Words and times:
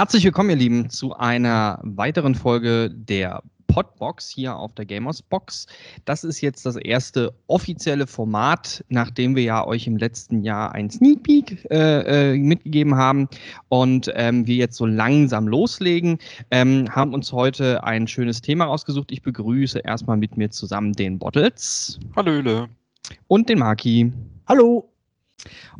Herzlich 0.00 0.24
willkommen, 0.24 0.48
ihr 0.48 0.56
Lieben, 0.56 0.88
zu 0.88 1.14
einer 1.14 1.78
weiteren 1.82 2.34
Folge 2.34 2.88
der 2.90 3.42
Podbox 3.66 4.30
hier 4.30 4.56
auf 4.56 4.72
der 4.72 4.86
Gamers 4.86 5.20
Box. 5.20 5.66
Das 6.06 6.24
ist 6.24 6.40
jetzt 6.40 6.64
das 6.64 6.76
erste 6.76 7.34
offizielle 7.48 8.06
Format, 8.06 8.82
nachdem 8.88 9.36
wir 9.36 9.42
ja 9.42 9.66
euch 9.66 9.86
im 9.86 9.98
letzten 9.98 10.42
Jahr 10.42 10.72
ein 10.72 10.88
Sneak 10.88 11.22
Peek 11.22 11.70
äh, 11.70 12.32
äh, 12.32 12.38
mitgegeben 12.38 12.94
haben 12.96 13.28
und 13.68 14.10
ähm, 14.14 14.46
wir 14.46 14.56
jetzt 14.56 14.78
so 14.78 14.86
langsam 14.86 15.46
loslegen, 15.46 16.16
ähm, 16.50 16.88
haben 16.88 17.12
uns 17.12 17.30
heute 17.30 17.84
ein 17.84 18.08
schönes 18.08 18.40
Thema 18.40 18.64
rausgesucht. 18.64 19.12
Ich 19.12 19.20
begrüße 19.20 19.80
erstmal 19.80 20.16
mit 20.16 20.34
mir 20.38 20.48
zusammen 20.48 20.94
den 20.94 21.18
Bottles. 21.18 22.00
Hallöle. 22.16 22.70
Und 23.28 23.50
den 23.50 23.58
Maki. 23.58 24.10
Hallo. 24.48 24.90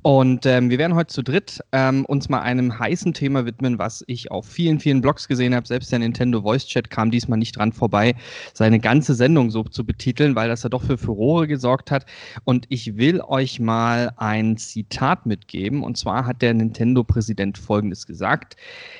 Und 0.02 0.46
ähm, 0.46 0.70
wir 0.70 0.78
werden 0.78 0.94
heute 0.94 1.12
zu 1.12 1.22
dritt 1.22 1.60
ähm, 1.72 2.06
uns 2.06 2.28
mal 2.30 2.40
einem 2.40 2.78
heißen 2.78 3.12
Thema 3.12 3.44
widmen, 3.44 3.78
was 3.78 4.02
ich 4.06 4.30
auf 4.30 4.46
vielen, 4.46 4.80
vielen 4.80 5.02
Blogs 5.02 5.28
gesehen 5.28 5.54
habe. 5.54 5.66
Selbst 5.66 5.92
der 5.92 5.98
Nintendo 5.98 6.40
Voice 6.40 6.66
Chat 6.66 6.88
kam 6.88 7.10
diesmal 7.10 7.38
nicht 7.38 7.56
dran 7.56 7.72
vorbei, 7.72 8.14
seine 8.54 8.80
ganze 8.80 9.14
Sendung 9.14 9.50
so 9.50 9.62
zu 9.64 9.84
betiteln, 9.84 10.34
weil 10.34 10.48
das 10.48 10.62
ja 10.62 10.70
doch 10.70 10.82
für 10.82 10.96
Furore 10.96 11.46
gesorgt 11.46 11.90
hat. 11.90 12.06
Und 12.44 12.64
ich 12.70 12.96
will 12.96 13.20
euch 13.20 13.60
mal 13.60 14.12
ein 14.16 14.56
Zitat 14.56 15.26
mitgeben. 15.26 15.82
Und 15.82 15.98
zwar 15.98 16.24
hat 16.24 16.40
der 16.40 16.54
Nintendo-Präsident 16.54 17.58
Folgendes 17.58 18.06
gesagt. 18.06 18.56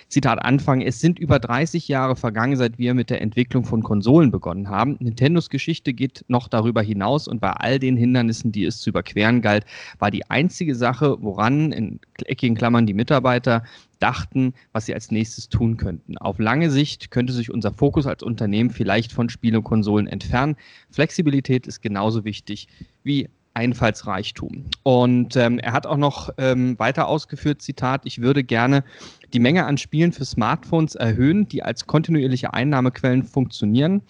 Zitat 0.08 0.44
Anfang, 0.44 0.82
es 0.82 1.00
sind 1.00 1.18
über 1.18 1.38
30 1.38 1.88
Jahre 1.88 2.16
vergangen, 2.16 2.56
seit 2.56 2.78
wir 2.78 2.92
mit 2.94 3.08
der 3.10 3.22
Entwicklung 3.22 3.64
von 3.64 3.82
Konsolen 3.82 4.30
begonnen 4.30 4.68
haben. 4.68 4.96
Nintendos 5.00 5.48
Geschichte 5.48 5.94
geht 5.94 6.24
noch 6.28 6.48
darüber 6.48 6.82
hinaus 6.82 7.26
und 7.26 7.40
bei 7.40 7.52
all 7.52 7.78
den 7.78 7.96
Hindernissen, 7.96 8.52
die 8.52 8.64
es 8.64 8.80
zu 8.80 8.90
überqueren 8.90 9.40
galt, 9.40 9.64
war 9.98 10.10
die 10.10 10.28
einzige 10.28 10.49
Sache, 10.50 11.16
woran 11.20 11.72
in 11.72 12.00
eckigen 12.24 12.56
Klammern 12.56 12.86
die 12.86 12.94
Mitarbeiter 12.94 13.64
dachten, 13.98 14.54
was 14.72 14.86
sie 14.86 14.94
als 14.94 15.10
nächstes 15.10 15.48
tun 15.48 15.76
könnten. 15.76 16.18
Auf 16.18 16.38
lange 16.38 16.70
Sicht 16.70 17.10
könnte 17.10 17.32
sich 17.32 17.50
unser 17.50 17.72
Fokus 17.72 18.06
als 18.06 18.22
Unternehmen 18.22 18.70
vielleicht 18.70 19.12
von 19.12 19.28
Spiele 19.28 19.58
und 19.58 19.64
Konsolen 19.64 20.06
entfernen. 20.06 20.56
Flexibilität 20.90 21.66
ist 21.66 21.80
genauso 21.80 22.24
wichtig 22.24 22.68
wie 23.02 23.28
Einfallsreichtum. 23.54 24.66
Und 24.84 25.36
ähm, 25.36 25.58
er 25.58 25.72
hat 25.72 25.86
auch 25.86 25.96
noch 25.96 26.30
ähm, 26.38 26.78
weiter 26.78 27.08
ausgeführt, 27.08 27.62
Zitat, 27.62 28.02
ich 28.04 28.20
würde 28.20 28.44
gerne 28.44 28.84
die 29.32 29.40
Menge 29.40 29.66
an 29.66 29.76
Spielen 29.76 30.12
für 30.12 30.24
Smartphones 30.24 30.94
erhöhen, 30.94 31.48
die 31.48 31.62
als 31.62 31.86
kontinuierliche 31.86 32.54
Einnahmequellen 32.54 33.24
funktionieren. 33.24 34.02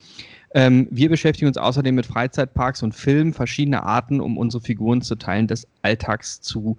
Ähm, 0.55 0.89
wir 0.91 1.09
beschäftigen 1.09 1.49
uns 1.49 1.57
außerdem 1.57 1.95
mit 1.95 2.07
Freizeitparks 2.07 2.83
und 2.83 2.95
Filmen, 2.95 3.33
verschiedene 3.33 3.83
Arten, 3.83 4.21
um 4.21 4.37
unsere 4.37 4.63
Figuren 4.63 5.03
zu 5.03 5.15
Teilen 5.15 5.47
des 5.47 5.67
Alltags 5.83 6.41
zu 6.41 6.77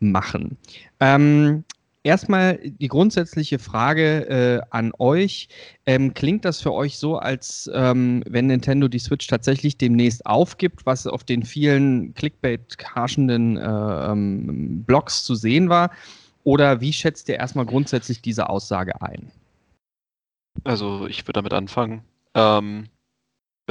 machen. 0.00 0.56
Ähm, 1.00 1.64
Erstmal 2.04 2.58
die 2.58 2.88
grundsätzliche 2.88 3.60
Frage 3.60 4.28
äh, 4.28 4.60
an 4.70 4.92
euch. 4.98 5.48
Ähm, 5.86 6.14
klingt 6.14 6.44
das 6.44 6.60
für 6.60 6.72
euch 6.72 6.98
so, 6.98 7.16
als 7.16 7.70
ähm, 7.72 8.24
wenn 8.26 8.48
Nintendo 8.48 8.88
die 8.88 8.98
Switch 8.98 9.28
tatsächlich 9.28 9.78
demnächst 9.78 10.26
aufgibt, 10.26 10.84
was 10.84 11.06
auf 11.06 11.22
den 11.22 11.44
vielen 11.44 12.12
Clickbait-harschenden 12.14 13.56
äh, 13.56 14.10
ähm, 14.10 14.82
Blogs 14.84 15.22
zu 15.22 15.36
sehen 15.36 15.68
war? 15.68 15.92
Oder 16.42 16.80
wie 16.80 16.92
schätzt 16.92 17.28
ihr 17.28 17.36
erstmal 17.36 17.66
grundsätzlich 17.66 18.20
diese 18.20 18.48
Aussage 18.48 19.00
ein? 19.00 19.30
Also 20.64 21.06
ich 21.06 21.22
würde 21.22 21.34
damit 21.34 21.52
anfangen. 21.52 22.02
Ähm, 22.34 22.88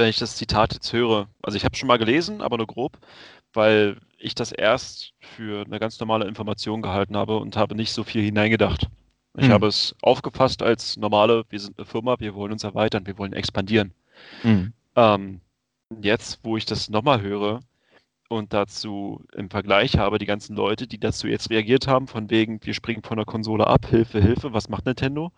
wenn 0.02 0.10
ich 0.10 0.18
das 0.18 0.36
Zitat 0.36 0.74
jetzt 0.74 0.92
höre, 0.92 1.28
also 1.42 1.56
ich 1.56 1.64
habe 1.64 1.76
schon 1.76 1.86
mal 1.86 1.96
gelesen, 1.96 2.40
aber 2.40 2.56
nur 2.56 2.66
grob, 2.66 2.98
weil 3.52 3.98
ich 4.18 4.34
das 4.34 4.50
erst 4.50 5.12
für 5.20 5.64
eine 5.64 5.78
ganz 5.78 6.00
normale 6.00 6.26
Information 6.26 6.82
gehalten 6.82 7.16
habe 7.16 7.36
und 7.36 7.56
habe 7.56 7.76
nicht 7.76 7.92
so 7.92 8.02
viel 8.02 8.22
hineingedacht. 8.22 8.88
Ich 9.38 9.46
mhm. 9.46 9.52
habe 9.52 9.68
es 9.68 9.94
aufgefasst 10.02 10.60
als 10.62 10.96
normale, 10.96 11.44
wir 11.50 11.60
sind 11.60 11.78
eine 11.78 11.86
Firma, 11.86 12.18
wir 12.18 12.34
wollen 12.34 12.52
uns 12.52 12.64
erweitern, 12.64 13.06
wir 13.06 13.16
wollen 13.16 13.32
expandieren. 13.32 13.92
Mhm. 14.42 14.72
Ähm, 14.96 15.40
jetzt, 16.00 16.40
wo 16.42 16.56
ich 16.56 16.66
das 16.66 16.90
nochmal 16.90 17.22
höre 17.22 17.60
und 18.28 18.52
dazu 18.52 19.24
im 19.34 19.50
Vergleich 19.50 19.98
habe, 19.98 20.18
die 20.18 20.26
ganzen 20.26 20.56
Leute, 20.56 20.88
die 20.88 20.98
dazu 20.98 21.28
jetzt 21.28 21.48
reagiert 21.48 21.86
haben, 21.86 22.08
von 22.08 22.28
wegen, 22.28 22.58
wir 22.64 22.74
springen 22.74 23.04
von 23.04 23.18
der 23.18 23.26
Konsole 23.26 23.68
ab, 23.68 23.86
Hilfe, 23.86 24.20
Hilfe, 24.20 24.52
was 24.52 24.68
macht 24.68 24.84
Nintendo? 24.84 25.30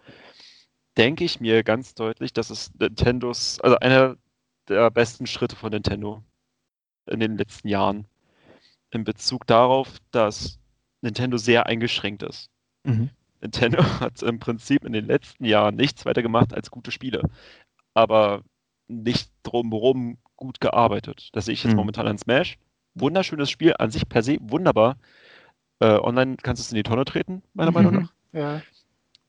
Denke 0.96 1.24
ich 1.24 1.40
mir 1.40 1.62
ganz 1.64 1.94
deutlich, 1.94 2.32
dass 2.32 2.48
es 2.48 2.72
Nintendos, 2.78 3.60
also 3.60 3.76
einer 3.80 4.16
der 4.68 4.90
besten 4.90 5.26
Schritte 5.26 5.56
von 5.56 5.70
Nintendo 5.70 6.22
in 7.06 7.20
den 7.20 7.36
letzten 7.36 7.68
Jahren 7.68 8.06
in 8.90 9.04
Bezug 9.04 9.46
darauf, 9.46 9.98
dass 10.10 10.58
Nintendo 11.02 11.36
sehr 11.36 11.66
eingeschränkt 11.66 12.22
ist. 12.22 12.50
Mhm. 12.84 13.10
Nintendo 13.40 13.82
hat 14.00 14.22
im 14.22 14.38
Prinzip 14.38 14.84
in 14.84 14.92
den 14.92 15.06
letzten 15.06 15.44
Jahren 15.44 15.76
nichts 15.76 16.06
weiter 16.06 16.22
gemacht 16.22 16.54
als 16.54 16.70
gute 16.70 16.90
Spiele, 16.90 17.22
aber 17.92 18.42
nicht 18.88 19.30
drumherum 19.42 20.18
gut 20.36 20.60
gearbeitet. 20.60 21.30
Das 21.32 21.46
sehe 21.46 21.54
ich 21.54 21.64
jetzt 21.64 21.72
mhm. 21.72 21.78
momentan 21.78 22.06
an 22.06 22.18
Smash. 22.18 22.58
Wunderschönes 22.94 23.50
Spiel, 23.50 23.74
an 23.78 23.90
sich 23.90 24.08
per 24.08 24.22
se 24.22 24.38
wunderbar. 24.40 24.96
Äh, 25.80 25.98
online 25.98 26.36
kannst 26.36 26.60
du 26.60 26.64
es 26.64 26.72
in 26.72 26.76
die 26.76 26.82
Tonne 26.84 27.04
treten, 27.04 27.42
meiner 27.52 27.70
mhm. 27.70 27.74
Meinung 27.74 27.94
nach. 27.94 28.12
Ja. 28.32 28.62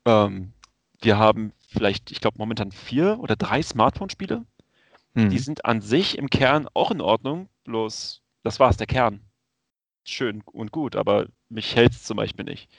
Ähm, 0.04 0.52
wir 1.00 1.18
haben 1.18 1.52
vielleicht, 1.68 2.10
ich 2.10 2.20
glaube, 2.20 2.38
momentan 2.38 2.72
vier 2.72 3.18
oder 3.20 3.36
drei 3.36 3.62
Smartphone-Spiele. 3.62 4.44
Die 5.16 5.22
mhm. 5.22 5.38
sind 5.38 5.64
an 5.64 5.80
sich 5.80 6.18
im 6.18 6.28
Kern 6.28 6.68
auch 6.74 6.90
in 6.90 7.00
Ordnung, 7.00 7.48
bloß 7.64 8.22
das 8.42 8.60
war 8.60 8.70
es, 8.70 8.76
der 8.76 8.86
Kern 8.86 9.20
schön 10.08 10.42
und 10.46 10.72
gut, 10.72 10.96
aber 10.96 11.26
mich 11.48 11.74
hält 11.74 11.92
es 11.92 12.04
zum 12.04 12.16
Beispiel 12.16 12.44
nicht. 12.44 12.70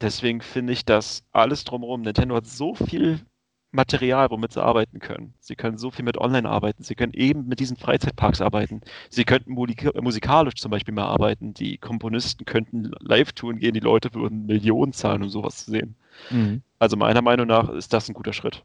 Deswegen 0.00 0.40
finde 0.40 0.72
ich, 0.72 0.84
dass 0.84 1.24
alles 1.32 1.64
drumherum, 1.64 2.02
Nintendo 2.02 2.36
hat 2.36 2.46
so 2.46 2.74
viel 2.74 3.20
Material, 3.70 4.30
womit 4.30 4.52
sie 4.52 4.62
arbeiten 4.62 5.00
können. 5.00 5.34
Sie 5.40 5.56
können 5.56 5.78
so 5.78 5.90
viel 5.90 6.04
mit 6.04 6.16
Online 6.16 6.48
arbeiten. 6.48 6.84
Sie 6.84 6.94
können 6.94 7.12
eben 7.12 7.46
mit 7.46 7.58
diesen 7.58 7.76
Freizeitparks 7.76 8.40
arbeiten. 8.40 8.82
Sie 9.10 9.24
könnten 9.24 9.52
musikalisch 9.52 10.54
zum 10.54 10.70
Beispiel 10.70 10.94
mal 10.94 11.06
arbeiten. 11.06 11.54
Die 11.54 11.78
Komponisten 11.78 12.44
könnten 12.44 12.92
Live-Touren 13.00 13.58
gehen. 13.58 13.74
Die 13.74 13.80
Leute 13.80 14.14
würden 14.14 14.46
Millionen 14.46 14.92
zahlen, 14.92 15.24
um 15.24 15.28
sowas 15.28 15.64
zu 15.64 15.72
sehen. 15.72 15.96
Mhm. 16.30 16.62
Also 16.78 16.96
meiner 16.96 17.22
Meinung 17.22 17.48
nach 17.48 17.68
ist 17.68 17.92
das 17.92 18.08
ein 18.08 18.14
guter 18.14 18.32
Schritt. 18.32 18.62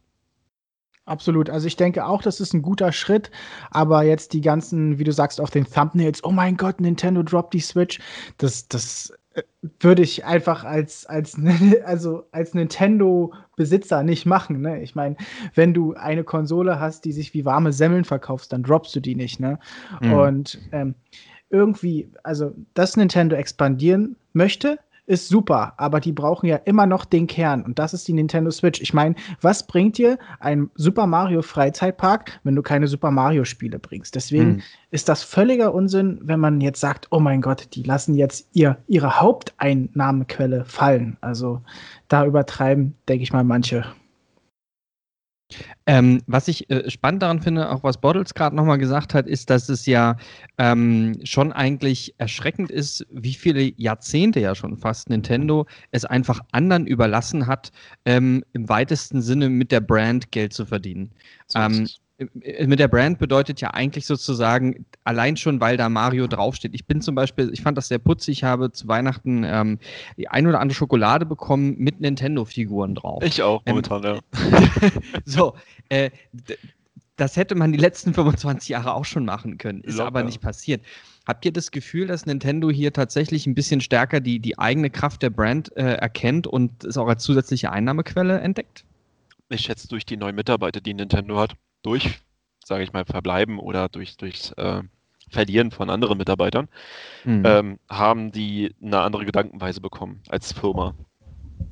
Absolut. 1.10 1.50
Also 1.50 1.66
ich 1.66 1.76
denke 1.76 2.06
auch, 2.06 2.22
das 2.22 2.40
ist 2.40 2.54
ein 2.54 2.62
guter 2.62 2.92
Schritt, 2.92 3.32
aber 3.72 4.04
jetzt 4.04 4.34
die 4.34 4.42
ganzen, 4.42 5.00
wie 5.00 5.04
du 5.04 5.12
sagst, 5.12 5.42
auf 5.42 5.50
den 5.50 5.66
Thumbnails, 5.66 6.24
oh 6.24 6.32
mein 6.32 6.56
Gott, 6.56 6.80
Nintendo 6.80 7.24
droppt 7.24 7.56
die 7.56 7.60
Switch, 7.60 8.00
das, 8.38 8.68
das 8.68 9.12
äh, 9.34 9.42
würde 9.80 10.04
ich 10.04 10.24
einfach 10.24 10.64
als, 10.64 11.08
als, 11.08 11.36
also 11.86 12.26
als 12.32 12.54
Nintendo-Besitzer 12.54 14.04
nicht 14.04 14.28
machen. 14.28 14.62
Ne? 14.62 14.84
Ich 14.84 14.94
meine, 14.94 15.16
wenn 15.56 15.74
du 15.74 15.96
eine 15.96 16.24
Konsole 16.24 16.80
hast, 16.80 17.06
die 17.06 17.12
sich 17.12 17.34
wie 17.34 17.44
warme 17.44 17.74
Semmeln 17.74 18.06
verkaufst, 18.06 18.54
dann 18.54 18.62
droppst 18.62 18.96
du 18.96 19.00
die 19.00 19.16
nicht. 19.16 19.40
Ne? 19.40 19.58
Mhm. 20.02 20.14
Und 20.14 20.60
ähm, 20.72 20.94
irgendwie, 21.50 22.12
also 22.24 22.54
dass 22.76 22.98
Nintendo 22.98 23.36
expandieren 23.36 24.16
möchte, 24.34 24.78
ist 25.10 25.28
super, 25.28 25.74
aber 25.78 26.00
die 26.00 26.12
brauchen 26.12 26.46
ja 26.46 26.58
immer 26.58 26.86
noch 26.86 27.04
den 27.04 27.26
Kern 27.26 27.64
und 27.64 27.80
das 27.80 27.96
ist 27.96 28.08
die 28.08 28.14
Nintendo 28.14 28.52
Switch. 28.52 28.80
Ich 28.80 28.94
meine, 28.94 29.16
was 29.42 29.66
bringt 29.66 29.98
dir 29.98 30.20
ein 30.40 30.70
Super 30.76 31.08
Mario 31.08 31.42
Freizeitpark, 31.42 32.40
wenn 32.44 32.56
du 32.56 32.62
keine 32.62 32.88
Super 32.88 33.10
Mario 33.10 33.44
Spiele 33.44 33.80
bringst? 33.80 34.14
Deswegen 34.14 34.58
mhm. 34.58 34.62
ist 34.92 35.10
das 35.10 35.24
völliger 35.24 35.74
Unsinn, 35.74 36.20
wenn 36.22 36.40
man 36.40 36.62
jetzt 36.62 36.80
sagt, 36.80 37.08
oh 37.10 37.20
mein 37.20 37.42
Gott, 37.42 37.70
die 37.74 37.82
lassen 37.82 38.14
jetzt 38.14 38.50
ihr, 38.54 38.78
ihre 38.86 39.20
Haupteinnahmequelle 39.20 40.64
fallen. 40.66 41.18
Also 41.22 41.62
da 42.08 42.24
übertreiben, 42.24 42.96
denke 43.08 43.24
ich 43.24 43.34
mal, 43.34 43.44
manche. 43.44 43.86
Ähm, 45.86 46.22
was 46.28 46.48
ich 46.48 46.70
äh, 46.70 46.90
spannend 46.90 47.24
daran 47.24 47.42
finde, 47.42 47.72
auch 47.72 47.84
was 47.84 48.00
Bottles 48.00 48.34
gerade 48.34 48.56
nochmal 48.56 48.78
gesagt 48.78 49.14
hat, 49.14 49.28
ist, 49.28 49.50
dass 49.50 49.70
es 49.70 49.86
ja 49.86 50.18
ähm, 50.58 51.20
schon 51.24 51.52
eigentlich 51.52 52.14
erschreckend 52.20 52.70
ist, 52.70 53.06
wie 53.10 53.34
viele 53.34 53.74
Jahrzehnte 53.78 54.40
ja 54.40 54.54
schon 54.54 54.78
fast 54.78 55.10
Nintendo 55.10 55.66
es 55.92 56.06
einfach 56.06 56.42
anderen 56.52 56.86
überlassen 56.86 57.48
hat, 57.48 57.72
ähm, 58.06 58.44
im 58.54 58.70
weitesten 58.70 59.22
Sinne 59.22 59.50
mit 59.50 59.72
der 59.72 59.82
Brand 59.82 60.32
Geld 60.32 60.54
zu 60.54 60.66
verdienen. 60.66 61.12
So 61.48 61.60
ähm, 61.60 61.86
äh, 61.86 61.88
mit 62.66 62.80
der 62.80 62.88
Brand 62.88 63.18
bedeutet 63.18 63.62
ja 63.62 63.70
eigentlich 63.72 64.06
sozusagen, 64.06 64.86
allein 65.04 65.38
schon, 65.38 65.62
weil 65.62 65.78
da 65.78 65.88
Mario 65.88 66.28
draufsteht. 66.28 66.76
Ich 66.76 66.86
bin 66.86 67.02
zum 67.02 67.16
Beispiel, 67.16 67.50
ich 67.54 67.62
fand 67.62 67.78
das 67.78 67.88
sehr 67.88 68.00
putzig, 68.00 68.40
ich 68.40 68.44
habe 68.44 68.72
zu 68.72 68.88
Weihnachten 68.88 69.44
ähm, 69.46 69.80
die 70.18 70.28
ein 70.28 70.46
oder 70.46 70.60
andere 70.60 70.76
Schokolade 70.76 71.26
bekommen 71.26 71.76
mit 71.78 72.02
Nintendo-Figuren 72.02 72.96
drauf. 72.96 73.24
Ich 73.24 73.42
auch, 73.42 73.62
ähm, 73.66 73.72
momentan, 73.72 74.04
ähm, 74.04 74.20
ja. 74.34 74.90
so, 75.26 75.56
äh, 75.88 76.10
das 77.16 77.38
hätte 77.38 77.56
man 77.56 77.72
die 77.72 77.78
letzten 77.78 78.14
25 78.14 78.70
Jahre 78.70 78.94
auch 78.94 79.06
schon 79.06 79.26
machen 79.26 79.58
können, 79.58 79.82
ist 79.82 79.96
Locker. 79.96 80.08
aber 80.08 80.24
nicht 80.24 80.42
passiert. 80.42 80.84
Habt 81.26 81.46
ihr 81.46 81.54
das 81.54 81.72
Gefühl, 81.72 82.08
dass 82.08 82.26
Nintendo 82.26 82.70
hier 82.70 82.92
tatsächlich 82.92 83.46
ein 83.46 83.56
bisschen 83.56 83.82
stärker 83.82 84.20
die, 84.20 84.40
die 84.40 84.58
eigene 84.58 84.90
Kraft 84.90 85.22
der 85.22 85.30
Brand 85.30 85.76
äh, 85.78 85.94
erkennt 85.94 86.48
und 86.48 86.84
es 86.84 86.98
auch 86.98 87.08
als 87.08 87.24
zusätzliche 87.24 87.72
Einnahmequelle 87.72 88.40
entdeckt? 88.40 88.84
Ich 89.50 89.62
schätze 89.62 89.88
durch 89.88 90.06
die 90.06 90.18
neuen 90.18 90.36
Mitarbeiter, 90.36 90.80
die 90.82 90.94
Nintendo 90.94 91.40
hat 91.40 91.56
durch, 91.82 92.20
sage 92.64 92.84
ich 92.84 92.94
mal, 92.94 93.06
Verbleiben 93.06 93.60
oder 93.60 93.90
durch, 93.90 94.18
durchs 94.18 94.52
äh, 94.54 94.82
Verlieren 95.30 95.72
von 95.72 95.90
anderen 95.90 96.18
Mitarbeitern, 96.18 96.68
mhm. 97.24 97.44
ähm, 97.46 97.80
haben 97.90 98.32
die 98.32 98.76
eine 98.82 99.02
andere 99.02 99.26
Gedankenweise 99.26 99.80
bekommen 99.80 100.22
als 100.30 100.54
Firma. 100.54 100.96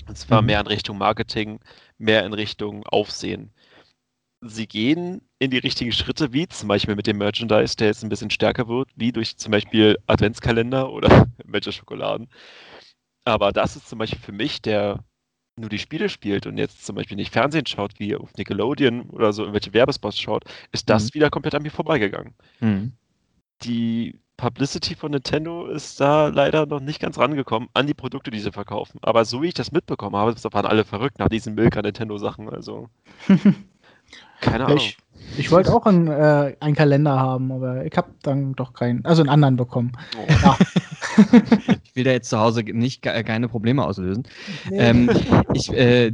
Und 0.07 0.17
zwar 0.17 0.41
mhm. 0.41 0.47
mehr 0.47 0.59
in 0.61 0.67
Richtung 0.67 0.97
Marketing, 0.97 1.59
mehr 1.97 2.25
in 2.25 2.33
Richtung 2.33 2.85
Aufsehen. 2.85 3.51
Sie 4.41 4.67
gehen 4.67 5.21
in 5.39 5.49
die 5.49 5.57
richtigen 5.57 5.91
Schritte, 5.91 6.31
wie 6.33 6.47
zum 6.47 6.67
Beispiel 6.67 6.95
mit 6.95 7.07
dem 7.07 7.17
Merchandise, 7.17 7.75
der 7.75 7.87
jetzt 7.87 8.03
ein 8.03 8.09
bisschen 8.09 8.29
stärker 8.29 8.67
wird, 8.67 8.89
wie 8.95 9.11
durch 9.11 9.37
zum 9.37 9.51
Beispiel 9.51 9.97
Adventskalender 10.05 10.91
oder 10.91 11.27
welche 11.43 11.71
Schokoladen. 11.71 12.29
Aber 13.25 13.51
das 13.51 13.75
ist 13.75 13.89
zum 13.89 13.99
Beispiel 13.99 14.19
für 14.19 14.31
mich, 14.31 14.61
der 14.61 15.03
nur 15.57 15.69
die 15.69 15.79
Spiele 15.79 16.09
spielt 16.09 16.45
und 16.45 16.57
jetzt 16.57 16.85
zum 16.85 16.95
Beispiel 16.95 17.17
nicht 17.17 17.33
Fernsehen 17.33 17.65
schaut, 17.65 17.99
wie 17.99 18.15
auf 18.15 18.33
Nickelodeon 18.37 19.09
oder 19.09 19.33
so 19.33 19.43
irgendwelche 19.43 19.73
Werbespots 19.73 20.19
schaut, 20.19 20.43
ist 20.71 20.89
das 20.89 21.05
mhm. 21.05 21.15
wieder 21.15 21.29
komplett 21.29 21.55
an 21.55 21.63
mir 21.63 21.71
vorbeigegangen. 21.71 22.33
Mhm. 22.59 22.93
Die 23.63 24.19
Publicity 24.37 24.93
von 24.93 25.11
Nintendo 25.11 25.65
ist 25.65 25.99
da 25.99 26.27
leider 26.27 26.67
noch 26.67 26.79
nicht 26.79 26.99
ganz 26.99 27.17
rangekommen 27.17 27.69
an 27.73 27.87
die 27.87 27.95
Produkte, 27.95 28.29
die 28.29 28.39
sie 28.39 28.51
verkaufen. 28.51 28.99
Aber 29.01 29.25
so 29.25 29.41
wie 29.41 29.47
ich 29.47 29.55
das 29.55 29.71
mitbekommen 29.71 30.15
habe, 30.15 30.35
waren 30.53 30.65
alle 30.67 30.85
verrückt 30.85 31.17
nach 31.17 31.27
diesen 31.27 31.55
Milka 31.55 31.81
Nintendo 31.81 32.19
Sachen. 32.19 32.47
Also 32.47 32.89
keine 34.41 34.65
Ahnung. 34.65 34.77
Ich, 34.77 34.97
ich 35.37 35.51
wollte 35.51 35.73
auch 35.73 35.87
einen, 35.87 36.07
äh, 36.07 36.55
einen 36.59 36.75
Kalender 36.75 37.19
haben, 37.19 37.51
aber 37.51 37.83
ich 37.83 37.97
habe 37.97 38.11
dann 38.21 38.53
doch 38.53 38.73
keinen, 38.73 39.03
also 39.05 39.23
einen 39.23 39.29
anderen 39.29 39.57
bekommen. 39.57 39.93
Oh. 40.15 40.25
Ja. 40.29 40.57
ich 41.83 41.95
will 41.95 42.03
da 42.03 42.11
jetzt 42.11 42.29
zu 42.29 42.39
Hause 42.39 42.63
nicht 42.63 43.01
keine 43.01 43.47
Probleme 43.47 43.83
auslösen. 43.83 44.23
Nee. 44.69 44.77
Ähm, 44.77 45.09
ich 45.53 45.71
äh, 45.71 46.11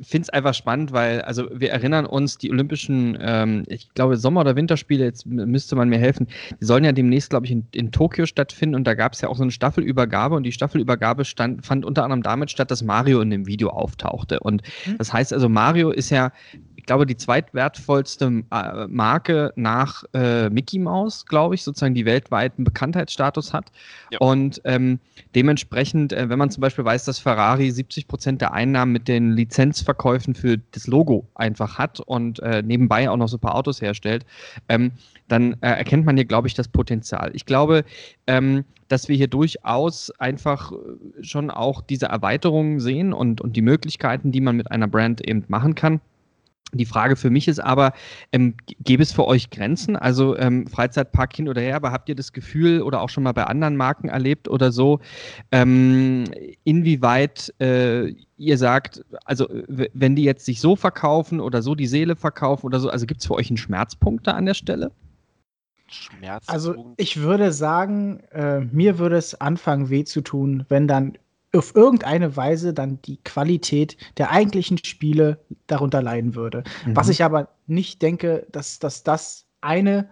finde 0.00 0.22
es 0.22 0.30
einfach 0.30 0.54
spannend, 0.54 0.92
weil, 0.92 1.22
also 1.22 1.48
wir 1.52 1.70
erinnern 1.70 2.06
uns, 2.06 2.38
die 2.38 2.50
Olympischen, 2.50 3.18
ähm, 3.20 3.64
ich 3.68 3.92
glaube, 3.94 4.16
Sommer- 4.16 4.40
oder 4.40 4.56
Winterspiele, 4.56 5.04
jetzt 5.04 5.26
müsste 5.26 5.76
man 5.76 5.88
mir 5.88 5.98
helfen, 5.98 6.26
die 6.60 6.64
sollen 6.64 6.84
ja 6.84 6.92
demnächst, 6.92 7.30
glaube 7.30 7.46
ich, 7.46 7.52
in, 7.52 7.66
in 7.72 7.92
Tokio 7.92 8.26
stattfinden 8.26 8.74
und 8.74 8.86
da 8.86 8.94
gab 8.94 9.12
es 9.12 9.20
ja 9.20 9.28
auch 9.28 9.36
so 9.36 9.42
eine 9.42 9.52
Staffelübergabe 9.52 10.34
und 10.34 10.44
die 10.44 10.52
Staffelübergabe 10.52 11.24
stand, 11.24 11.64
fand 11.64 11.84
unter 11.84 12.04
anderem 12.04 12.22
damit 12.22 12.50
statt, 12.50 12.70
dass 12.70 12.82
Mario 12.82 13.20
in 13.20 13.30
dem 13.30 13.46
Video 13.46 13.70
auftauchte. 13.70 14.40
Und 14.40 14.62
mhm. 14.86 14.98
das 14.98 15.12
heißt 15.12 15.32
also, 15.32 15.48
Mario 15.48 15.90
ist 15.90 16.10
ja 16.10 16.32
ich 16.80 16.86
glaube, 16.86 17.04
die 17.04 17.16
zweitwertvollste 17.16 18.42
äh, 18.50 18.86
Marke 18.88 19.52
nach 19.54 20.02
äh, 20.14 20.48
Mickey 20.48 20.78
Mouse, 20.78 21.26
glaube 21.26 21.54
ich, 21.54 21.62
sozusagen 21.62 21.94
die 21.94 22.06
weltweiten 22.06 22.64
Bekanntheitsstatus 22.64 23.52
hat. 23.52 23.70
Ja. 24.10 24.18
Und 24.20 24.62
ähm, 24.64 24.98
dementsprechend, 25.34 26.14
äh, 26.14 26.30
wenn 26.30 26.38
man 26.38 26.50
zum 26.50 26.62
Beispiel 26.62 26.86
weiß, 26.86 27.04
dass 27.04 27.18
Ferrari 27.18 27.70
70 27.70 28.08
Prozent 28.08 28.40
der 28.40 28.54
Einnahmen 28.54 28.92
mit 28.92 29.08
den 29.08 29.32
Lizenzverkäufen 29.32 30.34
für 30.34 30.56
das 30.70 30.86
Logo 30.86 31.28
einfach 31.34 31.76
hat 31.76 32.00
und 32.00 32.40
äh, 32.40 32.62
nebenbei 32.62 33.10
auch 33.10 33.18
noch 33.18 33.28
so 33.28 33.36
ein 33.36 33.40
paar 33.40 33.56
Autos 33.56 33.82
herstellt, 33.82 34.24
ähm, 34.70 34.92
dann 35.28 35.52
äh, 35.60 35.68
erkennt 35.68 36.06
man 36.06 36.16
hier, 36.16 36.24
glaube 36.24 36.48
ich, 36.48 36.54
das 36.54 36.66
Potenzial. 36.66 37.30
Ich 37.34 37.44
glaube, 37.44 37.84
ähm, 38.26 38.64
dass 38.88 39.08
wir 39.08 39.16
hier 39.16 39.28
durchaus 39.28 40.10
einfach 40.18 40.72
äh, 40.72 40.76
schon 41.22 41.50
auch 41.50 41.82
diese 41.82 42.06
Erweiterungen 42.06 42.80
sehen 42.80 43.12
und, 43.12 43.42
und 43.42 43.54
die 43.54 43.62
Möglichkeiten, 43.62 44.32
die 44.32 44.40
man 44.40 44.56
mit 44.56 44.70
einer 44.70 44.88
Brand 44.88 45.20
eben 45.20 45.44
machen 45.48 45.74
kann. 45.74 46.00
Die 46.72 46.84
Frage 46.84 47.16
für 47.16 47.30
mich 47.30 47.48
ist 47.48 47.58
aber, 47.58 47.92
ähm, 48.32 48.54
gäbe 48.78 49.02
es 49.02 49.12
für 49.12 49.26
euch 49.26 49.50
Grenzen? 49.50 49.96
Also 49.96 50.36
ähm, 50.36 50.66
Freizeitpark 50.68 51.34
hin 51.34 51.48
oder 51.48 51.60
her, 51.60 51.74
aber 51.76 51.90
habt 51.90 52.08
ihr 52.08 52.14
das 52.14 52.32
Gefühl 52.32 52.82
oder 52.82 53.00
auch 53.00 53.08
schon 53.08 53.24
mal 53.24 53.32
bei 53.32 53.44
anderen 53.44 53.76
Marken 53.76 54.08
erlebt 54.08 54.48
oder 54.48 54.70
so, 54.70 55.00
ähm, 55.50 56.24
inwieweit 56.62 57.52
äh, 57.60 58.14
ihr 58.36 58.56
sagt, 58.56 59.04
also 59.24 59.48
wenn 59.68 60.14
die 60.14 60.22
jetzt 60.22 60.46
sich 60.46 60.60
so 60.60 60.76
verkaufen 60.76 61.40
oder 61.40 61.60
so 61.60 61.74
die 61.74 61.86
Seele 61.86 62.14
verkaufen 62.14 62.66
oder 62.66 62.78
so, 62.78 62.88
also 62.88 63.04
gibt 63.04 63.20
es 63.20 63.26
für 63.26 63.34
euch 63.34 63.50
einen 63.50 63.56
Schmerzpunkt 63.56 64.26
da 64.26 64.32
an 64.32 64.46
der 64.46 64.54
Stelle? 64.54 64.92
Schmerzpunkt. 65.88 66.48
Also 66.48 66.94
ich 66.96 67.20
würde 67.20 67.52
sagen, 67.52 68.20
äh, 68.30 68.60
mir 68.60 68.98
würde 68.98 69.16
es 69.16 69.40
anfangen 69.40 69.90
weh 69.90 70.04
zu 70.04 70.20
tun, 70.20 70.64
wenn 70.68 70.86
dann 70.86 71.18
auf 71.54 71.74
irgendeine 71.74 72.36
Weise 72.36 72.72
dann 72.72 73.00
die 73.02 73.18
Qualität 73.24 73.96
der 74.18 74.30
eigentlichen 74.30 74.78
Spiele 74.78 75.38
darunter 75.66 76.02
leiden 76.02 76.34
würde. 76.34 76.62
Mhm. 76.86 76.96
Was 76.96 77.08
ich 77.08 77.24
aber 77.24 77.48
nicht 77.66 78.02
denke, 78.02 78.46
dass, 78.52 78.78
dass 78.78 79.02
das 79.02 79.46
eine 79.60 80.08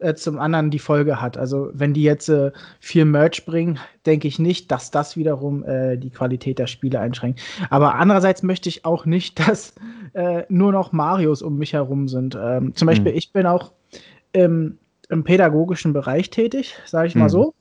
äh, 0.00 0.14
zum 0.14 0.38
anderen 0.38 0.70
die 0.70 0.78
Folge 0.78 1.20
hat. 1.20 1.36
Also 1.36 1.70
wenn 1.74 1.94
die 1.94 2.02
jetzt 2.02 2.28
äh, 2.28 2.52
viel 2.80 3.04
Merch 3.04 3.44
bringen, 3.44 3.78
denke 4.06 4.28
ich 4.28 4.38
nicht, 4.38 4.70
dass 4.70 4.90
das 4.90 5.16
wiederum 5.16 5.62
äh, 5.64 5.96
die 5.96 6.10
Qualität 6.10 6.58
der 6.58 6.66
Spiele 6.66 6.98
einschränkt. 7.00 7.40
Aber 7.68 7.94
andererseits 7.96 8.42
möchte 8.42 8.68
ich 8.68 8.84
auch 8.84 9.04
nicht, 9.06 9.38
dass 9.46 9.74
äh, 10.14 10.44
nur 10.48 10.72
noch 10.72 10.92
Marios 10.92 11.42
um 11.42 11.58
mich 11.58 11.74
herum 11.74 12.08
sind. 12.08 12.36
Ähm, 12.40 12.74
zum 12.74 12.86
Beispiel, 12.86 13.12
mhm. 13.12 13.18
ich 13.18 13.32
bin 13.32 13.46
auch 13.46 13.72
im, 14.32 14.78
im 15.08 15.22
pädagogischen 15.22 15.92
Bereich 15.92 16.30
tätig, 16.30 16.74
sage 16.86 17.08
ich 17.08 17.14
mhm. 17.14 17.20
mal 17.22 17.28
so. 17.28 17.54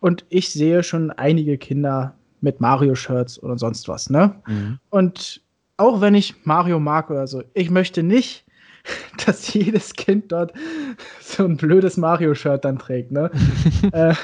Und 0.00 0.24
ich 0.28 0.50
sehe 0.50 0.82
schon 0.82 1.10
einige 1.10 1.56
Kinder 1.56 2.14
mit 2.42 2.60
Mario-Shirts 2.60 3.42
oder 3.42 3.58
sonst 3.58 3.88
was, 3.88 4.10
ne? 4.10 4.34
Mhm. 4.46 4.78
Und 4.90 5.40
auch 5.76 6.00
wenn 6.00 6.14
ich 6.14 6.34
Mario 6.44 6.78
mag 6.78 7.10
oder 7.10 7.26
so, 7.26 7.42
ich 7.54 7.70
möchte 7.70 8.02
nicht, 8.02 8.44
dass 9.26 9.52
jedes 9.52 9.94
Kind 9.94 10.32
dort 10.32 10.52
so 11.20 11.44
ein 11.44 11.56
blödes 11.56 11.96
Mario-Shirt 11.96 12.64
dann 12.64 12.78
trägt, 12.78 13.12
ne? 13.12 13.30
äh, 13.92 14.14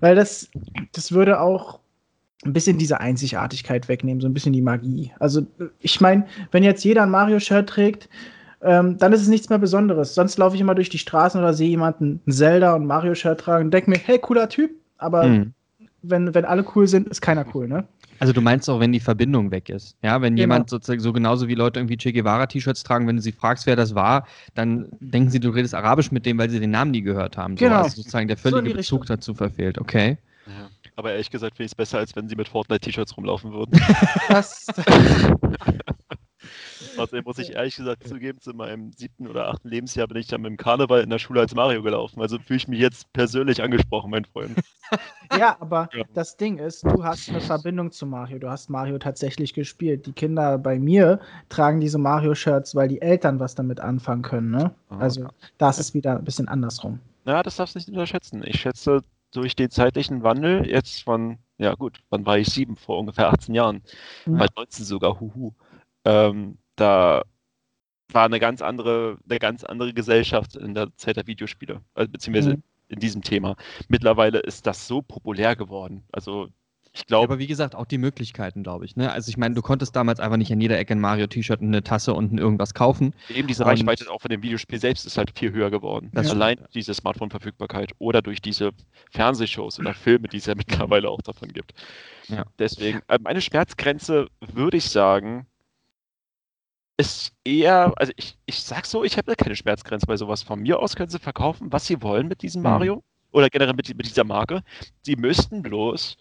weil 0.00 0.14
das, 0.14 0.50
das 0.92 1.12
würde 1.12 1.40
auch 1.40 1.80
ein 2.44 2.54
bisschen 2.54 2.78
diese 2.78 3.00
Einzigartigkeit 3.00 3.88
wegnehmen, 3.88 4.22
so 4.22 4.28
ein 4.28 4.32
bisschen 4.32 4.54
die 4.54 4.62
Magie. 4.62 5.12
Also, 5.18 5.46
ich 5.78 6.00
meine, 6.00 6.26
wenn 6.52 6.62
jetzt 6.62 6.84
jeder 6.84 7.02
ein 7.02 7.10
Mario-Shirt 7.10 7.68
trägt, 7.68 8.08
ähm, 8.62 8.96
dann 8.96 9.12
ist 9.12 9.20
es 9.20 9.28
nichts 9.28 9.50
mehr 9.50 9.58
Besonderes. 9.58 10.14
Sonst 10.14 10.38
laufe 10.38 10.54
ich 10.54 10.60
immer 10.62 10.74
durch 10.74 10.88
die 10.88 10.98
Straßen 10.98 11.38
oder 11.38 11.52
sehe 11.52 11.68
jemanden 11.68 12.20
ein 12.26 12.32
Zelda 12.32 12.74
und 12.74 12.86
Mario-Shirt 12.86 13.40
tragen 13.40 13.66
und 13.66 13.70
denke 13.72 13.90
mir, 13.90 13.98
hey, 13.98 14.18
cooler 14.18 14.48
Typ, 14.48 14.70
aber 14.96 15.24
mhm 15.24 15.52
wenn, 16.02 16.34
wenn 16.34 16.44
alle 16.44 16.64
cool 16.74 16.86
sind, 16.86 17.08
ist 17.08 17.20
keiner 17.20 17.44
cool, 17.54 17.68
ne? 17.68 17.86
Also 18.18 18.34
du 18.34 18.42
meinst 18.42 18.68
auch, 18.68 18.80
wenn 18.80 18.92
die 18.92 19.00
Verbindung 19.00 19.50
weg 19.50 19.70
ist. 19.70 19.96
Ja, 20.02 20.20
wenn 20.20 20.36
genau. 20.36 20.42
jemand 20.42 20.70
sozusagen 20.70 21.00
so 21.00 21.12
genauso 21.12 21.48
wie 21.48 21.54
Leute 21.54 21.80
irgendwie 21.80 21.96
Che 21.96 22.12
Guevara-T-Shirts 22.12 22.82
tragen, 22.82 23.06
wenn 23.06 23.16
du 23.16 23.22
sie 23.22 23.32
fragst, 23.32 23.66
wer 23.66 23.76
das 23.76 23.94
war, 23.94 24.26
dann 24.54 24.88
denken 25.00 25.30
sie, 25.30 25.40
du 25.40 25.48
redest 25.48 25.74
Arabisch 25.74 26.12
mit 26.12 26.26
dem, 26.26 26.36
weil 26.36 26.50
sie 26.50 26.60
den 26.60 26.70
Namen 26.70 26.90
nie 26.90 27.00
gehört 27.00 27.38
haben. 27.38 27.56
So, 27.56 27.64
genau. 27.64 27.82
Also 27.82 27.96
sozusagen 27.96 28.28
der 28.28 28.36
völlige 28.36 28.70
so 28.70 28.76
Bezug 28.76 29.06
dazu 29.06 29.34
verfehlt. 29.34 29.78
Okay. 29.78 30.18
Ja. 30.46 30.68
Aber 30.96 31.12
ehrlich 31.12 31.30
gesagt 31.30 31.56
finde 31.56 31.66
ich 31.66 31.72
es 31.72 31.74
besser, 31.74 31.98
als 31.98 32.14
wenn 32.14 32.28
sie 32.28 32.36
mit 32.36 32.48
Fortnite-T-Shirts 32.48 33.16
rumlaufen 33.16 33.52
würden. 33.52 33.80
Das. 34.28 34.66
Außerdem 36.96 37.24
muss 37.24 37.38
ich 37.38 37.52
ehrlich 37.52 37.76
gesagt 37.76 38.06
zugeben, 38.06 38.40
zu 38.40 38.52
meinem 38.52 38.92
siebten 38.92 39.26
oder 39.26 39.48
achten 39.48 39.68
Lebensjahr 39.68 40.06
bin 40.08 40.18
ich 40.18 40.26
dann 40.26 40.42
mit 40.42 40.50
dem 40.50 40.56
Karneval 40.56 41.02
in 41.02 41.10
der 41.10 41.18
Schule 41.18 41.40
als 41.40 41.54
Mario 41.54 41.82
gelaufen. 41.82 42.20
Also 42.20 42.38
fühle 42.38 42.58
ich 42.58 42.68
mich 42.68 42.80
jetzt 42.80 43.12
persönlich 43.12 43.62
angesprochen, 43.62 44.10
mein 44.10 44.24
Freund. 44.24 44.58
Ja, 45.38 45.56
aber 45.60 45.88
ja. 45.92 46.02
das 46.14 46.36
Ding 46.36 46.58
ist, 46.58 46.84
du 46.84 47.04
hast 47.04 47.28
eine 47.28 47.40
Verbindung 47.40 47.92
zu 47.92 48.06
Mario. 48.06 48.40
Du 48.40 48.50
hast 48.50 48.68
Mario 48.68 48.98
tatsächlich 48.98 49.54
gespielt. 49.54 50.04
Die 50.06 50.12
Kinder 50.12 50.58
bei 50.58 50.80
mir 50.80 51.20
tragen 51.48 51.78
diese 51.78 51.98
Mario-Shirts, 51.98 52.74
weil 52.74 52.88
die 52.88 53.00
Eltern 53.00 53.38
was 53.38 53.54
damit 53.54 53.78
anfangen 53.78 54.22
können. 54.22 54.50
Ne? 54.50 54.74
Ah, 54.88 54.98
also 54.98 55.28
da 55.58 55.70
ist 55.70 55.78
es 55.78 55.94
wieder 55.94 56.18
ein 56.18 56.24
bisschen 56.24 56.48
andersrum. 56.48 56.98
Ja, 57.26 57.44
das 57.44 57.54
darfst 57.54 57.76
du 57.76 57.78
nicht 57.78 57.88
unterschätzen. 57.88 58.42
Ich 58.44 58.60
schätze, 58.60 59.02
durch 59.32 59.54
den 59.54 59.70
zeitlichen 59.70 60.22
Wandel, 60.22 60.66
jetzt 60.66 61.02
von, 61.02 61.38
ja 61.58 61.74
gut, 61.74 62.00
wann 62.10 62.26
war 62.26 62.38
ich 62.38 62.48
sieben? 62.48 62.76
Vor 62.76 62.98
ungefähr 62.98 63.28
18 63.28 63.54
Jahren. 63.54 63.82
Mhm. 64.26 64.38
Mal 64.38 64.48
19 64.56 64.84
sogar, 64.84 65.20
huhu. 65.20 65.52
Ähm, 66.04 66.58
da 66.76 67.22
war 68.12 68.24
eine 68.24 68.40
ganz 68.40 68.62
andere, 68.62 69.18
eine 69.28 69.38
ganz 69.38 69.64
andere 69.64 69.92
Gesellschaft 69.92 70.56
in 70.56 70.74
der 70.74 70.94
Zeit 70.96 71.16
der 71.16 71.26
Videospiele, 71.26 71.80
also, 71.94 72.10
beziehungsweise 72.10 72.56
mhm. 72.56 72.62
in 72.88 72.98
diesem 73.00 73.22
Thema. 73.22 73.56
Mittlerweile 73.88 74.38
ist 74.40 74.66
das 74.66 74.86
so 74.86 75.02
populär 75.02 75.56
geworden. 75.56 76.04
Also 76.12 76.48
ich 76.92 77.06
glaube. 77.06 77.22
Ja, 77.22 77.28
aber 77.28 77.38
wie 77.38 77.46
gesagt, 77.46 77.74
auch 77.74 77.86
die 77.86 77.98
Möglichkeiten, 77.98 78.62
glaube 78.62 78.84
ich. 78.84 78.96
Ne? 78.96 79.12
Also 79.12 79.28
ich 79.28 79.36
meine, 79.36 79.54
du 79.54 79.62
konntest 79.62 79.94
damals 79.94 80.18
einfach 80.18 80.36
nicht 80.36 80.52
an 80.52 80.60
jeder 80.60 80.78
Ecke 80.78 80.94
ein 80.94 81.00
Mario-T-Shirt, 81.00 81.60
eine 81.60 81.82
Tasse 81.82 82.14
und 82.14 82.36
irgendwas 82.38 82.74
kaufen. 82.74 83.14
Eben 83.28 83.46
diese 83.46 83.64
Reichweite 83.64 84.10
auch 84.10 84.20
von 84.20 84.28
dem 84.28 84.42
Videospiel 84.42 84.80
selbst 84.80 85.06
ist 85.06 85.16
halt 85.16 85.38
viel 85.38 85.52
höher 85.52 85.70
geworden. 85.70 86.10
Das 86.12 86.30
Allein 86.30 86.56
stimmt. 86.56 86.74
diese 86.74 86.94
Smartphone-Verfügbarkeit 86.94 87.92
oder 87.98 88.22
durch 88.22 88.42
diese 88.42 88.72
Fernsehshows 89.10 89.78
oder 89.78 89.94
Filme, 89.94 90.28
die 90.28 90.38
es 90.38 90.46
ja 90.46 90.54
mittlerweile 90.56 91.08
auch 91.08 91.22
davon 91.22 91.52
gibt. 91.52 91.74
Ja. 92.28 92.44
Deswegen, 92.58 93.02
äh, 93.08 93.18
meine 93.20 93.40
Schmerzgrenze 93.40 94.26
würde 94.40 94.76
ich 94.76 94.88
sagen, 94.90 95.46
ist 97.00 97.32
eher, 97.44 97.92
also 97.96 98.12
ich, 98.16 98.36
ich 98.46 98.60
sag 98.60 98.84
so, 98.86 99.04
ich 99.04 99.16
habe 99.16 99.34
keine 99.34 99.56
Schmerzgrenze 99.56 100.06
bei 100.06 100.16
sowas. 100.16 100.42
Von 100.42 100.60
mir 100.60 100.78
aus 100.78 100.96
können 100.96 101.10
sie 101.10 101.18
verkaufen, 101.18 101.72
was 101.72 101.86
sie 101.86 102.02
wollen 102.02 102.28
mit 102.28 102.42
diesem 102.42 102.60
mhm. 102.60 102.68
Mario 102.68 103.02
oder 103.32 103.48
generell 103.48 103.74
mit, 103.74 103.88
mit, 103.96 104.06
dieser 104.06 104.24
Marke. 104.24 104.62
Sie 105.02 105.16
müssten 105.16 105.62
bloß, 105.62 106.18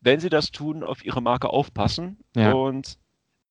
wenn 0.00 0.20
sie 0.20 0.30
das 0.30 0.50
tun, 0.50 0.82
auf 0.82 1.04
ihre 1.04 1.20
Marke 1.20 1.50
aufpassen 1.50 2.16
ja. 2.34 2.52
und 2.52 2.98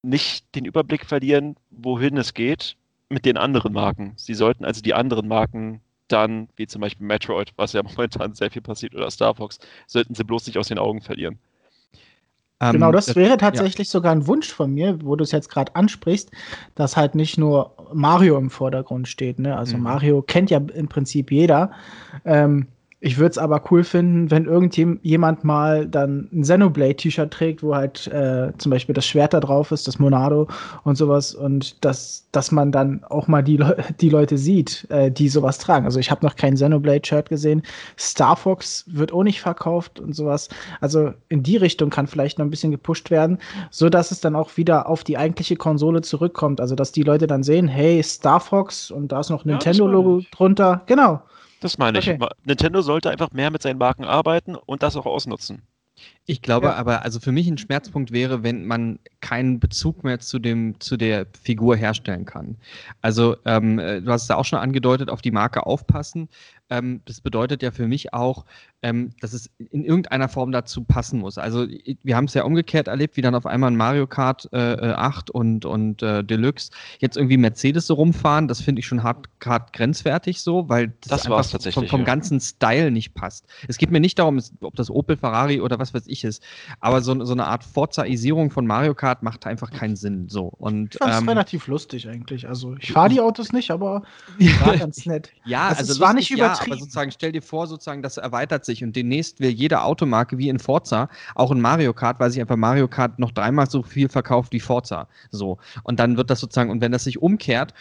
nicht 0.01 0.55
den 0.55 0.65
Überblick 0.65 1.05
verlieren, 1.05 1.55
wohin 1.69 2.17
es 2.17 2.33
geht 2.33 2.75
mit 3.09 3.25
den 3.25 3.37
anderen 3.37 3.73
Marken. 3.73 4.13
Sie 4.15 4.33
sollten 4.33 4.65
also 4.65 4.81
die 4.81 4.95
anderen 4.95 5.27
Marken 5.27 5.81
dann, 6.07 6.49
wie 6.55 6.65
zum 6.65 6.81
Beispiel 6.81 7.05
Metroid, 7.05 7.53
was 7.57 7.73
ja 7.73 7.83
momentan 7.97 8.33
sehr 8.33 8.49
viel 8.49 8.61
passiert, 8.61 8.95
oder 8.95 9.11
Star 9.11 9.35
Fox, 9.35 9.59
sollten 9.85 10.15
sie 10.15 10.23
bloß 10.23 10.47
nicht 10.47 10.57
aus 10.57 10.69
den 10.69 10.79
Augen 10.79 11.01
verlieren. 11.01 11.37
Ähm, 12.61 12.73
genau, 12.73 12.91
das 12.91 13.15
wäre 13.15 13.37
tatsächlich 13.37 13.87
ja. 13.87 13.91
sogar 13.91 14.11
ein 14.11 14.27
Wunsch 14.27 14.51
von 14.51 14.71
mir, 14.73 14.99
wo 15.03 15.15
du 15.15 15.23
es 15.23 15.31
jetzt 15.31 15.49
gerade 15.49 15.75
ansprichst, 15.75 16.29
dass 16.75 16.95
halt 16.95 17.15
nicht 17.15 17.37
nur 17.37 17.75
Mario 17.93 18.37
im 18.37 18.51
Vordergrund 18.51 19.07
steht. 19.07 19.39
Ne? 19.39 19.57
Also 19.57 19.77
mhm. 19.77 19.83
Mario 19.83 20.21
kennt 20.21 20.51
ja 20.51 20.61
im 20.73 20.87
Prinzip 20.87 21.31
jeder. 21.31 21.71
Ähm, 22.23 22.67
Ich 23.03 23.17
würde 23.17 23.31
es 23.31 23.39
aber 23.39 23.63
cool 23.71 23.83
finden, 23.83 24.29
wenn 24.29 24.45
irgendjemand 24.45 25.43
mal 25.43 25.87
dann 25.87 26.29
ein 26.31 26.43
Xenoblade-T-Shirt 26.43 27.31
trägt, 27.31 27.63
wo 27.63 27.73
halt 27.73 28.05
äh, 28.05 28.51
zum 28.59 28.69
Beispiel 28.69 28.93
das 28.93 29.07
Schwert 29.07 29.33
da 29.33 29.39
drauf 29.39 29.71
ist, 29.71 29.87
das 29.87 29.97
Monado 29.97 30.47
und 30.83 30.97
sowas. 30.97 31.33
Und 31.33 31.83
dass, 31.83 32.27
dass 32.31 32.51
man 32.51 32.71
dann 32.71 33.03
auch 33.05 33.27
mal 33.27 33.41
die, 33.41 33.57
Le 33.57 33.75
die 33.99 34.09
Leute 34.09 34.37
sieht, 34.37 34.85
äh, 34.91 35.09
die 35.09 35.29
sowas 35.29 35.57
tragen. 35.57 35.85
Also 35.85 35.99
ich 35.99 36.11
habe 36.11 36.23
noch 36.23 36.35
kein 36.35 36.53
Xenoblade-Shirt 36.53 37.27
gesehen. 37.27 37.63
Star 37.97 38.35
Fox 38.35 38.85
wird 38.87 39.11
auch 39.11 39.23
nicht 39.23 39.41
verkauft 39.41 39.99
und 39.99 40.15
sowas. 40.15 40.49
Also 40.79 41.11
in 41.27 41.41
die 41.41 41.57
Richtung 41.57 41.89
kann 41.89 42.05
vielleicht 42.05 42.37
noch 42.37 42.45
ein 42.45 42.51
bisschen 42.51 42.69
gepusht 42.69 43.09
werden, 43.09 43.39
so 43.71 43.89
dass 43.89 44.11
es 44.11 44.21
dann 44.21 44.35
auch 44.35 44.57
wieder 44.57 44.87
auf 44.87 45.03
die 45.03 45.17
eigentliche 45.17 45.55
Konsole 45.55 46.01
zurückkommt. 46.03 46.61
Also 46.61 46.75
dass 46.75 46.91
die 46.91 47.01
Leute 47.01 47.25
dann 47.25 47.41
sehen, 47.41 47.67
hey, 47.67 48.03
Star 48.03 48.39
Fox 48.39 48.91
und 48.91 49.11
da 49.11 49.21
ist 49.21 49.31
noch 49.31 49.43
ein 49.43 49.49
Nintendo-Logo 49.49 50.21
drunter. 50.31 50.83
Genau. 50.85 51.21
Das 51.61 51.77
meine 51.77 51.99
ich. 51.99 52.09
Okay. 52.09 52.27
Nintendo 52.43 52.81
sollte 52.81 53.09
einfach 53.09 53.31
mehr 53.31 53.51
mit 53.51 53.61
seinen 53.61 53.77
Marken 53.77 54.03
arbeiten 54.03 54.55
und 54.55 54.83
das 54.83 54.97
auch 54.97 55.05
ausnutzen. 55.05 55.61
Ich 56.25 56.41
glaube 56.41 56.67
ja. 56.67 56.73
aber, 56.75 57.03
also 57.03 57.19
für 57.19 57.31
mich 57.31 57.47
ein 57.47 57.59
Schmerzpunkt 57.59 58.11
wäre, 58.11 58.41
wenn 58.41 58.65
man 58.65 58.99
keinen 59.19 59.59
Bezug 59.59 60.03
mehr 60.03 60.19
zu 60.19 60.39
dem, 60.39 60.79
zu 60.79 60.97
der 60.97 61.27
Figur 61.43 61.75
herstellen 61.75 62.25
kann. 62.25 62.57
Also, 63.01 63.37
ähm, 63.45 63.77
äh, 63.77 64.01
du 64.01 64.11
hast 64.11 64.23
es 64.23 64.27
ja 64.29 64.37
auch 64.37 64.45
schon 64.45 64.59
angedeutet, 64.59 65.09
auf 65.09 65.21
die 65.21 65.31
Marke 65.31 65.65
aufpassen. 65.65 66.29
Ähm, 66.71 67.01
das 67.03 67.19
bedeutet 67.19 67.61
ja 67.61 67.71
für 67.71 67.85
mich 67.85 68.13
auch, 68.13 68.45
ähm, 68.81 69.11
dass 69.19 69.33
es 69.33 69.49
in 69.71 69.83
irgendeiner 69.83 70.29
Form 70.29 70.53
dazu 70.53 70.83
passen 70.83 71.19
muss. 71.19 71.37
Also 71.37 71.67
wir 72.01 72.15
haben 72.15 72.25
es 72.25 72.33
ja 72.33 72.43
umgekehrt 72.43 72.87
erlebt, 72.87 73.17
wie 73.17 73.21
dann 73.21 73.35
auf 73.35 73.45
einmal 73.45 73.71
ein 73.71 73.75
Mario 73.75 74.07
Kart 74.07 74.47
äh, 74.53 74.57
8 74.57 75.29
äh, 75.29 75.31
und, 75.33 75.65
und 75.65 76.01
äh, 76.01 76.23
Deluxe 76.23 76.71
jetzt 76.99 77.17
irgendwie 77.17 77.35
Mercedes 77.35 77.87
so 77.87 77.95
rumfahren. 77.95 78.47
Das 78.47 78.61
finde 78.61 78.79
ich 78.79 78.87
schon 78.87 79.03
hart, 79.03 79.27
hart 79.43 79.73
grenzwertig 79.73 80.41
so, 80.41 80.69
weil 80.69 80.93
das, 81.01 81.23
das 81.23 81.25
einfach 81.25 81.73
vom, 81.73 81.87
vom 81.87 81.99
ja. 81.99 82.05
ganzen 82.05 82.39
Style 82.39 82.89
nicht 82.89 83.13
passt. 83.15 83.45
Es 83.67 83.77
geht 83.77 83.91
mir 83.91 83.99
nicht 83.99 84.17
darum, 84.17 84.41
ob 84.61 84.75
das 84.75 84.89
Opel, 84.89 85.17
Ferrari 85.17 85.59
oder 85.59 85.77
was 85.77 85.93
weiß 85.93 86.07
ich 86.07 86.23
ist, 86.23 86.41
aber 86.79 87.01
so, 87.01 87.25
so 87.25 87.33
eine 87.33 87.47
Art 87.47 87.65
Forzaisierung 87.65 88.49
von 88.49 88.65
Mario 88.65 88.95
Kart 88.95 89.23
macht 89.23 89.45
einfach 89.45 89.71
keinen 89.71 89.97
Sinn. 89.97 90.29
So. 90.29 90.43
Und, 90.57 90.95
ich 90.95 90.99
fand 90.99 91.13
es 91.13 91.19
ähm, 91.19 91.27
relativ 91.27 91.67
lustig 91.67 92.07
eigentlich. 92.07 92.47
Also 92.47 92.77
ich 92.79 92.91
fahre 92.93 93.09
die 93.09 93.19
Autos 93.19 93.51
nicht, 93.51 93.71
aber 93.71 94.03
war 94.61 94.77
ganz 94.77 95.05
nett. 95.05 95.33
ja, 95.45 95.67
also, 95.67 95.81
also 95.81 95.91
es 95.91 95.99
war 95.99 96.13
nicht 96.13 96.31
übertrieben 96.31 96.60
aber 96.65 96.77
sozusagen 96.77 97.11
stell 97.11 97.31
dir 97.31 97.41
vor, 97.41 97.67
sozusagen, 97.67 98.01
das 98.01 98.17
erweitert 98.17 98.65
sich 98.65 98.83
und 98.83 98.95
demnächst 98.95 99.39
will 99.39 99.49
jede 99.49 99.81
Automarke 99.83 100.37
wie 100.37 100.49
in 100.49 100.59
Forza, 100.59 101.09
auch 101.35 101.51
in 101.51 101.61
Mario 101.61 101.93
Kart, 101.93 102.19
weil 102.19 102.31
sich 102.31 102.41
einfach 102.41 102.55
Mario 102.55 102.87
Kart 102.87 103.19
noch 103.19 103.31
dreimal 103.31 103.69
so 103.69 103.83
viel 103.83 104.09
verkauft 104.09 104.53
wie 104.53 104.59
Forza. 104.59 105.07
So. 105.31 105.57
Und 105.83 105.99
dann 105.99 106.17
wird 106.17 106.29
das 106.29 106.39
sozusagen, 106.39 106.69
und 106.69 106.81
wenn 106.81 106.91
das 106.91 107.03
sich 107.03 107.21
umkehrt, 107.21 107.73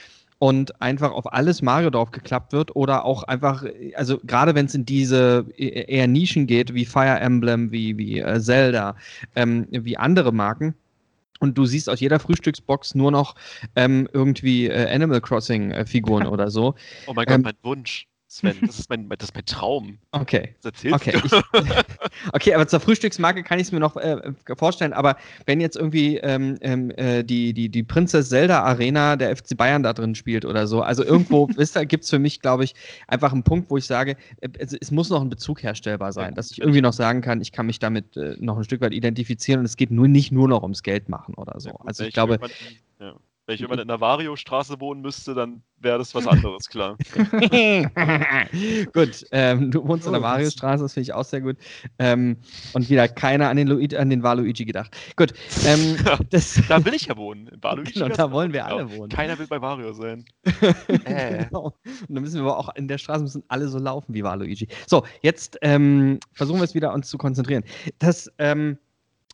und 0.43 0.81
einfach 0.81 1.13
auf 1.13 1.31
alles 1.35 1.61
Mario 1.61 1.91
drauf 1.91 2.13
geklappt 2.13 2.55
wird 2.55 2.75
oder 2.75 3.05
auch 3.05 3.25
einfach, 3.25 3.63
also 3.95 4.19
gerade 4.25 4.55
wenn 4.55 4.65
es 4.65 4.75
in 4.75 4.87
diese 4.87 5.45
e-, 5.59 5.69
eher 5.69 6.09
Nischen 6.09 6.47
geht, 6.47 6.73
wie 6.73 6.87
Fire 6.87 7.21
Emblem, 7.21 7.71
wie, 7.73 7.99
wie 7.99 8.21
äh, 8.21 8.41
Zelda, 8.41 8.97
ähm, 9.37 9.67
wie 9.71 9.99
andere 9.99 10.33
Marken, 10.33 10.75
und 11.41 11.57
du 11.57 11.65
siehst 11.65 11.89
aus 11.89 12.01
jeder 12.01 12.21
Frühstücksbox 12.21 12.95
nur 12.95 13.11
noch 13.11 13.35
ähm, 13.75 14.09
irgendwie 14.13 14.67
äh, 14.69 14.95
Animal 14.95 15.21
Crossing 15.21 15.73
äh, 15.73 15.87
Figuren 15.87 16.27
oder 16.27 16.51
so. 16.51 16.75
Oh 17.07 17.15
mein 17.15 17.27
Gott, 17.27 17.37
ähm, 17.37 17.43
mein 17.43 17.57
Wunsch. 17.63 18.07
Sven, 18.31 18.57
das 18.65 18.79
ist 18.79 18.89
mein, 18.89 19.09
das 19.09 19.31
ist 19.31 19.35
mein 19.35 19.45
Traum. 19.45 19.99
Okay. 20.13 20.55
okay. 20.93 21.21
Ich, 21.25 21.33
okay, 22.33 22.55
aber 22.55 22.69
zur 22.69 22.79
Frühstücksmarke 22.79 23.43
kann 23.43 23.59
ich 23.59 23.67
es 23.67 23.73
mir 23.73 23.81
noch 23.81 23.97
äh, 23.97 24.33
vorstellen. 24.57 24.93
Aber 24.93 25.17
wenn 25.47 25.61
jetzt 25.61 25.77
irgendwie 25.77 26.19
ähm, 26.19 26.57
ähm, 26.61 26.91
äh, 26.93 27.25
die, 27.25 27.53
die, 27.53 27.69
die 27.69 27.83
Princess 27.83 28.29
Zelda 28.29 28.63
Arena 28.63 29.17
der 29.17 29.37
FC 29.37 29.57
Bayern 29.57 29.83
da 29.83 29.93
drin 29.93 30.15
spielt 30.15 30.45
oder 30.45 30.69
so, 30.69 30.81
also 30.81 31.05
irgendwo 31.05 31.47
gibt 31.89 32.05
es 32.05 32.11
für 32.11 32.21
mich, 32.21 32.41
glaube 32.41 32.63
ich, 32.63 32.75
einfach 33.09 33.33
einen 33.33 33.43
Punkt, 33.43 33.69
wo 33.69 33.77
ich 33.77 33.87
sage, 33.87 34.17
äh, 34.41 34.49
es, 34.59 34.75
es, 34.75 34.93
muss 34.93 35.11
noch 35.11 35.23
ein 35.23 35.29
Bezug 35.29 35.65
herstellbar 35.65 36.13
sein, 36.13 36.35
dass 36.35 36.53
ich 36.53 36.61
irgendwie 36.61 36.83
noch 36.83 36.93
sagen 36.93 37.23
kann, 37.23 37.41
ich 37.41 37.51
kann 37.51 37.67
mich 37.67 37.81
damit 37.81 38.17
äh, 38.17 38.37
noch 38.39 38.57
ein 38.57 38.65
Stück 38.65 38.81
weit 38.81 38.95
identifizieren 38.95 39.59
und 39.59 39.67
es 39.67 39.77
geht 39.77 39.91
nur 39.91 40.07
nicht 40.07 40.31
nur 40.31 40.47
noch 40.47 40.63
ums 40.63 40.85
Geld 40.85 41.09
machen 41.09 41.35
oder 41.35 41.59
so. 41.59 41.71
Also 41.85 42.05
ich 42.05 42.15
glaube. 42.15 42.39
Ja. 43.01 43.17
Wenn 43.50 43.57
ich 43.57 43.62
immer 43.62 43.78
in 43.80 43.88
der 43.88 44.00
Vario-Straße 44.00 44.80
wohnen 44.80 45.00
müsste, 45.00 45.35
dann 45.35 45.64
wäre 45.78 45.99
das 45.99 46.14
was 46.14 46.25
anderes, 46.25 46.69
klar. 46.69 46.97
gut, 48.92 49.26
ähm, 49.33 49.73
du 49.73 49.85
wohnst 49.88 50.07
in 50.07 50.12
der 50.12 50.23
Vario-Straße, 50.23 50.85
das 50.85 50.95
finde 50.95 51.02
ich 51.02 51.12
auch 51.12 51.25
sehr 51.25 51.40
gut. 51.40 51.57
Ähm, 51.99 52.37
und 52.75 52.88
wieder 52.88 53.09
keiner 53.09 53.49
an 53.49 53.57
den, 53.57 53.66
Luigi, 53.66 53.97
an 53.97 54.09
den 54.09 54.23
Waluigi 54.23 54.64
gedacht. 54.64 54.97
Gut. 55.16 55.33
Ähm, 55.66 55.97
das, 56.30 56.62
da 56.69 56.85
will 56.85 56.95
ich 56.95 57.07
ja 57.07 57.16
wohnen. 57.16 57.49
In 57.49 57.61
Waluigi 57.61 57.95
genau, 57.95 58.14
da 58.14 58.30
wollen 58.30 58.52
wir 58.52 58.66
alle 58.66 58.88
wohnen. 58.88 59.09
Keiner 59.09 59.37
will 59.37 59.49
bei 59.49 59.61
Vario 59.61 59.95
sein. 59.95 60.25
äh. 61.04 61.45
genau. 61.47 61.75
Und 61.83 62.14
dann 62.14 62.23
müssen 62.23 62.37
wir 62.37 62.42
aber 62.42 62.57
auch 62.57 62.73
in 62.76 62.87
der 62.87 62.99
Straße 62.99 63.25
müssen 63.25 63.42
alle 63.49 63.66
so 63.66 63.80
laufen 63.80 64.14
wie 64.14 64.23
Waluigi. 64.23 64.69
So, 64.87 65.04
jetzt 65.23 65.59
ähm, 65.62 66.21
versuchen 66.35 66.61
wir 66.61 66.64
es 66.64 66.75
wieder 66.76 66.95
uns 66.95 67.09
zu 67.09 67.19
konzentrieren. 67.19 67.64
Das, 67.99 68.30
ähm, 68.38 68.78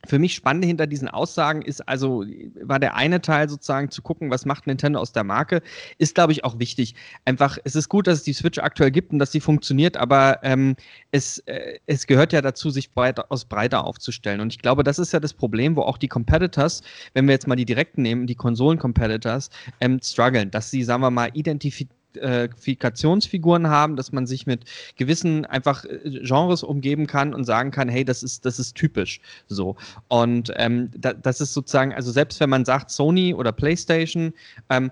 für 0.07 0.19
mich 0.19 0.33
spannend 0.33 0.65
hinter 0.65 0.87
diesen 0.87 1.07
Aussagen 1.07 1.61
ist 1.61 1.87
also, 1.87 2.23
war 2.61 2.79
der 2.79 2.95
eine 2.95 3.21
Teil 3.21 3.49
sozusagen 3.49 3.91
zu 3.91 4.01
gucken, 4.01 4.29
was 4.29 4.45
macht 4.45 4.67
Nintendo 4.67 4.99
aus 4.99 5.11
der 5.11 5.23
Marke, 5.23 5.61
ist, 5.97 6.15
glaube 6.15 6.31
ich, 6.31 6.43
auch 6.43 6.59
wichtig. 6.59 6.95
Einfach, 7.25 7.57
es 7.63 7.75
ist 7.75 7.89
gut, 7.89 8.07
dass 8.07 8.19
es 8.19 8.23
die 8.23 8.33
Switch 8.33 8.59
aktuell 8.59 8.91
gibt 8.91 9.11
und 9.11 9.19
dass 9.19 9.31
sie 9.31 9.39
funktioniert, 9.39 9.97
aber 9.97 10.39
ähm, 10.43 10.75
es, 11.11 11.39
äh, 11.39 11.79
es 11.85 12.07
gehört 12.07 12.33
ja 12.33 12.41
dazu, 12.41 12.69
sich 12.69 12.91
breit, 12.91 13.19
aus 13.31 13.45
breiter 13.45 13.85
aufzustellen. 13.85 14.41
Und 14.41 14.53
ich 14.53 14.59
glaube, 14.59 14.83
das 14.83 14.99
ist 14.99 15.13
ja 15.13 15.19
das 15.19 15.33
Problem, 15.33 15.75
wo 15.75 15.81
auch 15.81 15.97
die 15.97 16.07
Competitors, 16.07 16.81
wenn 17.13 17.25
wir 17.27 17.33
jetzt 17.33 17.47
mal 17.47 17.55
die 17.55 17.65
direkten 17.65 18.01
nehmen, 18.01 18.27
die 18.27 18.35
Konsolen-Competitors, 18.35 19.49
ähm, 19.81 19.99
strugglen, 20.03 20.51
dass 20.51 20.71
sie, 20.71 20.83
sagen 20.83 21.01
wir 21.01 21.11
mal, 21.11 21.29
identifizieren 21.33 21.96
Identifikationsfiguren 22.17 23.67
haben, 23.67 23.95
dass 23.95 24.11
man 24.11 24.27
sich 24.27 24.45
mit 24.45 24.65
gewissen 24.95 25.45
einfach 25.45 25.85
äh, 25.85 26.21
Genres 26.23 26.63
umgeben 26.63 27.07
kann 27.07 27.33
und 27.33 27.45
sagen 27.45 27.71
kann, 27.71 27.89
hey, 27.89 28.05
das 28.05 28.23
ist, 28.23 28.45
das 28.45 28.59
ist 28.59 28.75
typisch 28.75 29.19
so. 29.47 29.75
Und 30.07 30.51
ähm, 30.55 30.89
da, 30.95 31.13
das 31.13 31.41
ist 31.41 31.53
sozusagen, 31.53 31.93
also 31.93 32.11
selbst 32.11 32.39
wenn 32.39 32.49
man 32.49 32.65
sagt 32.65 32.91
Sony 32.91 33.33
oder 33.33 33.51
PlayStation, 33.51 34.33
ähm, 34.69 34.91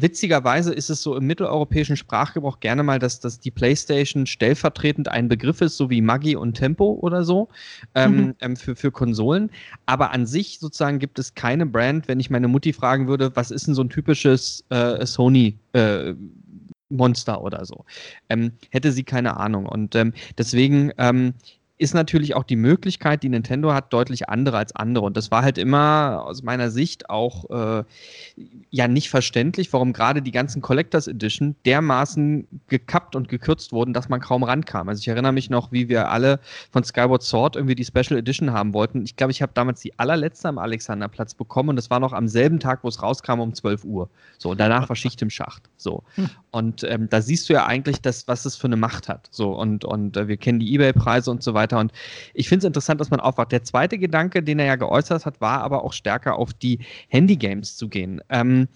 witzigerweise 0.00 0.72
ist 0.72 0.90
es 0.90 1.02
so 1.02 1.16
im 1.16 1.26
mitteleuropäischen 1.26 1.96
Sprachgebrauch 1.96 2.60
gerne 2.60 2.82
mal, 2.82 2.98
dass, 2.98 3.20
dass 3.20 3.40
die 3.40 3.50
PlayStation 3.50 4.26
stellvertretend 4.26 5.08
ein 5.08 5.28
Begriff 5.28 5.60
ist, 5.60 5.76
so 5.76 5.90
wie 5.90 6.00
Maggi 6.00 6.36
und 6.36 6.54
Tempo 6.54 6.98
oder 7.00 7.24
so, 7.24 7.48
ähm, 7.94 8.16
mhm. 8.16 8.34
ähm, 8.40 8.56
für, 8.56 8.76
für 8.76 8.90
Konsolen. 8.90 9.50
Aber 9.86 10.12
an 10.12 10.26
sich 10.26 10.58
sozusagen 10.58 10.98
gibt 10.98 11.18
es 11.18 11.34
keine 11.34 11.66
Brand, 11.66 12.08
wenn 12.08 12.20
ich 12.20 12.30
meine 12.30 12.48
Mutti 12.48 12.72
fragen 12.72 13.08
würde, 13.08 13.34
was 13.34 13.50
ist 13.50 13.66
denn 13.66 13.74
so 13.74 13.82
ein 13.82 13.90
typisches 13.90 14.64
äh, 14.68 15.04
Sony 15.06 15.58
äh, 15.72 16.14
Monster 16.88 17.42
oder 17.42 17.64
so. 17.64 17.84
Ähm, 18.28 18.52
hätte 18.70 18.92
sie 18.92 19.04
keine 19.04 19.36
Ahnung. 19.36 19.66
Und 19.66 19.94
ähm, 19.94 20.12
deswegen 20.38 20.92
ähm, 20.98 21.34
ist 21.78 21.94
natürlich 21.94 22.34
auch 22.34 22.44
die 22.44 22.56
Möglichkeit, 22.56 23.22
die 23.22 23.28
Nintendo 23.28 23.74
hat, 23.74 23.92
deutlich 23.92 24.30
andere 24.30 24.56
als 24.56 24.74
andere. 24.74 25.04
Und 25.04 25.16
das 25.16 25.30
war 25.30 25.42
halt 25.42 25.58
immer 25.58 26.22
aus 26.24 26.42
meiner 26.42 26.70
Sicht 26.70 27.10
auch 27.10 27.50
äh, 27.50 27.84
ja 28.70 28.88
nicht 28.88 29.10
verständlich, 29.10 29.72
warum 29.74 29.92
gerade 29.92 30.22
die 30.22 30.30
ganzen 30.30 30.62
Collectors 30.62 31.06
Edition 31.06 31.54
dermaßen 31.66 32.46
gekappt 32.68 33.14
und 33.14 33.28
gekürzt 33.28 33.72
wurden, 33.72 33.92
dass 33.92 34.08
man 34.08 34.20
kaum 34.20 34.42
rankam. 34.42 34.88
Also 34.88 35.00
ich 35.00 35.08
erinnere 35.08 35.32
mich 35.32 35.50
noch, 35.50 35.70
wie 35.70 35.90
wir 35.90 36.10
alle 36.10 36.40
von 36.70 36.82
Skyward 36.82 37.22
Sword 37.22 37.56
irgendwie 37.56 37.74
die 37.74 37.84
Special 37.84 38.18
Edition 38.18 38.52
haben 38.52 38.72
wollten. 38.72 39.04
Ich 39.04 39.16
glaube, 39.16 39.32
ich 39.32 39.42
habe 39.42 39.52
damals 39.54 39.80
die 39.80 39.98
allerletzte 39.98 40.48
am 40.48 40.58
Alexanderplatz 40.58 41.34
bekommen 41.34 41.70
und 41.70 41.76
das 41.76 41.90
war 41.90 42.00
noch 42.00 42.14
am 42.14 42.26
selben 42.26 42.58
Tag, 42.58 42.84
wo 42.84 42.88
es 42.88 43.02
rauskam, 43.02 43.40
um 43.40 43.52
12 43.52 43.84
Uhr. 43.84 44.08
So, 44.38 44.50
und 44.50 44.60
danach 44.60 44.88
war 44.88 44.96
Schicht 44.96 45.20
im 45.20 45.28
Schacht. 45.28 45.68
So. 45.76 46.04
Hm. 46.14 46.30
Und 46.52 46.84
ähm, 46.84 47.08
da 47.10 47.20
siehst 47.20 47.50
du 47.50 47.52
ja 47.52 47.66
eigentlich, 47.66 48.00
das, 48.00 48.26
was 48.28 48.46
es 48.46 48.56
für 48.56 48.66
eine 48.66 48.76
Macht 48.76 49.08
hat. 49.08 49.28
So, 49.30 49.52
und, 49.52 49.84
und 49.84 50.16
äh, 50.16 50.26
wir 50.26 50.38
kennen 50.38 50.58
die 50.58 50.72
Ebay-Preise 50.72 51.30
und 51.30 51.42
so 51.42 51.52
weiter 51.52 51.65
weiter. 51.66 51.78
Und 51.78 51.92
ich 52.34 52.48
finde 52.48 52.66
es 52.66 52.68
interessant, 52.68 53.00
dass 53.00 53.10
man 53.10 53.20
aufwacht. 53.20 53.52
Der 53.52 53.62
zweite 53.64 53.98
Gedanke, 53.98 54.42
den 54.42 54.58
er 54.58 54.66
ja 54.66 54.76
geäußert 54.76 55.26
hat, 55.26 55.40
war 55.40 55.62
aber 55.62 55.84
auch 55.84 55.92
stärker 55.92 56.36
auf 56.36 56.52
die 56.52 56.78
Handy-Games 57.08 57.76
zu 57.76 57.88
gehen. 57.88 58.20
Ähm, 58.28 58.68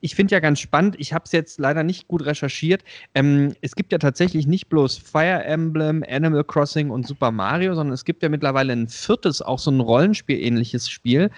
ich 0.00 0.14
finde 0.14 0.34
ja 0.34 0.40
ganz 0.40 0.60
spannend, 0.60 0.94
ich 0.98 1.12
habe 1.12 1.24
es 1.24 1.32
jetzt 1.32 1.58
leider 1.58 1.82
nicht 1.82 2.06
gut 2.06 2.24
recherchiert. 2.24 2.84
Ähm, 3.14 3.54
es 3.60 3.74
gibt 3.74 3.92
ja 3.92 3.98
tatsächlich 3.98 4.46
nicht 4.46 4.68
bloß 4.68 4.98
Fire 4.98 5.42
Emblem, 5.44 6.04
Animal 6.08 6.44
Crossing 6.44 6.90
und 6.90 7.06
Super 7.06 7.32
Mario, 7.32 7.74
sondern 7.74 7.94
es 7.94 8.04
gibt 8.04 8.22
ja 8.22 8.28
mittlerweile 8.28 8.72
ein 8.72 8.88
viertes, 8.88 9.42
auch 9.42 9.58
so 9.58 9.70
ein 9.70 9.80
Rollenspiel-ähnliches 9.80 10.88
Spiel 10.88 11.30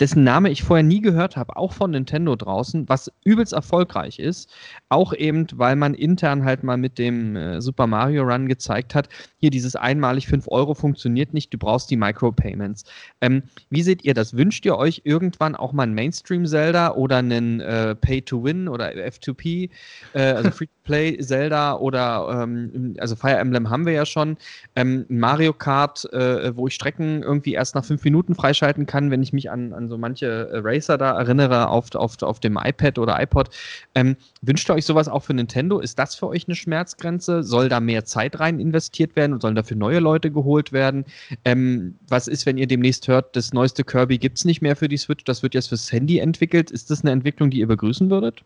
dessen 0.00 0.24
Name 0.24 0.50
ich 0.50 0.62
vorher 0.62 0.82
nie 0.82 1.00
gehört 1.00 1.36
habe, 1.36 1.56
auch 1.56 1.72
von 1.72 1.92
Nintendo 1.92 2.34
draußen, 2.34 2.88
was 2.88 3.12
übelst 3.24 3.52
erfolgreich 3.52 4.18
ist. 4.18 4.52
Auch 4.88 5.12
eben, 5.12 5.46
weil 5.54 5.76
man 5.76 5.94
intern 5.94 6.44
halt 6.44 6.64
mal 6.64 6.76
mit 6.76 6.98
dem 6.98 7.36
äh, 7.36 7.60
Super 7.60 7.86
Mario 7.86 8.24
Run 8.24 8.48
gezeigt 8.48 8.94
hat, 8.94 9.08
hier 9.36 9.50
dieses 9.50 9.76
einmalig 9.76 10.26
5 10.26 10.48
Euro 10.48 10.74
funktioniert 10.74 11.32
nicht, 11.32 11.52
du 11.52 11.58
brauchst 11.58 11.90
die 11.90 11.96
Micropayments. 11.96 12.84
Ähm, 13.20 13.44
wie 13.70 13.82
seht 13.82 14.04
ihr 14.04 14.14
das? 14.14 14.36
Wünscht 14.36 14.64
ihr 14.66 14.76
euch 14.76 15.02
irgendwann 15.04 15.54
auch 15.54 15.72
mal 15.72 15.84
ein 15.84 15.94
Mainstream-Zelda 15.94 16.94
oder 16.94 17.18
einen 17.18 17.60
äh, 17.60 17.94
Pay-to-Win 17.94 18.68
oder 18.68 18.90
F2P, 18.90 19.70
äh, 20.14 20.20
also 20.20 20.50
Free-to-Play-Zelda 20.50 21.76
oder 21.76 22.42
ähm, 22.42 22.96
also 22.98 23.14
Fire 23.16 23.36
Emblem 23.36 23.70
haben 23.70 23.86
wir 23.86 23.92
ja 23.92 24.06
schon, 24.06 24.36
ähm, 24.74 25.04
Mario 25.08 25.52
Kart, 25.52 26.10
äh, 26.12 26.56
wo 26.56 26.66
ich 26.66 26.74
Strecken 26.74 27.22
irgendwie 27.22 27.52
erst 27.52 27.74
nach 27.74 27.84
fünf 27.84 28.02
Minuten 28.04 28.34
freischalten 28.34 28.86
kann, 28.86 29.10
wenn 29.10 29.22
ich 29.22 29.32
mich 29.32 29.50
an, 29.50 29.72
an 29.72 29.83
an 29.84 29.88
so 29.88 29.98
manche 29.98 30.48
äh, 30.50 30.58
Racer 30.58 30.98
da 30.98 31.18
erinnere 31.18 31.68
auf, 31.68 31.94
auf, 31.94 32.20
auf 32.22 32.40
dem 32.40 32.58
iPad 32.62 32.98
oder 32.98 33.20
iPod. 33.20 33.50
Ähm, 33.94 34.16
wünscht 34.42 34.68
ihr 34.68 34.74
euch 34.74 34.84
sowas 34.84 35.08
auch 35.08 35.22
für 35.22 35.34
Nintendo? 35.34 35.78
Ist 35.78 35.98
das 35.98 36.14
für 36.14 36.28
euch 36.28 36.48
eine 36.48 36.56
Schmerzgrenze? 36.56 37.42
Soll 37.42 37.68
da 37.68 37.80
mehr 37.80 38.04
Zeit 38.04 38.40
rein 38.40 38.58
investiert 38.58 39.14
werden 39.16 39.32
und 39.34 39.42
sollen 39.42 39.54
dafür 39.54 39.76
neue 39.76 40.00
Leute 40.00 40.30
geholt 40.30 40.72
werden? 40.72 41.04
Ähm, 41.44 41.96
was 42.08 42.28
ist, 42.28 42.46
wenn 42.46 42.58
ihr 42.58 42.66
demnächst 42.66 43.06
hört, 43.08 43.36
das 43.36 43.52
neueste 43.52 43.84
Kirby 43.84 44.18
gibt 44.18 44.38
es 44.38 44.44
nicht 44.44 44.62
mehr 44.62 44.76
für 44.76 44.88
die 44.88 44.96
Switch, 44.96 45.24
das 45.24 45.42
wird 45.42 45.54
jetzt 45.54 45.68
fürs 45.68 45.92
Handy 45.92 46.18
entwickelt? 46.18 46.70
Ist 46.70 46.90
das 46.90 47.02
eine 47.02 47.12
Entwicklung, 47.12 47.50
die 47.50 47.58
ihr 47.58 47.68
begrüßen 47.68 48.10
würdet? 48.10 48.42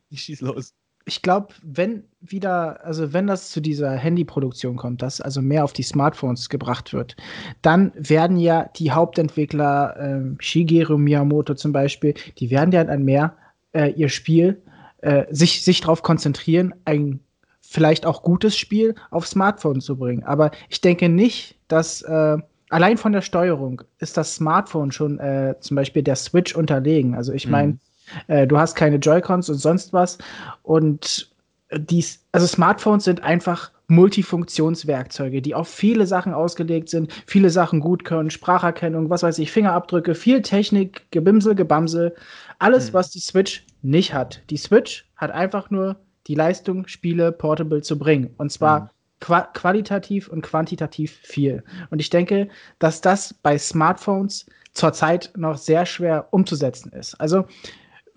ich 0.10 0.22
schieß 0.22 0.42
los. 0.42 0.74
Ich 1.08 1.22
glaube, 1.22 1.54
wenn 1.64 2.04
wieder, 2.20 2.84
also 2.86 3.14
wenn 3.14 3.28
das 3.28 3.50
zu 3.50 3.62
dieser 3.62 3.92
Handyproduktion 3.92 4.76
kommt, 4.76 5.02
dass 5.02 5.22
also 5.22 5.42
mehr 5.42 5.64
auf 5.64 5.72
die 5.72 5.84
Smartphones 5.84 6.50
gebracht 6.50 6.92
wird, 6.92 7.16
dann 7.62 7.94
werden 7.96 8.36
ja 8.36 8.70
die 8.76 8.92
Hauptentwickler, 8.92 9.96
äh, 9.98 10.36
Shigeru 10.40 10.98
Miyamoto 10.98 11.54
zum 11.54 11.72
Beispiel, 11.72 12.14
die 12.40 12.52
werden 12.52 12.74
ja 12.74 12.84
dann 12.84 13.06
mehr 13.06 13.38
äh, 13.72 13.92
ihr 13.92 14.10
Spiel 14.10 14.62
äh, 14.98 15.24
sich, 15.30 15.64
sich 15.64 15.80
darauf 15.80 16.04
konzentrieren, 16.04 16.76
ein 16.84 17.22
vielleicht 17.62 18.06
auch 18.06 18.22
gutes 18.22 18.58
Spiel 18.58 18.94
auf 19.10 19.28
Smartphone 19.28 19.80
zu 19.80 19.96
bringen. 19.98 20.24
Aber 20.24 20.52
ich 20.68 20.82
denke 20.82 21.08
nicht, 21.08 21.58
dass 21.70 22.02
äh, 22.02 22.38
allein 22.70 22.98
von 22.98 23.14
der 23.14 23.22
Steuerung 23.22 23.82
ist 24.00 24.18
das 24.18 24.36
Smartphone 24.36 24.92
schon 24.92 25.20
äh, 25.20 25.56
zum 25.62 25.76
Beispiel 25.76 26.04
der 26.04 26.18
Switch 26.18 26.54
unterlegen. 26.54 27.16
Also 27.16 27.32
ich 27.32 27.48
meine, 27.48 27.74
mhm. 27.74 27.80
Äh, 28.28 28.48
du 28.48 28.58
hast 28.58 28.76
keine 28.76 28.98
Joy-Cons 28.98 29.50
und 29.50 29.58
sonst 29.58 29.94
was. 29.94 30.18
Und 30.64 31.30
dies, 31.76 32.24
also 32.32 32.48
Smartphones 32.48 33.04
sind 33.04 33.24
einfach 33.24 33.72
Multifunktionswerkzeuge, 33.88 35.42
die 35.42 35.56
auf 35.56 35.70
viele 35.70 36.06
Sachen 36.06 36.34
ausgelegt 36.34 36.90
sind, 36.90 37.12
viele 37.26 37.50
Sachen 37.50 37.80
gut 37.80 38.04
können, 38.04 38.30
Spracherkennung, 38.30 39.10
was 39.10 39.24
weiß 39.24 39.40
ich, 39.40 39.52
Fingerabdrücke, 39.52 40.14
viel 40.14 40.42
Technik, 40.42 41.10
Gebimsel, 41.12 41.56
Gebamsel, 41.56 42.16
alles, 42.60 42.90
mhm. 42.90 42.94
was 42.94 43.12
die 43.12 43.20
Switch 43.20 43.66
nicht 43.82 44.14
hat. 44.14 44.42
Die 44.50 44.58
Switch 44.58 45.10
hat 45.16 45.32
einfach 45.32 45.70
nur 45.70 45.96
die 46.28 46.36
Leistung, 46.36 46.88
Spiele 46.88 47.32
portable 47.32 47.82
zu 47.82 47.98
bringen. 47.98 48.34
Und 48.38 48.52
zwar 48.52 48.82
mhm 48.82 48.90
qua 49.20 49.42
qualitativ 49.54 50.28
und 50.28 50.42
quantitativ 50.42 51.12
viel. 51.24 51.64
Und 51.90 52.00
ich 52.00 52.10
denke, 52.10 52.50
dass 52.80 53.02
das 53.02 53.34
bei 53.34 53.58
Smartphones 53.58 54.46
zurzeit 54.74 55.32
noch 55.36 55.58
sehr 55.58 55.86
schwer 55.86 56.28
umzusetzen 56.32 56.92
ist. 56.92 57.16
Also, 57.16 57.46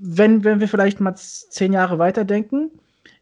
wenn, 0.01 0.45
wenn 0.45 0.61
wir 0.61 0.69
vielleicht 0.69 1.01
mal 1.01 1.15
zehn 1.15 1.73
Jahre 1.73 1.99
weiterdenken, 1.99 2.71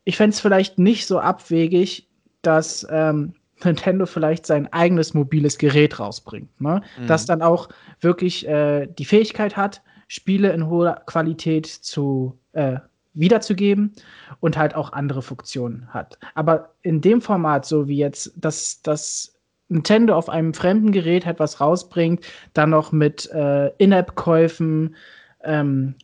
ich 0.04 0.16
fände 0.16 0.34
es 0.34 0.40
vielleicht 0.40 0.78
nicht 0.78 1.06
so 1.06 1.18
abwegig, 1.18 2.08
dass 2.42 2.86
ähm, 2.90 3.34
Nintendo 3.64 4.06
vielleicht 4.06 4.46
sein 4.46 4.72
eigenes 4.72 5.14
mobiles 5.14 5.58
Gerät 5.58 5.98
rausbringt, 5.98 6.60
ne? 6.60 6.82
Mhm. 6.98 7.06
das 7.08 7.26
dann 7.26 7.42
auch 7.42 7.68
wirklich 8.00 8.46
äh, 8.46 8.86
die 8.86 9.04
Fähigkeit 9.04 9.56
hat, 9.56 9.82
Spiele 10.06 10.52
in 10.52 10.68
hoher 10.68 11.02
Qualität 11.06 11.66
zu 11.66 12.38
äh, 12.52 12.78
wiederzugeben 13.14 13.92
und 14.38 14.56
halt 14.56 14.76
auch 14.76 14.92
andere 14.92 15.22
Funktionen 15.22 15.88
hat. 15.92 16.18
Aber 16.34 16.74
in 16.82 17.00
dem 17.00 17.20
Format, 17.20 17.66
so 17.66 17.88
wie 17.88 17.98
jetzt, 17.98 18.32
dass 18.36 18.80
das 18.82 19.34
Nintendo 19.68 20.16
auf 20.16 20.28
einem 20.28 20.54
fremden 20.54 20.92
Gerät 20.92 21.26
etwas 21.26 21.60
rausbringt, 21.60 22.24
dann 22.54 22.70
noch 22.70 22.92
mit 22.92 23.28
äh, 23.32 23.68
In-App-Käufen, 23.78 24.94
ähm, 25.42 25.96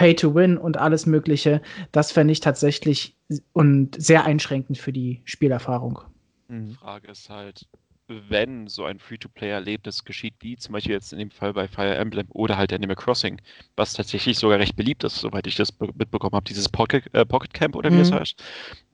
Pay-to-Win 0.00 0.56
und 0.56 0.78
alles 0.78 1.04
Mögliche, 1.04 1.60
das 1.92 2.10
fände 2.10 2.32
ich 2.32 2.40
tatsächlich 2.40 3.18
und 3.52 4.02
sehr 4.02 4.24
einschränkend 4.24 4.78
für 4.78 4.94
die 4.94 5.20
Spielerfahrung. 5.26 6.00
Die 6.48 6.54
mhm. 6.54 6.70
Frage 6.70 7.08
ist 7.08 7.28
halt, 7.28 7.66
wenn 8.08 8.66
so 8.66 8.86
ein 8.86 8.98
Free-to-Play-Erlebnis 8.98 10.06
geschieht, 10.06 10.32
wie 10.40 10.56
zum 10.56 10.72
Beispiel 10.72 10.92
jetzt 10.92 11.12
in 11.12 11.18
dem 11.18 11.30
Fall 11.30 11.52
bei 11.52 11.68
Fire 11.68 11.94
Emblem 11.94 12.28
oder 12.30 12.56
halt 12.56 12.72
Animal 12.72 12.96
Crossing, 12.96 13.42
was 13.76 13.92
tatsächlich 13.92 14.38
sogar 14.38 14.58
recht 14.58 14.74
beliebt 14.74 15.04
ist, 15.04 15.16
soweit 15.16 15.46
ich 15.46 15.56
das 15.56 15.78
mitbekommen 15.78 16.32
habe, 16.32 16.48
dieses 16.48 16.70
Pocket, 16.70 17.04
äh, 17.14 17.26
Pocket 17.26 17.52
Camp 17.52 17.76
oder 17.76 17.90
wie 17.90 17.96
mhm. 17.96 18.00
es 18.00 18.10
heißt, 18.10 18.42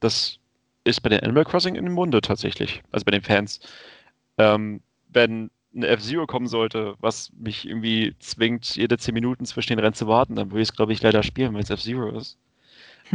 das 0.01 0.41
ist 0.83 1.03
bei 1.03 1.11
den 1.11 1.21
Animal 1.21 1.45
Crossing 1.45 1.77
in 1.77 1.85
dem 1.85 1.95
Munde 1.95 2.21
tatsächlich, 2.21 2.83
also 2.91 3.05
bei 3.05 3.13
den 3.13 3.23
Fans. 3.23 3.61
Ähm, 4.39 4.81
wenn 5.09 5.53
eine 5.77 5.89
F-Zero 5.89 6.27
kommen 6.27 6.47
sollte, 6.49 6.95
was 7.01 7.31
mich 7.39 7.69
irgendwie 7.69 8.15
zwingt, 8.19 8.77
jede 8.77 8.99
10 8.99 9.15
Minuten 9.15 9.45
zwischen 9.45 9.73
den 9.73 9.79
Rennen 9.79 9.95
zu 9.95 10.09
warten, 10.09 10.35
dann 10.35 10.51
würde 10.51 10.63
ich 10.63 10.71
es, 10.71 10.77
glaube 10.77 10.93
ich, 10.93 11.03
leider 11.03 11.23
spielen, 11.23 11.55
weil 11.55 11.63
es 11.63 11.71
F-Zero 11.71 12.17
ist. 12.17 12.39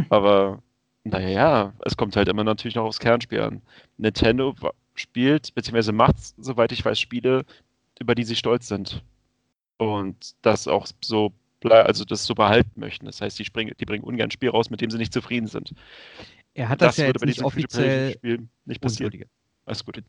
Aber 0.08 0.62
naja, 1.04 1.74
es 1.84 1.96
kommt 1.96 2.16
halt 2.16 2.28
immer 2.28 2.44
natürlich 2.44 2.76
noch 2.76 2.84
aufs 2.84 3.00
Kernspiel 3.00 3.40
an. 3.40 3.62
Nintendo 3.98 4.54
spielt, 4.94 5.54
beziehungsweise 5.54 5.92
macht, 5.92 6.16
soweit 6.38 6.72
ich 6.72 6.84
weiß, 6.84 6.98
Spiele, 6.98 7.44
über 7.98 8.14
die 8.14 8.24
sie 8.24 8.36
stolz 8.36 8.68
sind. 8.68 9.02
Und 9.78 10.34
das 10.42 10.68
auch 10.68 10.86
so 11.02 11.32
also 11.70 12.04
das 12.04 12.24
so 12.24 12.34
behalten 12.34 12.80
möchten. 12.80 13.06
Das 13.06 13.20
heißt, 13.20 13.38
die, 13.38 13.44
springen, 13.44 13.72
die 13.78 13.84
bringen 13.84 14.02
ungern 14.02 14.28
ein 14.28 14.30
Spiel 14.32 14.50
raus, 14.50 14.70
mit 14.70 14.80
dem 14.80 14.90
sie 14.90 14.98
nicht 14.98 15.12
zufrieden 15.12 15.46
sind. 15.46 15.72
Er 16.54 16.68
hat 16.68 16.80
das, 16.80 16.96
das 16.96 16.96
ja 16.98 17.06
jetzt 17.06 17.24
nicht 17.24 17.42
offiziell 17.42 18.16
nicht 18.64 18.80
passieren. 18.80 19.12
Alles 19.64 19.84
gut. 19.84 20.02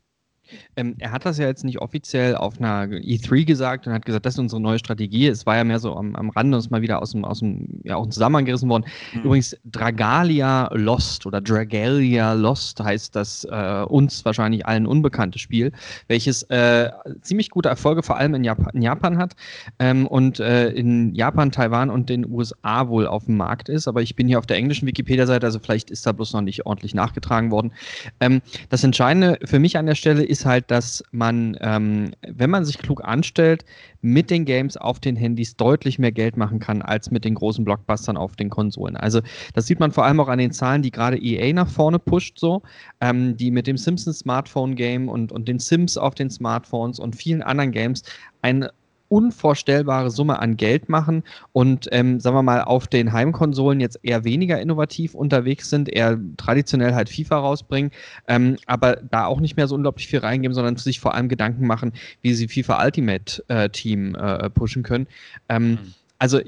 Ähm, 0.75 0.95
er 0.99 1.11
hat 1.11 1.25
das 1.25 1.37
ja 1.37 1.47
jetzt 1.47 1.63
nicht 1.63 1.79
offiziell 1.79 2.35
auf 2.35 2.59
einer 2.59 2.85
E3 2.85 3.45
gesagt 3.45 3.87
und 3.87 3.93
hat 3.93 4.05
gesagt, 4.05 4.25
das 4.25 4.35
ist 4.35 4.39
unsere 4.39 4.61
neue 4.61 4.79
Strategie. 4.79 5.27
Es 5.27 5.45
war 5.45 5.55
ja 5.55 5.63
mehr 5.63 5.79
so 5.79 5.95
am, 5.95 6.15
am 6.15 6.29
Rande 6.29 6.57
und 6.57 6.63
ist 6.63 6.71
mal 6.71 6.81
wieder 6.81 7.01
aus 7.01 7.11
dem, 7.11 7.25
aus 7.25 7.39
dem, 7.39 7.81
ja, 7.83 7.95
auch 7.95 8.07
Zusammenhang 8.07 8.45
gerissen 8.45 8.69
worden. 8.69 8.85
Mhm. 9.13 9.21
Übrigens, 9.21 9.57
Dragalia 9.65 10.69
Lost 10.73 11.25
oder 11.25 11.41
Dragalia 11.41 12.33
Lost 12.33 12.79
heißt 12.79 13.15
das 13.15 13.45
äh, 13.45 13.83
uns 13.87 14.25
wahrscheinlich 14.25 14.65
allen 14.65 14.85
unbekannte 14.85 15.39
Spiel, 15.39 15.71
welches 16.07 16.43
äh, 16.43 16.91
ziemlich 17.21 17.49
gute 17.49 17.69
Erfolge 17.69 18.03
vor 18.03 18.17
allem 18.17 18.35
in 18.35 18.43
Japan, 18.43 18.69
in 18.73 18.81
Japan 18.81 19.17
hat 19.17 19.33
ähm, 19.79 20.07
und 20.07 20.39
äh, 20.39 20.69
in 20.69 21.15
Japan, 21.15 21.51
Taiwan 21.51 21.89
und 21.89 22.09
den 22.09 22.29
USA 22.29 22.87
wohl 22.87 23.07
auf 23.07 23.25
dem 23.25 23.37
Markt 23.37 23.69
ist. 23.69 23.87
Aber 23.87 24.01
ich 24.01 24.15
bin 24.15 24.27
hier 24.27 24.39
auf 24.39 24.45
der 24.45 24.57
englischen 24.57 24.87
Wikipedia-Seite, 24.87 25.45
also 25.45 25.59
vielleicht 25.59 25.89
ist 25.89 26.05
da 26.05 26.11
bloß 26.11 26.33
noch 26.33 26.41
nicht 26.41 26.65
ordentlich 26.65 26.93
nachgetragen 26.93 27.51
worden. 27.51 27.71
Ähm, 28.19 28.41
das 28.69 28.83
Entscheidende 28.83 29.39
für 29.45 29.59
mich 29.59 29.77
an 29.77 29.85
der 29.85 29.95
Stelle 29.95 30.23
ist, 30.23 30.32
ist 30.33 30.45
halt, 30.45 30.69
dass 30.71 31.03
man, 31.11 31.55
ähm, 31.61 32.11
wenn 32.27 32.49
man 32.49 32.65
sich 32.65 32.79
klug 32.79 33.03
anstellt, 33.05 33.63
mit 34.01 34.29
den 34.29 34.45
Games 34.45 34.75
auf 34.75 34.99
den 34.99 35.15
Handys 35.15 35.55
deutlich 35.55 35.99
mehr 35.99 36.11
Geld 36.11 36.35
machen 36.35 36.59
kann 36.59 36.81
als 36.81 37.11
mit 37.11 37.23
den 37.23 37.35
großen 37.35 37.63
Blockbustern 37.63 38.17
auf 38.17 38.35
den 38.35 38.49
Konsolen. 38.49 38.97
Also 38.97 39.21
das 39.53 39.67
sieht 39.67 39.79
man 39.79 39.91
vor 39.91 40.05
allem 40.05 40.19
auch 40.19 40.27
an 40.27 40.39
den 40.39 40.51
Zahlen, 40.51 40.81
die 40.81 40.91
gerade 40.91 41.17
EA 41.17 41.53
nach 41.53 41.69
vorne 41.69 41.99
pusht, 41.99 42.39
so, 42.39 42.63
ähm, 42.99 43.37
die 43.37 43.51
mit 43.51 43.67
dem 43.67 43.77
Simpsons 43.77 44.19
Smartphone 44.19 44.75
Game 44.75 45.07
und, 45.07 45.31
und 45.31 45.47
den 45.47 45.59
Sims 45.59 45.97
auf 45.97 46.15
den 46.15 46.29
Smartphones 46.29 46.99
und 46.99 47.15
vielen 47.15 47.43
anderen 47.43 47.71
Games 47.71 48.03
ein 48.41 48.67
unvorstellbare 49.13 50.09
Summe 50.09 50.39
an 50.39 50.57
Geld 50.57 50.89
machen 50.89 51.21
und, 51.51 51.87
ähm, 51.91 52.19
sagen 52.19 52.35
wir 52.35 52.41
mal, 52.41 52.63
auf 52.63 52.87
den 52.87 53.13
Heimkonsolen 53.13 53.79
jetzt 53.79 53.99
eher 54.01 54.23
weniger 54.23 54.59
innovativ 54.59 55.13
unterwegs 55.13 55.69
sind, 55.69 55.87
eher 55.87 56.19
traditionell 56.35 56.95
halt 56.95 57.09
FIFA 57.09 57.37
rausbringen, 57.37 57.91
ähm, 58.27 58.57
aber 58.65 58.95
da 58.95 59.27
auch 59.27 59.39
nicht 59.39 59.55
mehr 59.55 59.67
so 59.67 59.75
unglaublich 59.75 60.07
viel 60.07 60.17
reingeben, 60.17 60.55
sondern 60.55 60.77
sich 60.77 60.99
vor 60.99 61.13
allem 61.13 61.29
Gedanken 61.29 61.67
machen, 61.67 61.93
wie 62.23 62.33
sie 62.33 62.47
FIFA 62.47 62.83
Ultimate 62.83 63.43
äh, 63.49 63.69
Team 63.69 64.15
äh, 64.15 64.49
pushen 64.49 64.81
können. 64.81 65.05
Ähm, 65.47 65.69
mhm 65.69 65.93
also 66.23 66.39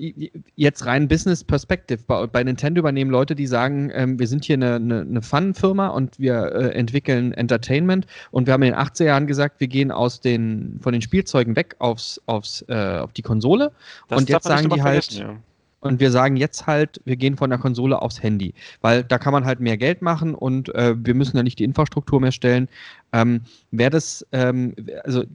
jetzt 0.56 0.86
rein 0.86 1.10
Business 1.10 1.44
Perspective. 1.44 2.00
Bei, 2.08 2.26
bei, 2.28 2.42
Nintendo 2.42 2.80
übernehmen 2.80 3.12
Leute, 3.12 3.36
die 3.36 3.46
sagen, 3.46 3.92
ähm, 3.94 4.18
wir 4.18 4.26
sind 4.26 4.46
hier 4.46 4.54
eine, 4.54 4.76
eine, 4.76 5.02
eine 5.02 5.22
Fun-Firma 5.22 5.90
und 5.90 6.18
wir 6.18 6.46
äh, 6.46 6.70
entwickeln 6.70 7.34
Entertainment 7.34 8.08
und 8.32 8.48
wir 8.48 8.54
haben 8.54 8.64
in 8.64 8.72
den 8.72 8.80
80er 8.80 9.04
Jahren 9.04 9.28
gesagt, 9.28 9.60
wir 9.60 9.68
gehen 9.68 9.92
aus 9.92 10.22
den, 10.22 10.80
von 10.82 10.94
den 10.94 11.02
Spielzeugen 11.02 11.58
weg 11.58 11.76
aufs, 11.80 12.22
aufs, 12.26 12.64
äh, 12.70 13.00
auf 13.00 13.12
die 13.12 13.22
Konsole 13.22 13.74
das 14.08 14.22
und 14.22 14.30
jetzt 14.30 14.46
sagen 14.46 14.70
die 14.70 14.82
halt, 14.82 15.12
ja. 15.12 15.36
Und 15.82 16.00
wir 16.00 16.10
sagen 16.10 16.38
jetzt 16.38 16.66
halt, 16.66 17.02
wir 17.06 17.18
gehen 17.18 17.36
von 17.36 17.52
der 17.52 17.60
Konsole 17.60 18.02
aufs 18.02 18.24
Handy, 18.24 18.56
weil 18.82 19.04
da 19.04 19.20
kann 19.20 19.34
man 19.34 19.46
halt 19.46 19.60
mehr 19.60 19.78
Geld 19.78 20.02
machen 20.02 20.34
und 20.34 20.74
äh, 20.74 20.96
wir 20.98 21.14
müssen 21.14 21.36
ja 21.36 21.44
nicht 21.44 21.60
die 21.60 21.66
Infrastruktur 21.66 22.22
mehr 22.22 22.32
stellen. 22.32 22.70
Ähm, 23.12 23.42
Wäre 23.72 23.92
das, 23.92 24.26
ähm, 24.32 24.74
also 25.04 25.26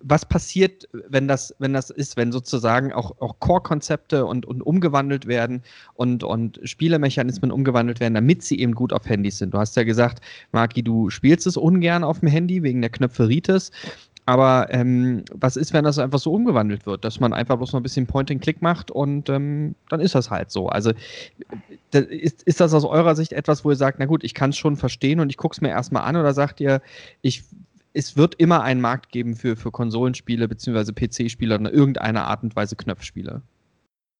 was 0.00 0.24
passiert, 0.24 0.88
wenn 1.08 1.28
das, 1.28 1.54
wenn 1.58 1.74
das 1.74 1.90
ist, 1.90 2.16
wenn 2.16 2.32
sozusagen 2.32 2.92
auch, 2.92 3.20
auch 3.20 3.38
Core-Konzepte 3.40 4.24
und, 4.24 4.46
und 4.46 4.62
umgewandelt 4.62 5.26
werden 5.26 5.62
und, 5.94 6.24
und 6.24 6.60
Spielemechanismen 6.64 7.50
umgewandelt 7.50 8.00
werden, 8.00 8.14
damit 8.14 8.42
sie 8.42 8.58
eben 8.60 8.74
gut 8.74 8.92
auf 8.92 9.06
Handys 9.06 9.38
sind? 9.38 9.52
Du 9.52 9.58
hast 9.58 9.76
ja 9.76 9.84
gesagt, 9.84 10.22
Maki, 10.52 10.82
du 10.82 11.10
spielst 11.10 11.46
es 11.46 11.58
ungern 11.58 12.04
auf 12.04 12.20
dem 12.20 12.28
Handy 12.28 12.62
wegen 12.62 12.80
der 12.80 12.90
Knöpferitis. 12.90 13.70
Aber 14.26 14.68
ähm, 14.70 15.24
was 15.32 15.56
ist, 15.56 15.72
wenn 15.72 15.84
das 15.84 15.98
einfach 15.98 16.20
so 16.20 16.32
umgewandelt 16.32 16.86
wird, 16.86 17.04
dass 17.04 17.20
man 17.20 17.32
einfach 17.32 17.56
bloß 17.56 17.72
noch 17.72 17.80
ein 17.80 17.82
bisschen 17.82 18.06
Point-and-Click 18.06 18.62
macht 18.62 18.90
und 18.90 19.28
ähm, 19.28 19.74
dann 19.88 20.00
ist 20.00 20.14
das 20.14 20.30
halt 20.30 20.50
so. 20.50 20.68
Also 20.68 20.92
ist, 21.90 22.42
ist 22.44 22.60
das 22.60 22.72
aus 22.72 22.84
eurer 22.84 23.16
Sicht 23.16 23.32
etwas, 23.32 23.64
wo 23.64 23.70
ihr 23.70 23.76
sagt, 23.76 23.98
na 23.98 24.06
gut, 24.06 24.22
ich 24.22 24.34
kann 24.34 24.50
es 24.50 24.56
schon 24.56 24.76
verstehen 24.76 25.20
und 25.20 25.30
ich 25.30 25.36
gucke 25.36 25.54
es 25.54 25.60
mir 25.60 25.70
erstmal 25.70 26.04
an 26.04 26.16
oder 26.16 26.32
sagt 26.32 26.60
ihr, 26.60 26.80
ich 27.22 27.42
es 27.92 28.16
wird 28.16 28.34
immer 28.36 28.62
einen 28.62 28.80
Markt 28.80 29.10
geben 29.10 29.34
für, 29.34 29.56
für 29.56 29.70
Konsolenspiele 29.70 30.48
bzw. 30.48 30.92
PC-Spieler 30.92 31.56
in 31.56 31.66
irgendeiner 31.66 32.26
Art 32.26 32.42
und 32.42 32.54
Weise 32.56 32.76
Knöpfspiele. 32.76 33.42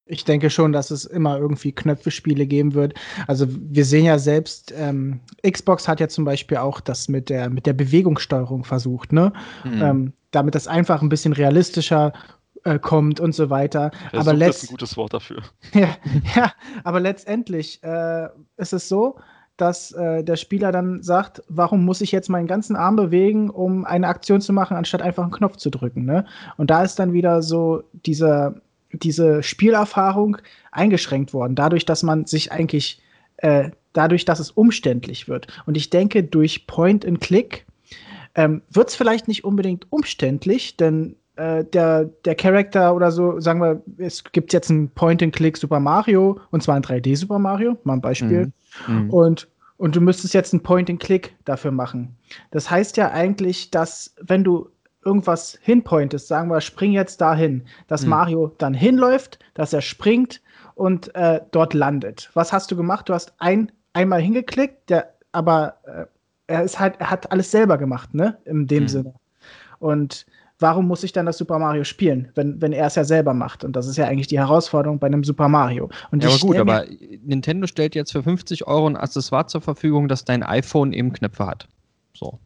Ich 0.07 0.25
denke 0.25 0.51
schon, 0.51 0.73
dass 0.73 0.91
es 0.91 1.05
immer 1.05 1.39
irgendwie 1.39 1.71
Knöpfespiele 1.71 2.47
geben 2.47 2.75
wird. 2.75 2.95
Also 3.29 3.47
wir 3.49 3.85
sehen 3.85 4.05
ja 4.05 4.19
selbst, 4.19 4.75
ähm, 4.77 5.21
Xbox 5.49 5.87
hat 5.87 6.01
ja 6.01 6.09
zum 6.09 6.25
Beispiel 6.25 6.57
auch 6.57 6.81
das 6.81 7.09
mit 7.09 7.31
der, 7.31 7.49
mit 7.49 7.65
der 7.65 7.75
Bewegungssteuerung 7.75 8.65
versucht, 8.65 9.13
ne? 9.13 9.33
Mhm. 9.65 9.83
Ähm, 9.83 10.13
damit 10.33 10.57
das 10.57 10.67
einfach 10.67 11.01
ein 11.01 11.09
bisschen 11.09 11.33
realistischer 11.33 12.13
äh, 12.65 12.79
kommt 12.81 13.21
und 13.21 13.35
so 13.35 13.51
weiter. 13.51 13.93
Versucht 14.11 14.29
aber 14.29 14.47
ist 14.47 14.65
ein 14.65 14.69
gutes 14.69 14.97
Wort 14.97 15.15
dafür. 15.15 15.43
ja, 15.75 15.97
ja, 16.35 16.53
aber 16.83 16.99
letztendlich 16.99 17.81
äh, 17.85 18.29
ist 18.57 18.73
es 18.73 18.89
so, 18.89 19.17
dass 19.61 19.93
äh, 19.93 20.25
der 20.25 20.37
Spieler 20.37 20.73
dann 20.73 21.03
sagt, 21.03 21.43
warum 21.49 21.85
muss 21.85 22.01
ich 22.01 22.13
jetzt 22.13 22.29
meinen 22.29 22.47
ganzen 22.47 22.77
Arm 22.77 22.97
bewegen, 22.97 23.51
um 23.51 23.85
eine 23.85 24.09
Aktion 24.09 24.41
zu 24.41 24.53
machen, 24.53 24.77
anstatt 24.77 25.03
einfach 25.03 25.23
einen 25.23 25.33
Knopf 25.33 25.57
zu 25.57 25.71
drücken. 25.71 26.05
Ne? 26.05 26.25
Und 26.57 26.71
da 26.71 26.83
ist 26.83 26.99
dann 26.99 27.13
wieder 27.13 27.43
so 27.43 27.83
dieser 27.93 28.55
diese 28.93 29.43
Spielerfahrung 29.43 30.39
eingeschränkt 30.73 31.33
worden, 31.33 31.55
dadurch, 31.55 31.85
dass 31.85 32.03
man 32.03 32.27
sich 32.27 32.53
eigentlich, 32.53 33.01
äh, 33.37 33.71
dadurch, 33.93 34.25
dass 34.25 34.41
es 34.41 34.51
umständlich 34.51 35.29
wird. 35.29 35.47
Und 35.67 35.77
ich 35.77 35.91
denke, 35.91 36.25
durch 36.25 36.67
Point 36.67 37.07
and 37.07 37.21
Click 37.21 37.67
ähm, 38.35 38.63
wird 38.71 38.89
es 38.89 38.97
vielleicht 38.97 39.29
nicht 39.29 39.45
unbedingt 39.45 39.87
umständlich, 39.91 40.77
denn 40.77 41.17
äh, 41.37 41.65
der, 41.65 42.05
der 42.25 42.35
Charakter 42.35 42.95
oder 42.95 43.11
so, 43.11 43.41
sagen 43.41 43.61
wir, 43.61 43.83
es 43.99 44.25
gibt 44.25 44.53
jetzt 44.53 44.71
ein 44.71 44.91
Point 44.91 45.23
and 45.23 45.35
Click 45.35 45.57
Super 45.57 45.81
Mario 45.81 46.39
und 46.51 46.63
zwar 46.63 46.77
ein 46.77 46.83
3D 46.83 47.17
Super 47.17 47.39
Mario, 47.39 47.77
mal 47.85 47.95
ein 47.95 48.01
Beispiel. 48.01 48.53
Mhm. 48.87 48.95
mhm. 48.95 49.11
Und 49.11 49.49
und 49.77 49.97
du 49.97 50.03
müsstest 50.03 50.35
jetzt 50.35 50.53
ein 50.53 50.63
Point 50.63 50.91
and 50.91 51.01
Click 51.01 51.35
dafür 51.47 51.71
machen. 51.71 52.15
Das 52.51 52.71
heißt 52.71 52.99
ja 52.99 53.13
eigentlich, 53.13 53.71
dass 53.71 54.15
wenn 54.21 54.45
du 54.45 54.69
irgendwas 55.07 55.59
hinpointest, 55.63 56.29
sagen 56.29 56.51
wir, 56.51 56.61
spring 56.61 56.93
jetzt 56.93 57.23
dahin, 57.23 57.65
dass 57.87 58.03
mhm. 58.03 58.11
Mario 58.11 58.55
dann 58.59 58.75
hinläuft, 58.75 59.39
dass 59.55 59.73
er 59.73 59.81
springt 59.81 60.43
und 60.75 61.15
äh, 61.15 61.41
dort 61.51 61.73
landet. 61.73 62.31
Was 62.35 62.53
hast 62.53 62.71
du 62.71 62.77
gemacht? 62.77 63.09
Du 63.09 63.15
hast 63.15 63.33
ein, 63.39 63.73
einmal 63.95 64.21
hingeklickt, 64.21 64.91
der, 64.91 65.15
aber 65.33 65.77
äh, 65.85 66.05
er 66.47 66.63
ist 66.63 66.79
halt, 66.79 66.97
er 66.99 67.11
hat 67.11 67.33
alles 67.33 67.51
selber 67.51 67.79
gemacht, 67.79 68.13
ne? 68.13 68.37
In 68.45 68.67
dem 68.67 68.83
mhm. 68.83 68.89
Sinne. 68.89 69.15
Und 69.79 70.27
warum 70.61 70.87
muss 70.87 71.03
ich 71.03 71.13
dann 71.13 71.27
das 71.27 71.39
Super 71.39 71.59
Mario 71.59 71.85
spielen, 71.85 72.31
wenn, 72.35 72.61
wenn 72.61 72.73
er 72.73 72.87
es 72.87 72.95
ja 72.95 73.05
selber 73.05 73.35
macht? 73.35 73.65
Und 73.65 73.75
das 73.75 73.87
ist 73.87 73.97
ja 73.97 74.07
eigentlich 74.07 74.29
die 74.29 74.39
Herausforderung 74.39 74.99
bei 74.99 75.09
einem 75.09 75.25
Super 75.25 75.49
Mario. 75.49 75.91
Und 76.11 76.23
ja, 76.23 76.29
aber 76.29 76.39
gut, 76.39 76.57
aber 76.57 76.85
Nintendo 77.25 77.67
stellt 77.67 77.95
jetzt 77.95 78.13
für 78.13 78.23
50 78.23 78.67
Euro 78.67 78.87
ein 78.87 78.97
Accessoire 78.97 79.47
zur 79.47 79.61
Verfügung, 79.61 80.09
dass 80.09 80.25
dein 80.25 80.43
iPhone 80.43 80.93
eben 80.93 81.13
Knöpfe 81.13 81.47
hat. 81.47 81.69
So 82.15 82.39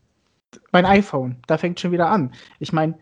mein 0.73 0.87
iPhone, 0.87 1.37
da 1.47 1.57
fängt 1.57 1.81
schon 1.81 1.93
wieder 1.93 2.11
an. 2.11 2.33
Ich 2.59 2.73
meine, 2.73 2.95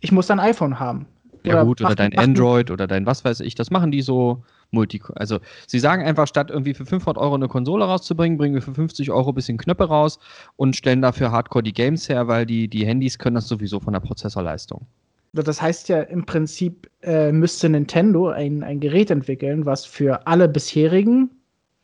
ich 0.00 0.12
muss 0.12 0.30
ein 0.30 0.40
iPhone 0.40 0.78
haben. 0.78 1.06
Ja 1.44 1.54
oder 1.54 1.64
gut, 1.64 1.80
oder 1.80 1.94
dein 1.94 2.16
Android 2.16 2.70
oder 2.70 2.86
dein 2.86 3.06
was 3.06 3.24
weiß 3.24 3.40
ich, 3.40 3.54
das 3.54 3.70
machen 3.70 3.90
die 3.90 4.02
so 4.02 4.42
multi. 4.70 5.00
Also 5.14 5.38
sie 5.66 5.78
sagen 5.78 6.02
einfach, 6.04 6.26
statt 6.26 6.50
irgendwie 6.50 6.74
für 6.74 6.86
500 6.86 7.16
Euro 7.18 7.34
eine 7.34 7.48
Konsole 7.48 7.84
rauszubringen, 7.84 8.38
bringen 8.38 8.54
wir 8.54 8.62
für 8.62 8.74
50 8.74 9.10
Euro 9.10 9.30
ein 9.30 9.34
bisschen 9.34 9.58
Knöpfe 9.58 9.84
raus 9.84 10.18
und 10.56 10.76
stellen 10.76 11.02
dafür 11.02 11.32
Hardcore 11.32 11.62
die 11.62 11.72
Games 11.72 12.08
her, 12.08 12.28
weil 12.28 12.46
die, 12.46 12.68
die 12.68 12.86
Handys 12.86 13.18
können 13.18 13.36
das 13.36 13.48
sowieso 13.48 13.80
von 13.80 13.92
der 13.92 14.00
Prozessorleistung. 14.00 14.86
Das 15.32 15.60
heißt 15.60 15.88
ja 15.88 16.00
im 16.00 16.24
Prinzip 16.24 16.90
äh, 17.02 17.32
müsste 17.32 17.68
Nintendo 17.68 18.28
ein, 18.28 18.62
ein 18.62 18.80
Gerät 18.80 19.10
entwickeln, 19.10 19.66
was 19.66 19.84
für 19.84 20.26
alle 20.26 20.48
bisherigen 20.48 21.30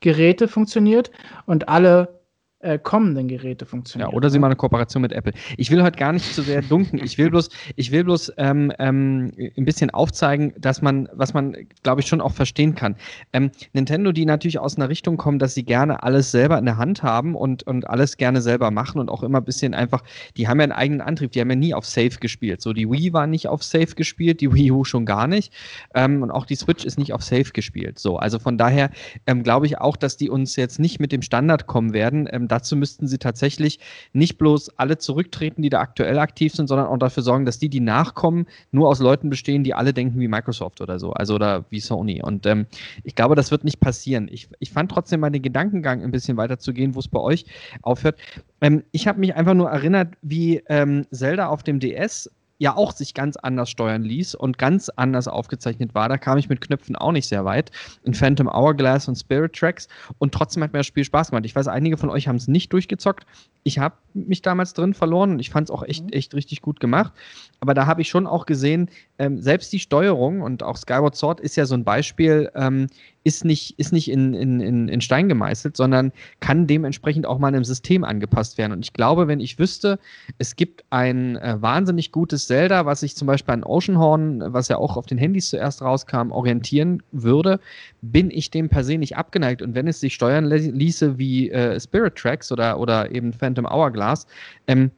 Geräte 0.01 0.49
funktioniert 0.49 1.11
und 1.47 1.69
alle 1.69 2.21
äh, 2.65 2.79
kommenden 2.79 3.29
Geräte 3.29 3.67
funktionieren. 3.67 4.11
Ja, 4.11 4.17
oder 4.17 4.31
sie 4.31 4.39
machen 4.39 4.53
eine 4.53 4.57
Kooperation 4.57 5.03
mit 5.03 5.13
Apple. 5.13 5.33
Ich 5.57 5.71
will 5.71 5.83
heute 5.83 5.99
gar 5.99 6.13
nicht 6.13 6.35
zu 6.35 6.43
sehr 6.43 6.63
dunken. 6.63 6.99
Ich 7.03 7.19
will 7.19 7.31
bloß, 7.31 7.51
ich 7.77 7.93
will 7.93 8.05
bloß 8.05 8.33
ähm, 8.39 8.73
ähm, 8.79 9.33
ein 9.57 9.65
bisschen 9.65 9.91
aufzeigen, 9.91 10.55
dass 10.59 10.81
man, 10.83 11.09
was 11.13 11.35
man, 11.35 11.57
glaube 11.83 12.01
ich, 12.01 12.07
schon 12.07 12.21
auch 12.21 12.33
verstehen 12.33 12.75
kann. 12.75 12.97
Ähm, 13.33 13.51
Nintendo, 13.73 14.13
die 14.13 14.25
natürlich 14.25 14.59
aus 14.59 14.77
einer 14.77 14.89
Richtung 14.89 15.17
kommen, 15.17 15.39
dass 15.39 15.55
sie 15.55 15.65
gerne 15.65 16.03
alles 16.03 16.31
selber 16.31 16.59
in 16.59 16.65
der 16.65 16.79
Hand 16.79 17.03
haben 17.03 17.35
und, 17.35 17.65
und 17.65 17.89
alles 17.89 18.17
gerne 18.17 18.41
selber 18.41 18.71
machen 18.71 19.01
und 19.01 19.11
auch 19.11 19.23
immer 19.23 19.39
ein 19.39 19.45
bisschen 19.45 19.75
einfach, 19.75 20.03
die 20.37 20.49
haben 20.49 20.59
ja 20.59 20.65
einen 20.65 20.73
eigenen 20.73 21.01
Antrieb, 21.03 21.33
die 21.33 21.41
haben 21.41 21.51
ja 21.51 21.57
nie 21.57 21.75
auf 21.75 21.85
Safe 21.85 22.19
gespielt. 22.19 22.63
So, 22.63 22.73
die 22.73 22.91
Wii 22.91 23.13
war 23.13 23.27
nicht 23.27 23.49
auf 23.49 23.63
Safe 23.63 23.95
gespielt, 23.95 24.41
die 24.41 24.53
Wii 24.53 24.73
U 24.73 24.85
schon 24.85 25.05
gar 25.05 25.27
nicht. 25.27 25.53
Ähm, 25.95 26.23
und 26.23 26.31
auch 26.31 26.47
die 26.47 26.57
Switch 26.57 26.85
ist 26.85 26.99
nicht 26.99 27.13
auf 27.13 27.23
Safe 27.23 27.51
gespielt. 27.53 27.99
So, 27.99 28.17
also 28.17 28.39
von 28.39 28.57
daher 28.57 28.91
ähm, 29.27 29.43
glaube 29.43 29.67
ich 29.67 29.79
auch, 29.79 29.97
dass 29.97 30.17
die 30.17 30.31
uns 30.31 30.57
jetzt 30.57 30.79
nicht 30.79 30.99
mit 30.99 31.13
dem 31.13 31.23
Standard 31.23 31.67
kommen 31.67 31.93
werden, 31.93 32.29
ähm, 32.31 32.49
dazu 32.55 32.77
müssten 32.77 33.07
sie 33.07 33.19
tatsächlich 33.19 33.79
nicht 34.13 34.39
bloß 34.39 34.79
alle 34.79 34.99
zurücktreten, 34.99 35.63
die 35.63 35.71
da 35.71 35.81
aktuell 35.81 36.19
aktiv 36.19 36.55
sind, 36.55 36.69
sondern 36.69 36.87
auch 36.87 36.97
dafür 36.99 37.23
sorgen, 37.23 37.45
dass 37.45 37.59
die, 37.59 37.69
die 37.69 37.81
nachkommen, 37.81 38.47
nur 38.71 38.89
aus 38.89 39.01
Leuten 39.01 39.29
bestehen, 39.29 39.65
die 39.65 39.75
alle 39.75 39.93
denken 39.93 40.21
wie 40.21 40.29
Microsoft 40.29 40.81
oder 40.81 40.99
so, 40.99 41.13
also 41.13 41.35
oder 41.35 41.65
wie 41.71 41.81
Sony. 41.81 42.23
Und 42.23 42.47
ähm, 42.47 42.67
ich 43.03 43.15
glaube, 43.15 43.35
das 43.35 43.51
wird 43.51 43.65
nicht 43.65 43.81
passieren. 43.81 44.29
Ich, 44.31 44.49
ich 44.61 44.71
fand 44.71 44.91
trotzdem 44.91 45.21
mal 45.21 45.31
den 45.31 45.43
Gedankengang 45.43 46.03
ein 46.03 46.11
bisschen 46.11 46.37
weiter 46.37 46.59
zu 46.59 46.73
gehen, 46.73 46.95
wo 46.95 47.01
es 47.01 47.09
bei 47.09 47.21
euch 47.21 47.45
aufhört. 47.83 48.19
Ähm, 48.61 48.85
ich 48.93 49.09
habe 49.09 49.21
mich 49.21 49.35
einfach 49.35 49.55
nur 49.55 49.71
erinnert, 49.71 50.15
wie 50.23 50.63
ähm, 50.69 51.07
Zelda 51.11 51.49
auf 51.49 51.63
dem 51.63 51.81
DS 51.81 52.31
ja 52.59 52.77
auch 52.77 52.93
sich 52.93 53.15
ganz 53.15 53.37
anders 53.37 53.69
steuern 53.69 54.03
ließ 54.03 54.35
und 54.35 54.59
ganz 54.59 54.89
anders 54.89 55.29
aufgezeichnet 55.29 55.95
war. 55.95 56.09
Da 56.09 56.19
kam 56.19 56.39
ich 56.39 56.49
mit 56.49 56.61
Knöpfen 56.61 56.97
auch 56.97 57.13
nicht 57.13 57.29
sehr 57.29 57.45
weit. 57.45 57.71
In 58.05 58.15
Phantom 58.15 58.49
Hourglass 58.49 59.09
und 59.09 59.17
Spirit 59.17 59.55
Tracks. 59.55 59.89
Und 60.19 60.33
trotzdem 60.33 60.63
hat 60.63 60.73
mir 60.73 60.79
das 60.79 60.87
Spiel 60.87 61.05
Spaß 61.05 61.31
gemacht. 61.31 61.47
Ich 61.47 61.57
weiß, 61.57 61.69
einige 61.69 61.97
von 61.97 62.11
euch 62.11 62.29
haben 62.29 62.37
es 62.37 62.49
nicht 62.49 62.73
durchgezockt. 62.73 63.27
Ich 63.65 63.79
habe 63.79 63.97
mich 64.15 64.43
damals 64.43 64.75
drin 64.75 64.95
verloren 64.95 65.33
und 65.33 65.39
ich 65.41 65.51
fand 65.51 65.69
es 65.69 65.75
auch 65.75 65.83
echt, 65.83 66.05
mhm. 66.05 66.11
echt 66.11 66.35
richtig 66.35 66.63
gut 66.63 66.81
gemacht. 66.81 67.13
Aber 67.61 67.75
da 67.75 67.87
habe 67.87 68.03
ich 68.03 68.09
schon 68.09 68.27
auch 68.27 68.47
gesehen, 68.47 68.89
ähm, 69.19 69.41
selbst 69.41 69.73
die 69.73 69.79
Steuerung 69.79 70.41
und 70.41 70.63
auch 70.63 70.77
Skyward 70.77 71.15
Sword 71.15 71.41
ist 71.41 71.57
ja 71.57 71.67
so 71.67 71.75
ein 71.75 71.85
Beispiel, 71.85 72.51
ähm, 72.55 72.89
ist 73.23 73.45
nicht, 73.45 73.79
ist 73.79 73.93
nicht 73.93 74.11
in, 74.11 74.35
in, 74.35 74.89
in 74.89 75.01
Stein 75.01 75.29
gemeißelt, 75.29 75.77
sondern 75.77 76.13
kann 76.41 76.67
dementsprechend 76.67 77.25
auch 77.25 77.39
mal 77.39 77.49
einem 77.49 77.65
System 77.65 78.05
angepasst 78.05 78.59
werden. 78.59 78.73
Und 78.73 78.85
ich 78.85 78.93
glaube, 78.93 79.29
wenn 79.29 79.41
ich 79.41 79.59
wüsste, 79.59 79.99
es 80.39 80.57
gibt 80.57 80.85
ein 80.91 81.37
äh, 81.37 81.57
wahnsinnig 81.61 82.13
gutes 82.13 82.47
Zelda, 82.49 82.87
was 82.87 83.01
sich 83.01 83.17
zum 83.17 83.27
Beispiel 83.27 83.55
an 83.55 83.65
Oceanhorn, 83.65 84.43
was 84.53 84.69
ja 84.69 84.77
auch 84.77 84.97
auf 84.97 85.07
den 85.07 85.17
Handys 85.17 85.49
zuerst 85.51 85.81
rauskam, 85.81 86.33
orientieren 86.33 87.03
würde, 87.13 87.61
bin 88.03 88.31
ich 88.31 88.51
dem 88.51 88.69
per 88.69 88.85
se 88.85 88.99
nicht 88.99 89.17
abgeneigt. 89.17 89.63
Und 89.63 89.75
wenn 89.75 89.89
es 89.89 90.01
sich 90.01 90.15
steuern 90.15 90.45
ließe 90.45 91.17
wie 91.19 91.51
äh, 91.51 91.79
Spirit 91.81 92.17
Tracks 92.17 92.53
oder, 92.53 92.79
oder 92.79 93.11
eben 93.11 93.33
Phantom 93.33 93.67
Hourglass, 93.67 94.27
ähm, 94.67 94.91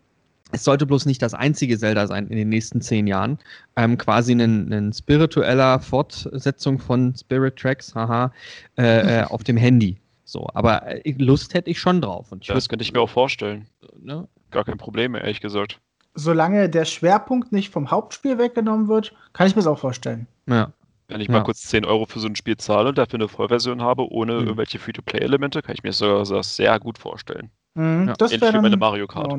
es 0.52 0.64
sollte 0.64 0.86
bloß 0.86 1.06
nicht 1.06 1.22
das 1.22 1.34
einzige 1.34 1.78
Zelda 1.78 2.06
sein 2.06 2.28
in 2.28 2.36
den 2.36 2.48
nächsten 2.48 2.80
zehn 2.80 3.06
Jahren. 3.06 3.38
Ähm, 3.74 3.98
quasi 3.98 4.32
eine 4.32 4.92
spiritueller 4.92 5.80
Fortsetzung 5.80 6.78
von 6.78 7.14
Spirit 7.16 7.56
Tracks, 7.56 7.94
haha, 7.94 8.32
äh, 8.78 9.20
äh, 9.20 9.24
auf 9.28 9.44
dem 9.44 9.56
Handy. 9.56 9.96
So, 10.24 10.48
aber 10.54 11.04
äh, 11.04 11.14
Lust 11.18 11.54
hätte 11.54 11.70
ich 11.70 11.78
schon 11.78 12.00
drauf. 12.00 12.32
Und 12.32 12.46
ja, 12.46 12.54
das 12.54 12.68
könnte 12.68 12.84
ich 12.84 12.92
mir 12.92 13.00
auch 13.00 13.10
vorstellen. 13.10 13.66
Ne? 14.00 14.28
Gar 14.50 14.64
kein 14.64 14.78
Problem, 14.78 15.14
ehrlich 15.14 15.40
gesagt. 15.40 15.80
Solange 16.14 16.68
der 16.68 16.84
Schwerpunkt 16.84 17.52
nicht 17.52 17.72
vom 17.72 17.90
Hauptspiel 17.90 18.38
weggenommen 18.38 18.88
wird, 18.88 19.14
kann 19.32 19.46
ich 19.46 19.54
mir 19.54 19.60
das 19.60 19.66
auch 19.66 19.78
vorstellen. 19.78 20.26
Ja. 20.48 20.72
Wenn 21.08 21.20
ich 21.20 21.28
ja. 21.28 21.34
mal 21.34 21.44
kurz 21.44 21.62
10 21.62 21.84
Euro 21.84 22.06
für 22.06 22.18
so 22.18 22.26
ein 22.26 22.34
Spiel 22.34 22.56
zahle 22.56 22.88
und 22.88 22.98
dafür 22.98 23.18
eine 23.18 23.28
Vollversion 23.28 23.82
habe, 23.82 24.10
ohne 24.10 24.32
mhm. 24.32 24.40
irgendwelche 24.40 24.78
Free-to-Play-Elemente, 24.78 25.62
kann 25.62 25.74
ich 25.74 25.82
mir 25.82 25.90
das 25.90 25.98
sogar 25.98 26.42
sehr 26.42 26.80
gut 26.80 26.98
vorstellen. 26.98 27.50
Mhm, 27.74 28.08
ja. 28.08 28.14
Das 28.14 28.32
wäre 28.40 28.60
meine 28.60 28.76
Mario 28.76 29.06
Kart. 29.06 29.32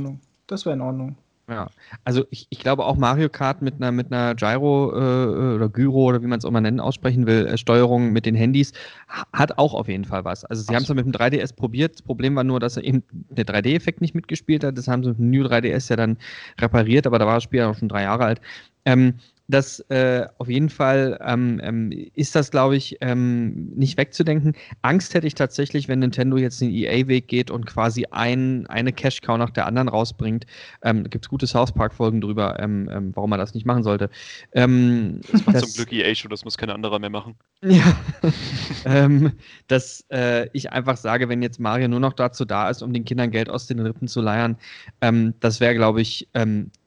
Das 0.47 0.65
wäre 0.65 0.75
in 0.75 0.81
Ordnung. 0.81 1.15
Ja, 1.49 1.69
also 2.03 2.25
ich, 2.29 2.45
ich 2.49 2.59
glaube 2.59 2.83
auch 2.83 2.97
Mario 2.97 3.29
Kart 3.29 3.61
mit 3.61 3.75
einer, 3.75 3.93
mit 3.93 4.11
einer 4.11 4.35
Gyro 4.35 4.91
äh, 4.91 5.55
oder 5.55 5.69
Gyro 5.69 6.07
oder 6.09 6.21
wie 6.21 6.27
man 6.27 6.39
es 6.39 6.45
auch 6.45 6.51
mal 6.51 6.59
nennen, 6.59 6.81
aussprechen 6.81 7.25
will, 7.25 7.47
äh, 7.47 7.57
Steuerung 7.57 8.11
mit 8.11 8.25
den 8.25 8.35
Handys, 8.35 8.73
hat 9.31 9.57
auch 9.57 9.73
auf 9.73 9.87
jeden 9.87 10.03
Fall 10.03 10.25
was. 10.25 10.43
Also 10.43 10.63
sie 10.63 10.75
haben 10.75 10.83
es 10.83 10.89
ja 10.89 10.95
mit 10.95 11.05
dem 11.05 11.13
3DS 11.13 11.55
probiert. 11.55 11.93
Das 11.93 12.01
Problem 12.01 12.35
war 12.35 12.43
nur, 12.43 12.59
dass 12.59 12.75
er 12.75 12.83
eben 12.83 13.01
der 13.11 13.45
3D-Effekt 13.45 14.01
nicht 14.01 14.13
mitgespielt 14.13 14.65
hat. 14.65 14.77
Das 14.77 14.89
haben 14.89 15.03
sie 15.03 15.09
mit 15.11 15.19
dem 15.19 15.29
New 15.29 15.45
3DS 15.45 15.89
ja 15.89 15.95
dann 15.95 16.17
repariert, 16.59 17.07
aber 17.07 17.17
da 17.17 17.25
war 17.25 17.35
das 17.35 17.43
Spiel 17.43 17.61
ja 17.61 17.69
auch 17.69 17.77
schon 17.77 17.87
drei 17.87 18.03
Jahre 18.03 18.25
alt. 18.25 18.41
Ähm, 18.83 19.13
das 19.47 19.79
äh, 19.89 20.25
auf 20.39 20.49
jeden 20.49 20.69
Fall 20.69 21.17
ähm, 21.23 21.61
ähm, 21.63 21.91
ist 22.13 22.35
das, 22.35 22.51
glaube 22.51 22.75
ich, 22.75 22.97
ähm, 22.99 23.69
nicht 23.75 23.97
wegzudenken. 23.97 24.53
Angst 24.81 25.13
hätte 25.13 25.25
ich 25.25 25.35
tatsächlich, 25.35 25.87
wenn 25.87 25.99
Nintendo 25.99 26.35
jetzt 26.35 26.59
den 26.59 26.69
EA-Weg 26.69 27.27
geht 27.29 27.49
und 27.49 27.65
quasi 27.65 28.05
ein, 28.11 28.67
eine 28.67 28.91
Cash-Cow 28.91 29.37
nach 29.37 29.51
der 29.51 29.65
anderen 29.65 29.87
rausbringt. 29.87 30.45
Ähm, 30.83 31.03
da 31.03 31.09
gibt 31.09 31.25
es 31.25 31.29
gute 31.29 31.47
South 31.47 31.71
Park-Folgen 31.71 32.19
drüber, 32.19 32.59
ähm, 32.59 32.89
ähm, 32.91 33.11
warum 33.15 33.29
man 33.29 33.39
das 33.39 33.53
nicht 33.53 33.65
machen 33.65 33.83
sollte. 33.83 34.09
das 34.51 34.67
macht 34.67 35.55
das, 35.55 35.73
zum 35.73 35.85
Glück 35.85 35.93
EA 35.93 36.13
schon, 36.13 36.29
das 36.29 36.43
muss 36.43 36.57
kein 36.57 36.69
anderer 36.69 36.99
mehr 36.99 37.09
machen. 37.09 37.35
Ja. 37.67 37.97
dass 39.67 40.05
äh, 40.09 40.47
ich 40.53 40.71
einfach 40.71 40.97
sage, 40.97 41.27
wenn 41.27 41.41
jetzt 41.41 41.59
Mario 41.59 41.87
nur 41.87 41.99
noch 41.99 42.13
dazu 42.13 42.45
da 42.45 42.69
ist, 42.69 42.81
um 42.81 42.93
den 42.93 43.03
Kindern 43.03 43.31
Geld 43.31 43.49
aus 43.49 43.67
den 43.67 43.79
Rippen 43.79 44.07
zu 44.07 44.21
leiern, 44.21 44.57
das 44.99 45.59
wäre, 45.59 45.73
glaube 45.73 46.01
ich, 46.01 46.29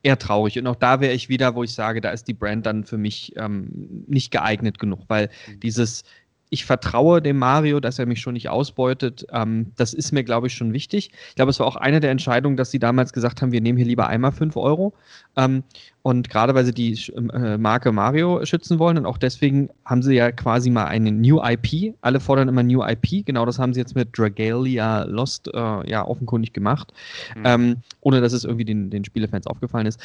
eher 0.03 0.19
traurig. 0.19 0.59
Und 0.59 0.67
auch 0.67 0.77
da 0.77 1.01
wäre 1.01 1.13
ich 1.13 1.29
wieder, 1.29 1.55
wo 1.55 1.63
ich 1.63 1.75
sage, 1.75 2.01
da 2.01 2.11
ist 2.11 2.29
die 2.29 2.35
Brand 2.35 2.67
dann 2.67 2.85
für 2.85 2.99
mich 2.99 3.35
ähm, 3.37 4.05
nicht 4.07 4.31
geeignet 4.31 4.79
genug, 4.79 5.05
weil 5.09 5.31
mhm. 5.47 5.61
dieses 5.61 6.05
ich 6.51 6.65
vertraue 6.65 7.23
dem 7.23 7.39
Mario, 7.39 7.79
dass 7.79 7.99
er 7.99 8.07
mich 8.07 8.21
schon 8.21 8.35
nicht 8.35 8.49
ausbeutet. 8.49 9.25
Ähm, 9.33 9.73
das 9.77 9.95
ist 9.95 10.11
mir, 10.13 10.25
glaube 10.25 10.49
ich, 10.49 10.55
schon 10.55 10.73
wichtig. 10.73 11.13
Ich 11.29 11.35
glaube, 11.37 11.51
es 11.51 11.61
war 11.61 11.67
auch 11.67 11.77
eine 11.77 12.01
der 12.01 12.11
Entscheidungen, 12.11 12.57
dass 12.57 12.73
sie 12.73 12.81
damals 12.81 13.13
gesagt 13.13 13.41
haben, 13.41 13.53
wir 13.53 13.61
nehmen 13.61 13.79
hier 13.79 13.87
lieber 13.87 14.09
einmal 14.09 14.33
5 14.33 14.57
Euro. 14.57 14.93
Ähm, 15.37 15.63
und 16.03 16.29
gerade 16.29 16.55
weil 16.55 16.65
sie 16.65 16.75
die 16.75 16.99
äh, 17.13 17.57
Marke 17.57 17.93
Mario 17.93 18.45
schützen 18.45 18.79
wollen 18.81 18.99
und 18.99 19.07
auch 19.07 19.19
deswegen 19.19 19.69
haben 19.85 20.03
sie 20.03 20.15
ja 20.15 20.33
quasi 20.33 20.71
mal 20.71 20.87
eine 20.87 21.13
New 21.13 21.41
IP. 21.41 21.95
Alle 22.01 22.19
fordern 22.19 22.49
immer 22.49 22.65
New 22.65 22.83
IP. 22.83 23.25
Genau 23.25 23.47
das 23.47 23.59
haben 23.59 23.73
sie 23.73 23.81
jetzt 23.81 23.95
mit 23.95 24.19
Dragalia 24.19 25.05
Lost 25.05 25.49
äh, 25.55 25.89
ja 25.89 26.05
offenkundig 26.05 26.53
gemacht, 26.53 26.93
mhm. 27.37 27.43
ähm, 27.45 27.77
ohne 28.01 28.21
dass 28.21 28.33
es 28.33 28.45
irgendwie 28.45 28.65
den, 28.65 28.91
den 28.91 29.05
Spielefans 29.05 29.47
aufgefallen 29.47 29.87
ist. 29.87 30.01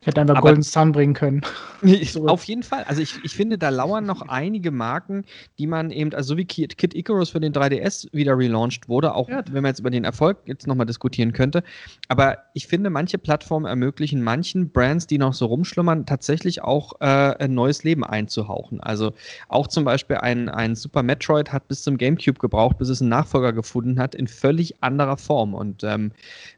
Ähm, 0.00 0.04
Hätte 0.04 0.20
einfach 0.20 0.36
aber, 0.36 0.48
Golden 0.48 0.62
Sun 0.62 0.92
bringen 0.92 1.14
können. 1.14 1.42
auf 2.26 2.44
jeden 2.44 2.62
Fall. 2.62 2.84
Also 2.84 3.02
ich, 3.02 3.18
ich 3.24 3.34
finde, 3.34 3.58
da 3.58 3.68
lauern 3.68 4.04
noch 4.06 4.22
einige 4.22 4.70
Marken, 4.70 5.24
die 5.58 5.66
man 5.66 5.90
eben, 5.90 6.14
also 6.14 6.34
so 6.34 6.36
wie 6.36 6.44
Kid, 6.44 6.78
Kid 6.78 6.94
Icarus 6.94 7.30
für 7.30 7.40
den 7.40 7.52
3DS 7.52 8.08
wieder 8.12 8.38
relaunched 8.38 8.88
wurde, 8.88 9.14
auch 9.14 9.28
ja. 9.28 9.42
wenn 9.46 9.62
man 9.62 9.70
jetzt 9.70 9.80
über 9.80 9.90
den 9.90 10.04
Erfolg 10.04 10.38
jetzt 10.46 10.66
nochmal 10.66 10.86
diskutieren 10.86 11.32
könnte. 11.32 11.62
Aber 12.08 12.38
ich 12.54 12.66
finde, 12.68 12.90
manche 12.90 13.18
Plattformen 13.18 13.66
ermöglichen 13.66 14.22
manchen 14.22 14.70
Brands, 14.70 15.06
die 15.06 15.18
noch 15.18 15.34
so 15.34 15.46
rumschlummern, 15.46 16.06
tatsächlich 16.06 16.62
auch 16.62 17.00
äh, 17.00 17.04
ein 17.04 17.54
neues 17.54 17.82
Leben 17.82 18.04
einzuhauchen. 18.04 18.80
Also 18.80 19.12
auch 19.48 19.66
zum 19.66 19.84
Beispiel 19.84 20.16
ein, 20.16 20.48
ein 20.48 20.76
Super 20.76 21.02
Metroid 21.02 21.52
hat 21.52 21.66
bis 21.66 21.82
zum 21.82 21.98
Gamecube 21.98 22.38
gebraucht, 22.38 22.78
bis 22.78 22.88
es 22.88 23.00
einen 23.00 23.10
Nachfolger 23.10 23.52
gefunden 23.52 23.98
hat, 23.98 24.14
in 24.14 24.28
völlig 24.28 24.82
anderer 24.82 25.16
Form. 25.16 25.54
Und 25.54 25.82
ähm, 25.82 26.12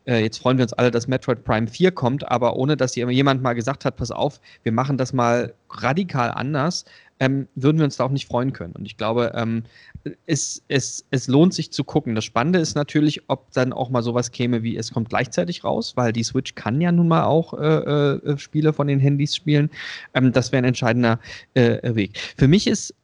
äh, 0.06 0.22
jetzt 0.22 0.38
freuen 0.38 0.58
wir 0.58 0.64
uns 0.64 0.72
alle, 0.74 0.90
dass 0.90 1.08
Metroid 1.08 1.44
Prime 1.44 1.66
4 1.66 1.92
kommt, 1.92 2.28
aber 2.28 2.56
ohne 2.56 2.76
dass 2.76 2.94
jemand 2.96 3.29
jemand 3.30 3.42
mal 3.42 3.54
gesagt 3.54 3.84
hat, 3.84 3.96
pass 3.96 4.10
auf, 4.10 4.40
wir 4.62 4.72
machen 4.72 4.98
das 4.98 5.12
mal 5.12 5.54
radikal 5.70 6.32
anders, 6.32 6.84
ähm, 7.20 7.46
würden 7.54 7.78
wir 7.78 7.84
uns 7.84 7.96
da 7.96 8.04
auch 8.04 8.10
nicht 8.10 8.26
freuen 8.26 8.52
können. 8.52 8.72
Und 8.72 8.86
ich 8.86 8.96
glaube, 8.96 9.32
ähm, 9.34 9.62
es, 10.26 10.62
es, 10.68 11.04
es 11.10 11.28
lohnt 11.28 11.54
sich 11.54 11.70
zu 11.70 11.84
gucken. 11.84 12.14
Das 12.14 12.24
Spannende 12.24 12.58
ist 12.58 12.74
natürlich, 12.74 13.22
ob 13.28 13.52
dann 13.52 13.72
auch 13.72 13.90
mal 13.90 14.02
sowas 14.02 14.32
käme 14.32 14.62
wie, 14.62 14.76
es 14.76 14.90
kommt 14.92 15.10
gleichzeitig 15.10 15.62
raus, 15.62 15.92
weil 15.96 16.12
die 16.12 16.24
Switch 16.24 16.54
kann 16.54 16.80
ja 16.80 16.90
nun 16.90 17.08
mal 17.08 17.24
auch 17.24 17.54
äh, 17.54 17.66
äh, 17.66 18.38
Spiele 18.38 18.72
von 18.72 18.88
den 18.88 18.98
Handys 18.98 19.36
spielen. 19.36 19.70
Ähm, 20.14 20.32
das 20.32 20.50
wäre 20.50 20.62
ein 20.62 20.68
entscheidender 20.68 21.20
äh, 21.54 21.94
Weg. 21.94 22.18
Für 22.36 22.48
mich 22.48 22.66
ist 22.66 22.94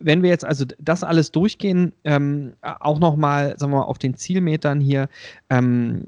wenn 0.00 0.22
wir 0.22 0.30
jetzt 0.30 0.44
also 0.44 0.64
das 0.78 1.04
alles 1.04 1.32
durchgehen, 1.32 1.92
ähm, 2.04 2.54
auch 2.62 2.98
nochmal, 2.98 3.58
sagen 3.58 3.72
wir 3.72 3.80
mal, 3.80 3.84
auf 3.84 3.98
den 3.98 4.14
Zielmetern 4.14 4.80
hier 4.80 5.10
ähm, 5.50 6.06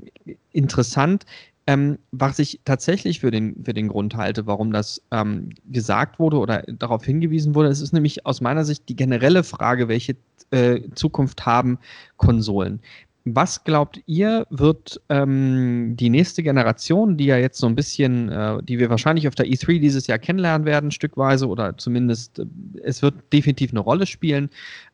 interessant, 0.53 1.27
ähm, 1.69 1.99
was 2.13 2.39
ich 2.39 2.61
tatsächlich 2.65 3.21
für 3.21 3.31
den, 3.31 3.63
für 3.63 3.75
den 3.75 3.89
Grund 3.89 4.17
halte, 4.17 4.47
warum 4.47 4.73
das 4.73 5.03
ähm, 5.11 5.51
gesagt 5.67 6.19
wurde 6.19 6.39
oder 6.39 6.63
darauf 6.63 7.05
hingewiesen 7.05 7.55
wurde, 7.55 7.69
es 7.69 7.83
ist 7.83 7.93
nämlich 7.93 8.25
aus 8.25 8.41
meiner 8.41 8.65
Sicht 8.65 8.89
die 8.89 8.97
generelle 8.97 9.45
Frage, 9.45 9.87
welche 9.87 10.17
äh, 10.51 10.81
Zukunft 10.95 11.45
haben 11.45 11.79
Konsolen. 12.17 12.81
Was 13.27 13.65
glaubt 13.65 14.01
ihr, 14.07 14.47
wird 14.49 14.99
ähm, 15.11 15.95
die 15.95 16.09
nächste 16.09 16.43
Generation, 16.43 17.19
die 17.19 17.27
ja 17.27 17.37
jetzt 17.37 17.59
so 17.59 17.67
ein 17.67 17.75
bisschen, 17.75 18.31
äh, 18.31 18.63
die 18.63 18.79
wir 18.79 18.89
wahrscheinlich 18.89 19.29
auf 19.29 19.35
der 19.35 19.45
E3 19.45 19.79
dieses 19.79 20.07
Jahr 20.07 20.19
kennenlernen 20.19 20.65
werden, 20.65 20.91
stückweise, 20.91 21.49
oder 21.49 21.77
zumindest 21.77 22.39
äh, 22.39 22.47
es 22.83 23.03
wird 23.03 23.31
definitiv 23.31 23.73
eine 23.73 23.81
Rolle 23.81 24.07
spielen, 24.07 24.49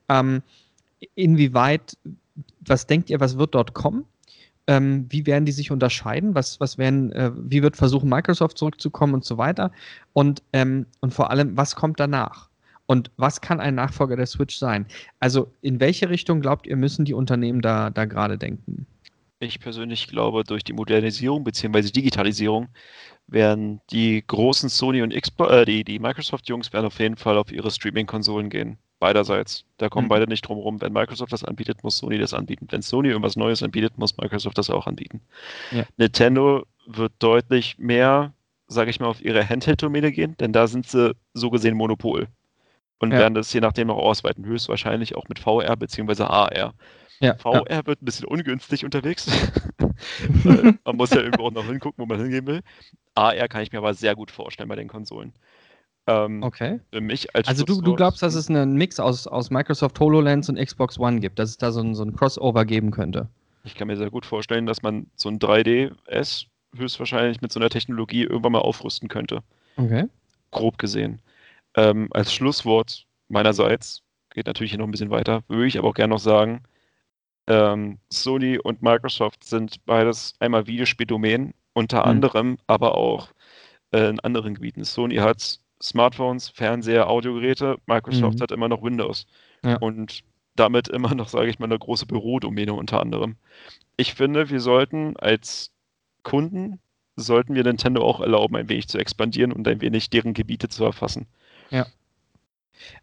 ähm, 0.09 0.43
inwieweit, 1.15 1.97
was 2.67 2.89
denkt 2.89 3.11
ihr, 3.11 3.21
was 3.21 3.39
wird 3.39 3.55
dort 3.55 3.75
kommen? 3.75 4.07
Ähm, 4.67 5.07
wie 5.11 5.27
werden 5.27 5.45
die 5.45 5.53
sich 5.53 5.71
unterscheiden? 5.71 6.35
Was, 6.35 6.59
was 6.61 6.79
werden, 6.79 7.13
äh, 7.13 7.31
wie 7.35 7.63
wird 7.63 7.77
versuchen, 7.77 8.09
Microsoft 8.09 8.59
zurückzukommen 8.59 9.15
und 9.15 9.25
so 9.25 9.37
weiter? 9.37 9.71
Und, 10.13 10.43
ähm, 10.53 10.87
und 11.01 11.13
vor 11.13 11.31
allem, 11.31 11.57
was 11.57 11.77
kommt 11.77 12.01
danach? 12.01 12.49
Und 12.87 13.11
was 13.17 13.41
kann 13.41 13.61
ein 13.61 13.75
Nachfolger 13.75 14.17
der 14.17 14.27
Switch 14.27 14.57
sein? 14.57 14.87
Also 15.21 15.53
in 15.63 15.81
welche 15.81 16.09
Richtung 16.11 16.41
glaubt 16.41 16.67
ihr, 16.67 16.77
müssen 16.77 17.05
die 17.05 17.15
Unternehmen 17.15 17.63
da, 17.63 17.91
da 17.91 18.05
gerade 18.05 18.39
denken? 18.39 18.87
Ich 19.41 19.61
persönlich 19.61 20.09
glaube, 20.09 20.45
durch 20.45 20.65
die 20.65 20.73
Modernisierung 20.73 21.45
bzw. 21.45 21.91
Digitalisierung 21.91 22.69
werden 23.27 23.81
die 23.91 24.23
großen 24.27 24.69
Sony 24.69 25.03
und 25.03 25.15
Xbox, 25.15 25.53
äh, 25.53 25.65
die, 25.65 25.85
die 25.85 25.99
Microsoft-Jungs 25.99 26.73
werden 26.73 26.87
auf 26.87 26.99
jeden 26.99 27.17
Fall 27.17 27.37
auf 27.37 27.53
ihre 27.53 27.71
Streaming-Konsolen 27.71 28.51
gehen 28.51 28.79
beiderseits. 29.05 29.67
Da 29.77 29.91
kommen 29.91 30.07
mhm. 30.07 30.09
beide 30.09 30.27
nicht 30.27 30.49
drum 30.49 30.57
rum. 30.57 30.81
Wenn 30.81 30.95
Microsoft 30.95 31.31
das 31.31 31.45
anbietet, 31.45 31.85
muss 31.85 31.99
Sony 31.99 32.17
das 32.17 32.33
anbieten. 32.33 32.69
Wenn 32.71 32.81
Sony 32.81 33.09
irgendwas 33.09 33.37
Neues 33.37 33.63
anbietet, 33.63 33.99
muss 33.99 34.17
Microsoft 34.17 34.57
das 34.57 34.71
auch 34.71 34.87
anbieten. 34.87 35.21
Ja. 35.73 35.85
Nintendo 35.99 36.65
wird 36.87 37.13
deutlich 37.19 37.77
mehr, 37.77 38.33
sage 38.67 38.89
ich 38.89 39.01
mal, 39.01 39.09
auf 39.09 39.23
ihre 39.23 39.47
Handheld-Domäne 39.47 40.11
gehen, 40.11 40.39
denn 40.39 40.55
da 40.55 40.67
sind 40.67 40.87
sie 40.87 41.15
so 41.35 41.51
gesehen 41.51 41.77
Monopol. 41.77 42.29
Und 42.99 43.13
ja. 43.13 43.19
werden 43.19 43.35
das 43.35 43.53
je 43.53 43.61
nachdem 43.61 43.89
noch 43.89 43.99
ausweiten, 43.99 44.47
höchstwahrscheinlich 44.47 45.17
auch 45.17 45.29
mit 45.29 45.39
VR 45.39 45.77
bzw. 45.77 46.23
AR. 46.23 46.73
Ja, 47.21 47.35
VR 47.37 47.65
ja. 47.69 47.87
wird 47.87 48.01
ein 48.01 48.07
bisschen 48.07 48.25
ungünstig 48.27 48.87
unterwegs. 48.87 49.31
man 50.45 50.97
muss 50.97 51.11
ja 51.11 51.21
irgendwo 51.21 51.45
auch 51.45 51.53
noch 51.53 51.67
hingucken, 51.67 52.03
wo 52.03 52.07
man 52.07 52.21
hingehen 52.23 52.47
will. 52.47 52.63
AR 53.15 53.49
kann 53.49 53.61
ich 53.61 53.71
mir 53.71 53.79
aber 53.79 53.93
sehr 53.93 54.15
gut 54.15 54.31
vorstellen 54.31 54.71
bei 54.71 54.77
den 54.77 54.89
Konsolen. 54.89 55.35
Ähm, 56.07 56.43
okay. 56.43 56.81
Für 56.93 57.01
mich 57.01 57.35
als 57.35 57.49
also 57.49 57.65
du, 57.65 57.81
du 57.81 57.95
glaubst, 57.95 58.23
dass 58.23 58.35
es 58.35 58.49
einen 58.51 58.75
Mix 58.75 59.01
aus, 59.01 59.27
aus 59.27 59.51
Microsoft 59.51 59.99
HoloLens 59.99 60.49
und 60.49 60.59
Xbox 60.59 60.99
One 60.99 61.21
gibt, 61.21 61.39
dass 61.39 61.51
es 61.51 61.57
da 61.57 61.73
so 61.73 61.81
ein, 61.81 61.95
so 61.95 62.05
ein 62.05 62.15
Crossover 62.15 62.65
geben 62.65 62.91
könnte? 62.91 63.29
Ich 63.65 63.75
kann 63.75 63.89
mir 63.89 63.97
sehr 63.97 64.11
gut 64.11 64.27
vorstellen, 64.27 64.67
dass 64.67 64.83
man 64.83 65.07
so 65.17 65.31
ein 65.31 65.39
3DS 65.39 66.47
höchstwahrscheinlich 66.77 67.41
mit 67.41 67.53
so 67.53 67.61
einer 67.61 67.71
Technologie 67.71 68.25
irgendwann 68.25 68.53
mal 68.53 68.59
aufrüsten 68.59 69.09
könnte. 69.09 69.43
Okay. 69.77 70.07
Grob 70.51 70.77
gesehen. 70.77 71.21
Ähm, 71.75 72.09
als 72.11 72.33
Schlusswort 72.33 73.07
meinerseits, 73.29 74.03
geht 74.35 74.47
natürlich 74.47 74.73
hier 74.73 74.79
noch 74.79 74.87
ein 74.87 74.91
bisschen 74.91 75.11
weiter, 75.11 75.43
würde 75.49 75.67
ich 75.67 75.79
aber 75.79 75.89
auch 75.89 75.95
gerne 75.95 76.15
noch 76.15 76.21
sagen, 76.21 76.63
ähm, 77.47 77.99
Sony 78.11 78.59
und 78.59 78.83
Microsoft 78.83 79.45
sind 79.45 79.85
beides 79.87 80.35
einmal 80.41 80.67
Videospieldomänen, 80.67 81.55
unter 81.73 82.01
mhm. 82.01 82.11
anderem 82.11 82.59
aber 82.67 82.97
auch 82.97 83.29
äh, 83.93 84.09
in 84.09 84.21
anderen 84.21 84.55
Gebieten. 84.55 84.85
Sony 84.85 85.17
hat 85.17 85.59
Smartphones, 85.85 86.49
Fernseher, 86.49 87.09
Audiogeräte. 87.09 87.77
Microsoft 87.87 88.39
mhm. 88.39 88.43
hat 88.43 88.51
immer 88.51 88.69
noch 88.69 88.83
Windows. 88.83 89.27
Ja. 89.63 89.77
Und 89.77 90.25
damit 90.57 90.89
immer 90.89 91.15
noch, 91.15 91.29
sage 91.29 91.51
ich 91.51 91.59
mal, 91.59 91.67
eine 91.67 91.79
große 91.79 92.07
Bürodomäne 92.07 92.73
unter 92.73 93.01
anderem. 93.01 93.37
Ich 93.97 94.15
finde, 94.15 94.51
wir 94.51 94.61
sollten 94.61 95.17
als 95.17 95.73
Kunden, 96.23 96.81
sollten 97.17 97.55
wir 97.55 97.65
Nintendo 97.65 98.03
auch 98.03 98.21
erlauben, 98.21 98.57
ein 98.57 98.69
wenig 98.69 98.89
zu 98.89 98.99
expandieren 98.99 99.53
und 99.53 99.69
ein 99.69 99.81
wenig 99.81 100.11
deren 100.11 100.33
Gebiete 100.33 100.69
zu 100.69 100.85
erfassen. 100.85 101.27
Ja. 101.71 101.87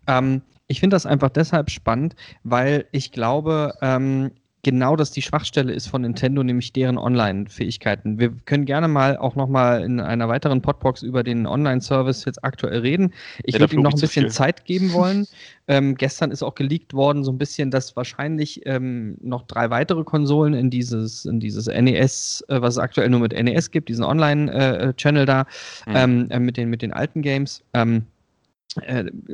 Ähm, 0.07 0.41
ich 0.67 0.79
finde 0.79 0.95
das 0.95 1.05
einfach 1.05 1.29
deshalb 1.29 1.69
spannend, 1.69 2.15
weil 2.43 2.87
ich 2.91 3.11
glaube, 3.11 3.75
ähm, 3.81 4.31
genau 4.63 4.95
das 4.95 5.11
die 5.11 5.21
Schwachstelle 5.21 5.73
ist 5.73 5.87
von 5.87 6.01
Nintendo, 6.01 6.43
nämlich 6.43 6.73
deren 6.73 6.97
Online-Fähigkeiten. 6.97 8.19
Wir 8.19 8.31
können 8.45 8.65
gerne 8.65 8.87
mal 8.87 9.17
auch 9.17 9.35
nochmal 9.35 9.83
in 9.83 9.99
einer 9.99 10.29
weiteren 10.29 10.61
Podbox 10.61 11.01
über 11.01 11.23
den 11.23 11.47
Online-Service 11.47 12.25
jetzt 12.25 12.43
aktuell 12.43 12.79
reden. 12.79 13.13
Ich 13.43 13.55
ja, 13.55 13.59
würde 13.59 13.75
ihm 13.75 13.81
noch 13.81 13.93
ein 13.93 13.99
bisschen 13.99 14.29
Zeit 14.29 14.65
geben 14.65 14.93
wollen. 14.93 15.27
ähm, 15.67 15.95
gestern 15.95 16.31
ist 16.31 16.43
auch 16.43 16.55
geleakt 16.55 16.93
worden, 16.93 17.23
so 17.23 17.31
ein 17.31 17.37
bisschen, 17.37 17.71
dass 17.71 17.95
wahrscheinlich 17.95 18.61
ähm, 18.65 19.17
noch 19.21 19.43
drei 19.43 19.69
weitere 19.69 20.03
Konsolen 20.03 20.53
in 20.53 20.69
dieses, 20.69 21.25
in 21.25 21.39
dieses 21.39 21.67
NES, 21.67 22.43
äh, 22.49 22.61
was 22.61 22.75
es 22.75 22.77
aktuell 22.77 23.09
nur 23.09 23.21
mit 23.21 23.33
NES 23.33 23.71
gibt, 23.71 23.89
diesen 23.89 24.03
Online-Channel 24.03 25.23
äh, 25.23 25.25
da, 25.25 25.45
mhm. 25.87 25.93
ähm, 25.95 26.27
äh, 26.29 26.39
mit, 26.39 26.57
den, 26.57 26.69
mit 26.69 26.81
den 26.81 26.93
alten 26.93 27.21
Games. 27.21 27.63
Ähm, 27.73 27.97
äh, 27.97 28.20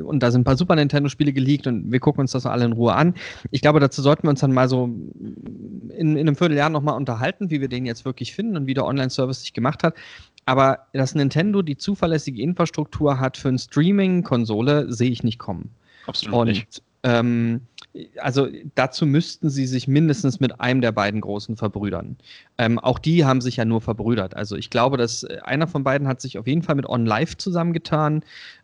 und 0.02 0.22
da 0.22 0.30
sind 0.30 0.40
ein 0.40 0.44
paar 0.44 0.56
Super 0.56 0.74
Nintendo-Spiele 0.74 1.32
geleakt 1.32 1.66
und 1.66 1.92
wir 1.92 2.00
gucken 2.00 2.22
uns 2.22 2.32
das 2.32 2.46
alle 2.46 2.64
in 2.64 2.72
Ruhe 2.72 2.94
an. 2.94 3.14
Ich 3.50 3.60
glaube, 3.60 3.80
dazu 3.80 4.02
sollten 4.02 4.24
wir 4.24 4.30
uns 4.30 4.40
dann 4.40 4.52
mal 4.52 4.68
so 4.68 4.84
in, 4.84 6.16
in 6.16 6.18
einem 6.18 6.36
Vierteljahr 6.36 6.70
nochmal 6.70 6.96
unterhalten, 6.96 7.50
wie 7.50 7.60
wir 7.60 7.68
den 7.68 7.86
jetzt 7.86 8.04
wirklich 8.04 8.34
finden 8.34 8.56
und 8.56 8.66
wie 8.66 8.74
der 8.74 8.84
Online-Service 8.84 9.42
sich 9.42 9.52
gemacht 9.52 9.84
hat. 9.84 9.94
Aber 10.44 10.86
dass 10.92 11.14
Nintendo 11.14 11.62
die 11.62 11.76
zuverlässige 11.76 12.42
Infrastruktur 12.42 13.20
hat 13.20 13.36
für 13.36 13.48
eine 13.48 13.58
Streaming-Konsole, 13.58 14.92
sehe 14.92 15.10
ich 15.10 15.22
nicht 15.22 15.38
kommen. 15.38 15.70
Absolut 16.06 16.40
und, 16.40 16.48
nicht. 16.48 16.82
Ähm, 17.08 17.62
also 18.18 18.48
dazu 18.74 19.06
müssten 19.06 19.48
sie 19.48 19.66
sich 19.66 19.88
mindestens 19.88 20.40
mit 20.40 20.60
einem 20.60 20.82
der 20.82 20.92
beiden 20.92 21.22
großen 21.22 21.56
verbrüdern. 21.56 22.16
Ähm, 22.58 22.78
auch 22.78 22.98
die 22.98 23.24
haben 23.24 23.40
sich 23.40 23.56
ja 23.56 23.64
nur 23.64 23.80
verbrüdert. 23.80 24.36
Also 24.36 24.56
ich 24.56 24.68
glaube, 24.68 24.98
dass 24.98 25.22
äh, 25.22 25.38
einer 25.42 25.66
von 25.66 25.84
beiden 25.84 26.06
hat 26.06 26.20
sich 26.20 26.38
auf 26.38 26.46
jeden 26.46 26.62
Fall 26.62 26.74
mit 26.74 26.86
OnLive 26.86 27.38
zusammengetan. 27.38 28.22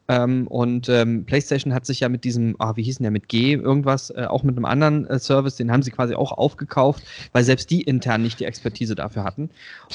Ähm, 0.09 0.47
und 0.49 0.91
ähm, 0.91 1.25
PlayStation 1.25 1.73
hat 1.73 1.87
sich 1.87 2.01
ja 2.01 2.11
mit 2.11 2.25
diesem, 2.25 2.55
ah, 2.59 2.77
wie 2.77 2.83
hieß 2.83 2.99
denn 2.99 3.05
der, 3.05 3.11
mit 3.11 3.29
G 3.29 3.55
irgendwas, 3.55 4.11
äh, 4.11 4.27
auch 4.29 4.43
mit 4.43 4.57
einem 4.57 4.67
anderen 4.67 5.07
äh, 5.07 5.19
Service, 5.19 5.57
den 5.57 5.73
haben 5.73 5.83
sie 5.83 5.91
quasi 5.91 6.15
auch 6.15 6.33
aufgekauft, 6.33 7.03
weil 7.33 7.45
selbst 7.45 7.71
die 7.71 7.81
intern 7.81 8.21
nicht 8.21 8.41
die 8.41 8.45
Expertise 8.45 8.95
dafür 8.95 9.25
hatten. 9.25 9.49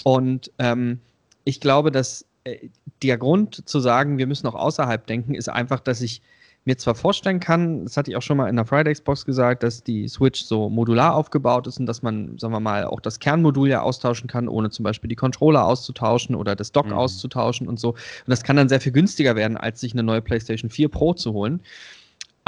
Und 0.04 0.52
ähm, 0.58 1.00
ich 1.44 1.60
glaube, 1.60 1.92
dass 1.92 2.26
äh, 2.46 2.70
der 3.04 3.20
Grund 3.20 3.70
zu 3.70 3.80
sagen, 3.80 4.18
wir 4.18 4.26
müssen 4.26 4.48
auch 4.48 4.56
außerhalb 4.56 5.06
denken, 5.06 5.36
ist 5.36 5.50
einfach, 5.50 5.80
dass 5.80 6.02
ich 6.02 6.24
mir 6.66 6.78
zwar 6.78 6.96
vorstellen 6.96 7.40
kann, 7.40 7.86
das 7.86 7.98
hatte 7.98 8.12
ich 8.12 8.18
auch 8.18 8.22
schon 8.22 8.38
mal 8.38 8.48
in 8.48 8.56
der 8.56 8.66
Fridays 8.66 9.02
Box 9.02 9.26
gesagt, 9.26 9.64
dass 9.64 9.84
die 9.84 10.08
Switch 10.08 10.44
so 10.44 10.70
modular 10.70 11.16
aufgebaut 11.16 11.68
ist 11.68 11.80
und 11.80 11.86
dass 11.86 12.02
man, 12.02 12.38
sagen 12.38 12.54
wir 12.54 12.60
mal, 12.60 12.86
auch 12.86 13.00
das 13.00 13.20
Kernmodul 13.20 13.70
ja 13.70 13.82
austauschen 13.82 14.28
kann, 14.28 14.48
ohne 14.48 14.70
zum 14.70 14.84
Beispiel 14.84 15.08
die 15.08 15.16
Controller 15.16 15.66
auszutauschen 15.66 16.36
oder 16.36 16.56
das 16.56 16.72
Dock 16.72 16.88
mhm. 16.88 16.94
auszutauschen 16.94 17.68
und 17.68 17.80
so. 17.80 17.90
Und 17.90 18.00
das 18.28 18.44
kann 18.44 18.56
dann 18.56 18.70
sehr 18.70 18.82
viel 18.82 18.92
günstiger 18.92 19.36
werden, 19.36 19.58
als 19.58 19.80
sich 19.80 19.94
eine 19.94 20.04
neue 20.04 20.22
PlayStation 20.22 20.70
4 20.70 20.90
Pro 20.90 21.14
zu 21.14 21.34
holen. 21.34 21.62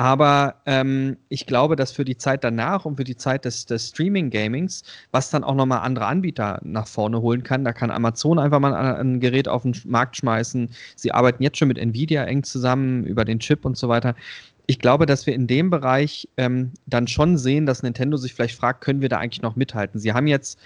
Aber 0.02 0.56
ähm, 0.66 1.18
ich 1.30 1.46
glaube, 1.46 1.76
dass 1.76 1.92
für 1.92 2.04
die 2.04 2.18
Zeit 2.18 2.44
danach 2.44 2.86
und 2.86 2.98
für 2.98 3.04
die 3.04 3.18
Zeit 3.18 3.46
des, 3.46 3.68
des 3.68 3.90
Streaming-Gamings, 3.90 4.82
was 5.12 5.30
dann 5.30 5.44
auch 5.44 5.54
nochmal 5.54 5.82
andere 5.82 6.08
Anbieter 6.08 6.60
nach 6.64 6.88
vorne 6.88 7.22
holen 7.22 7.44
kann, 7.44 7.64
da 7.64 7.72
kann 7.72 7.92
Amazon 7.92 8.40
einfach 8.40 8.60
mal 8.60 8.74
ein, 8.74 8.96
ein, 8.96 9.20
Gerät 9.20 9.48
auf 9.48 9.62
den 9.62 9.76
Markt 9.86 10.18
schmeißen. 10.18 10.72
Sie 10.96 11.12
arbeiten 11.12 11.44
jetzt 11.44 11.60
schon 11.60 11.68
mit 11.68 11.78
Nvidia 11.78 12.24
eng 12.24 12.42
zusammen 12.42 13.06
über 13.06 13.26
den 13.26 13.38
Chip 13.38 13.64
und 13.64 13.78
so 13.78 13.90
weiter. 13.90 14.16
Ich 14.66 14.80
glaube, 14.80 15.06
dass 15.06 15.28
wir 15.28 15.36
in 15.36 15.46
dem 15.46 15.70
Bereich 15.70 16.28
ähm, 16.36 16.72
dann 16.88 17.08
schon 17.08 17.38
sehen, 17.38 17.68
dass 17.68 17.84
Nintendo 17.84 18.18
sich 18.18 18.34
vielleicht 18.34 18.58
fragt, 18.58 18.82
können 18.82 19.02
wir 19.02 19.10
da 19.10 19.20
eigentlich 19.20 19.44
noch 19.44 19.56
mithalten? 19.56 20.00
Sie 20.00 20.14
haben 20.14 20.26
jetzt 20.26 20.60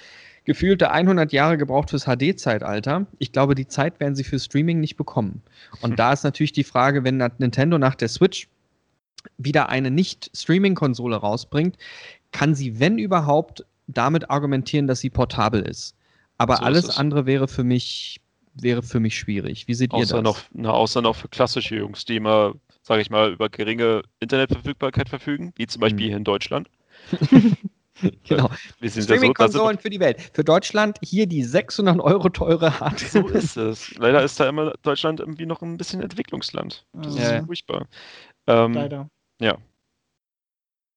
gefühlte 0.45 0.91
100 0.91 1.33
Jahre 1.33 1.57
gebraucht 1.57 1.89
fürs 1.89 2.05
HD-Zeitalter. 2.05 3.05
Ich 3.19 3.33
glaube, 3.33 3.53
die 3.53 3.67
Zeit 3.67 3.99
werden 3.99 4.15
sie 4.15 4.23
für 4.23 4.39
Streaming 4.39 4.79
nicht 4.79 4.95
bekommen. 4.95 5.41
Und 5.81 5.99
da 5.99 6.13
ist 6.13 6.23
natürlich 6.23 6.53
die 6.53 6.63
Frage, 6.63 7.03
wenn 7.03 7.17
Nintendo 7.37 7.77
nach 7.77 7.95
der 7.95 8.07
Switch 8.07 8.47
wieder 9.37 9.69
eine 9.69 9.91
Nicht-Streaming-Konsole 9.91 11.15
rausbringt, 11.15 11.77
kann 12.31 12.55
sie, 12.55 12.79
wenn 12.79 12.97
überhaupt, 12.97 13.65
damit 13.87 14.29
argumentieren, 14.29 14.87
dass 14.87 14.99
sie 14.99 15.09
portabel 15.09 15.61
ist. 15.61 15.95
Aber 16.37 16.57
so 16.57 16.63
alles 16.63 16.85
ist 16.85 16.97
andere 16.97 17.25
wäre 17.25 17.47
für 17.47 17.63
mich 17.63 18.19
wäre 18.55 18.81
für 18.83 18.99
mich 18.99 19.17
schwierig. 19.17 19.67
Wie 19.67 19.73
seht 19.73 19.91
außer 19.91 20.17
ihr 20.17 20.21
das? 20.21 20.23
Noch, 20.23 20.39
na, 20.53 20.71
außer 20.71 21.01
noch 21.01 21.15
für 21.15 21.27
klassische 21.27 21.75
Jungs, 21.75 22.05
die 22.05 22.15
immer, 22.15 22.53
sage 22.83 23.01
ich 23.01 23.09
mal, 23.09 23.33
über 23.33 23.49
geringe 23.49 24.03
Internetverfügbarkeit 24.19 25.09
verfügen, 25.09 25.53
wie 25.57 25.67
zum 25.67 25.81
Beispiel 25.81 26.05
hm. 26.05 26.07
hier 26.07 26.17
in 26.17 26.23
Deutschland. 26.23 26.69
genau. 28.23 28.49
Streaming-Konsolen 28.87 29.77
so, 29.77 29.81
für 29.81 29.89
die 29.89 29.99
Welt. 29.99 30.31
Für 30.33 30.43
Deutschland 30.43 30.97
hier 31.01 31.27
die 31.27 31.43
600 31.43 31.99
Euro 31.99 32.29
teure 32.29 32.79
Hardware. 32.79 33.27
So 33.27 33.27
ist 33.27 33.57
es. 33.57 33.95
Leider 33.95 34.23
ist 34.23 34.39
da 34.39 34.47
immer 34.47 34.73
Deutschland 34.83 35.19
irgendwie 35.19 35.45
noch 35.45 35.61
ein 35.61 35.77
bisschen 35.77 36.01
Entwicklungsland. 36.01 36.85
Das 36.93 37.17
ja. 37.17 37.37
ist 37.37 37.45
furchtbar. 37.45 37.87
Ähm, 38.47 38.73
Leider. 38.73 39.09
Ja. 39.39 39.57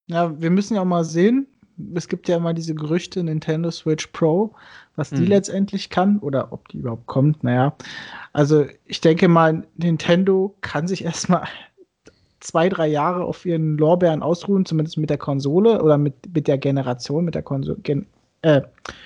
Ja, 0.09 0.41
wir 0.41 0.51
müssen 0.51 0.75
ja 0.75 0.81
auch 0.81 0.87
mal 0.87 1.05
sehen. 1.05 1.47
Es 1.95 2.09
gibt 2.09 2.29
ja 2.29 2.37
immer 2.37 2.55
diese 2.55 2.75
Gerüchte 2.75 3.23
Nintendo 3.23 3.71
Switch 3.71 4.09
Pro, 4.09 4.55
was 4.97 5.11
die 5.11 5.19
hm. 5.19 5.27
letztendlich 5.27 5.91
kann 5.91 6.19
oder 6.19 6.53
ob 6.53 6.69
die 6.69 6.79
überhaupt 6.79 7.07
kommt. 7.07 7.45
Naja, 7.45 7.77
also 8.33 8.67
ich 8.85 9.01
denke 9.01 9.29
mal, 9.29 9.67
Nintendo 9.77 10.57
kann 10.61 10.89
sich 10.89 11.05
erstmal 11.05 11.45
zwei, 12.41 12.69
drei 12.69 12.89
Jahre 12.89 13.25
auf 13.25 13.45
ihren 13.45 13.79
Lorbeeren 13.79 14.23
ausruhen, 14.23 14.65
zumindest 14.65 14.99
mit 14.99 15.11
der 15.11 15.19
Konsole 15.19 15.83
oder 15.83 15.99
mit, 15.99 16.35
mit 16.35 16.49
der 16.49 16.59
Generation, 16.59 17.25
mit 17.25 17.35
der 17.35 17.43
Konso 17.43 17.77
Gen 17.77 18.07
äh, 18.43 18.63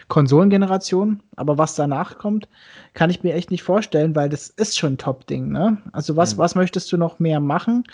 Konsolengeneration. 0.09 1.23
Aber 1.37 1.59
was 1.59 1.75
danach 1.75 2.19
kommt, 2.19 2.49
kann 2.95 3.11
ich 3.11 3.23
mir 3.23 3.35
echt 3.35 3.51
nicht 3.51 3.63
vorstellen, 3.63 4.15
weil 4.15 4.29
das 4.29 4.49
ist 4.49 4.79
schon 4.79 4.95
ein 4.95 4.99
Top-Ding. 4.99 5.51
Ne? 5.51 5.79
Also 5.93 6.17
was, 6.17 6.35
mhm. 6.35 6.39
was 6.39 6.55
möchtest 6.55 6.93
du 6.93 6.97
noch 6.97 7.19
mehr 7.19 7.41
machen 7.41 7.85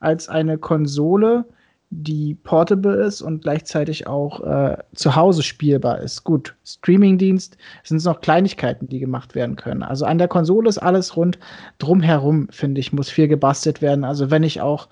als 0.00 0.28
eine 0.28 0.58
Konsole, 0.58 1.44
die 1.90 2.34
portable 2.34 2.94
ist 2.96 3.22
und 3.22 3.42
gleichzeitig 3.42 4.06
auch 4.06 4.44
äh, 4.44 4.76
zu 4.94 5.16
Hause 5.16 5.42
spielbar 5.42 6.00
ist. 6.00 6.22
Gut, 6.22 6.54
Streamingdienst 6.64 7.56
sind 7.82 8.04
noch 8.04 8.20
Kleinigkeiten, 8.20 8.88
die 8.88 8.98
gemacht 8.98 9.34
werden 9.34 9.56
können. 9.56 9.82
Also 9.82 10.04
an 10.04 10.18
der 10.18 10.28
Konsole 10.28 10.68
ist 10.68 10.78
alles 10.78 11.16
rund 11.16 11.38
drumherum, 11.78 12.48
finde 12.50 12.80
ich, 12.80 12.92
muss 12.92 13.08
viel 13.08 13.26
gebastelt 13.26 13.80
werden. 13.80 14.04
Also 14.04 14.30
wenn 14.30 14.42
ich 14.42 14.60
auch 14.60 14.88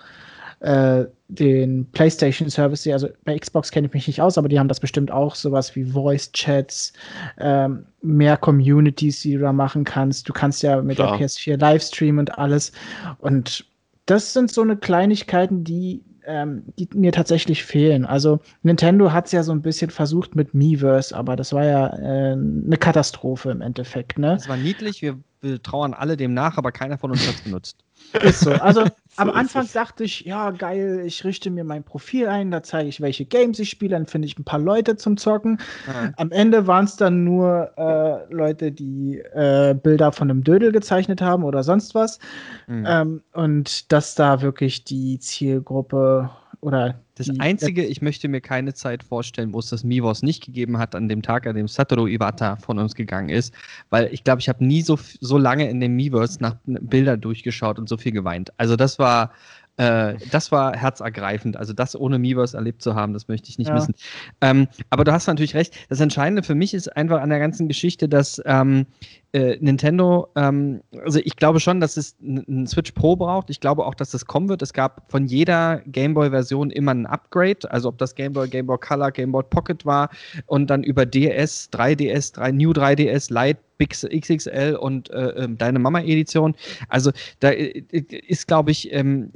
äh, 0.60 1.04
den 1.28 1.86
PlayStation 1.92 2.48
Service 2.48 2.86
also 2.86 3.08
bei 3.24 3.38
Xbox 3.38 3.70
kenne 3.70 3.88
ich 3.88 3.92
mich 3.92 4.06
nicht 4.06 4.20
aus, 4.20 4.38
aber 4.38 4.48
die 4.48 4.58
haben 4.58 4.68
das 4.68 4.80
bestimmt 4.80 5.10
auch, 5.10 5.34
sowas 5.34 5.74
wie 5.74 5.84
Voice 5.84 6.30
Chats, 6.32 6.92
ähm, 7.38 7.86
mehr 8.02 8.36
Communities, 8.36 9.20
die 9.20 9.34
du 9.34 9.40
da 9.40 9.52
machen 9.52 9.84
kannst. 9.84 10.28
Du 10.28 10.32
kannst 10.32 10.62
ja 10.62 10.80
mit 10.80 10.96
Klar. 10.96 11.18
der 11.18 11.26
PS4 11.26 11.58
Livestream 11.58 12.18
und 12.18 12.38
alles. 12.38 12.72
Und 13.18 13.66
das 14.06 14.32
sind 14.32 14.50
so 14.52 14.62
eine 14.62 14.76
Kleinigkeiten, 14.76 15.64
die 15.64 16.02
ähm, 16.26 16.64
die 16.78 16.88
mir 16.92 17.12
tatsächlich 17.12 17.64
fehlen. 17.64 18.04
Also 18.04 18.40
Nintendo 18.62 19.12
hat 19.12 19.26
es 19.26 19.32
ja 19.32 19.42
so 19.42 19.52
ein 19.52 19.62
bisschen 19.62 19.90
versucht 19.90 20.34
mit 20.34 20.54
Miiverse, 20.54 21.16
aber 21.16 21.36
das 21.36 21.52
war 21.52 21.64
ja 21.64 21.86
äh, 21.96 22.32
eine 22.32 22.76
Katastrophe 22.78 23.50
im 23.50 23.60
Endeffekt. 23.60 24.18
Ne? 24.18 24.34
Das 24.34 24.48
war 24.48 24.56
niedlich, 24.56 25.02
wir, 25.02 25.18
wir 25.40 25.62
trauern 25.62 25.94
alle 25.94 26.16
dem 26.16 26.34
nach, 26.34 26.58
aber 26.58 26.72
keiner 26.72 26.98
von 26.98 27.12
uns 27.12 27.26
hat 27.26 27.36
es 27.36 27.42
benutzt. 27.42 27.78
Ist 28.22 28.40
so. 28.40 28.52
Also 28.52 28.84
so 28.84 28.90
am 29.16 29.30
Anfang 29.30 29.68
dachte 29.72 30.04
ich, 30.04 30.20
ja, 30.22 30.50
geil, 30.50 31.02
ich 31.04 31.24
richte 31.24 31.50
mir 31.50 31.64
mein 31.64 31.84
Profil 31.84 32.28
ein, 32.28 32.50
da 32.50 32.62
zeige 32.62 32.88
ich, 32.88 33.00
welche 33.00 33.24
Games 33.24 33.58
ich 33.58 33.70
spiele, 33.70 33.92
dann 33.92 34.06
finde 34.06 34.26
ich 34.26 34.38
ein 34.38 34.44
paar 34.44 34.58
Leute 34.58 34.96
zum 34.96 35.16
Zocken. 35.16 35.58
Ja. 35.86 36.12
Am 36.16 36.30
Ende 36.32 36.66
waren 36.66 36.84
es 36.84 36.96
dann 36.96 37.24
nur 37.24 37.70
äh, 37.76 38.32
Leute, 38.32 38.72
die 38.72 39.18
äh, 39.18 39.74
Bilder 39.74 40.12
von 40.12 40.30
einem 40.30 40.44
Dödel 40.44 40.72
gezeichnet 40.72 41.22
haben 41.22 41.44
oder 41.44 41.62
sonst 41.62 41.94
was. 41.94 42.18
Mhm. 42.66 42.84
Ähm, 42.86 43.22
und 43.32 43.92
dass 43.92 44.14
da 44.14 44.42
wirklich 44.42 44.84
die 44.84 45.18
Zielgruppe 45.18 46.30
oder 46.60 47.00
das 47.16 47.30
Einzige, 47.38 47.84
ich 47.84 48.02
möchte 48.02 48.28
mir 48.28 48.40
keine 48.40 48.74
Zeit 48.74 49.02
vorstellen, 49.02 49.52
wo 49.52 49.58
es 49.58 49.70
das 49.70 49.84
Miiverse 49.84 50.24
nicht 50.24 50.44
gegeben 50.44 50.78
hat, 50.78 50.94
an 50.94 51.08
dem 51.08 51.22
Tag, 51.22 51.46
an 51.46 51.56
dem 51.56 51.68
Satoru 51.68 52.06
Iwata 52.06 52.56
von 52.56 52.78
uns 52.78 52.94
gegangen 52.94 53.30
ist, 53.30 53.54
weil 53.90 54.12
ich 54.12 54.24
glaube, 54.24 54.40
ich 54.40 54.48
habe 54.48 54.64
nie 54.64 54.82
so, 54.82 54.98
so 55.20 55.38
lange 55.38 55.68
in 55.68 55.80
dem 55.80 55.96
Miiverse 55.96 56.42
nach 56.42 56.56
Bildern 56.64 57.20
durchgeschaut 57.20 57.78
und 57.78 57.88
so 57.88 57.96
viel 57.96 58.12
geweint. 58.12 58.52
Also 58.58 58.76
das 58.76 58.98
war 58.98 59.32
äh, 59.76 60.14
das 60.30 60.52
war 60.52 60.76
herzergreifend. 60.76 61.56
Also 61.56 61.72
das 61.72 61.94
ohne 61.94 62.18
Miiverse 62.18 62.56
erlebt 62.56 62.82
zu 62.82 62.94
haben, 62.94 63.12
das 63.12 63.28
möchte 63.28 63.50
ich 63.50 63.58
nicht 63.58 63.68
ja. 63.68 63.74
missen. 63.74 63.94
Ähm, 64.40 64.68
aber 64.90 65.04
du 65.04 65.12
hast 65.12 65.26
natürlich 65.26 65.54
recht. 65.54 65.74
Das 65.88 66.00
Entscheidende 66.00 66.42
für 66.42 66.54
mich 66.54 66.72
ist 66.72 66.96
einfach 66.96 67.20
an 67.20 67.28
der 67.28 67.38
ganzen 67.38 67.68
Geschichte, 67.68 68.08
dass 68.08 68.40
ähm, 68.46 68.86
äh, 69.32 69.58
Nintendo, 69.60 70.28
ähm, 70.34 70.80
also 71.04 71.18
ich 71.22 71.36
glaube 71.36 71.60
schon, 71.60 71.80
dass 71.80 71.98
es 71.98 72.16
einen 72.22 72.66
Switch 72.66 72.92
Pro 72.92 73.16
braucht. 73.16 73.50
Ich 73.50 73.60
glaube 73.60 73.84
auch, 73.84 73.94
dass 73.94 74.10
das 74.10 74.24
kommen 74.24 74.48
wird. 74.48 74.62
Es 74.62 74.72
gab 74.72 75.10
von 75.10 75.26
jeder 75.26 75.82
Gameboy-Version 75.86 76.70
immer 76.70 76.92
ein 76.92 77.06
Upgrade. 77.06 77.70
Also 77.70 77.90
ob 77.90 77.98
das 77.98 78.14
Gameboy, 78.14 78.48
Gameboy 78.48 78.78
Color, 78.78 79.12
Gameboy 79.12 79.42
Pocket 79.50 79.84
war 79.84 80.08
und 80.46 80.70
dann 80.70 80.82
über 80.82 81.04
DS, 81.04 81.70
3DS, 81.70 82.34
3, 82.34 82.52
New 82.52 82.70
3DS, 82.70 83.32
Lite 83.32 83.60
Big 83.78 83.90
XXL 83.90 84.76
und 84.76 85.10
äh, 85.10 85.28
ähm, 85.30 85.58
Deine 85.58 85.78
Mama 85.78 86.00
Edition. 86.00 86.54
Also 86.88 87.12
da 87.40 87.50
äh, 87.50 87.84
ist, 88.26 88.46
glaube 88.46 88.70
ich, 88.70 88.92
ähm, 88.92 89.30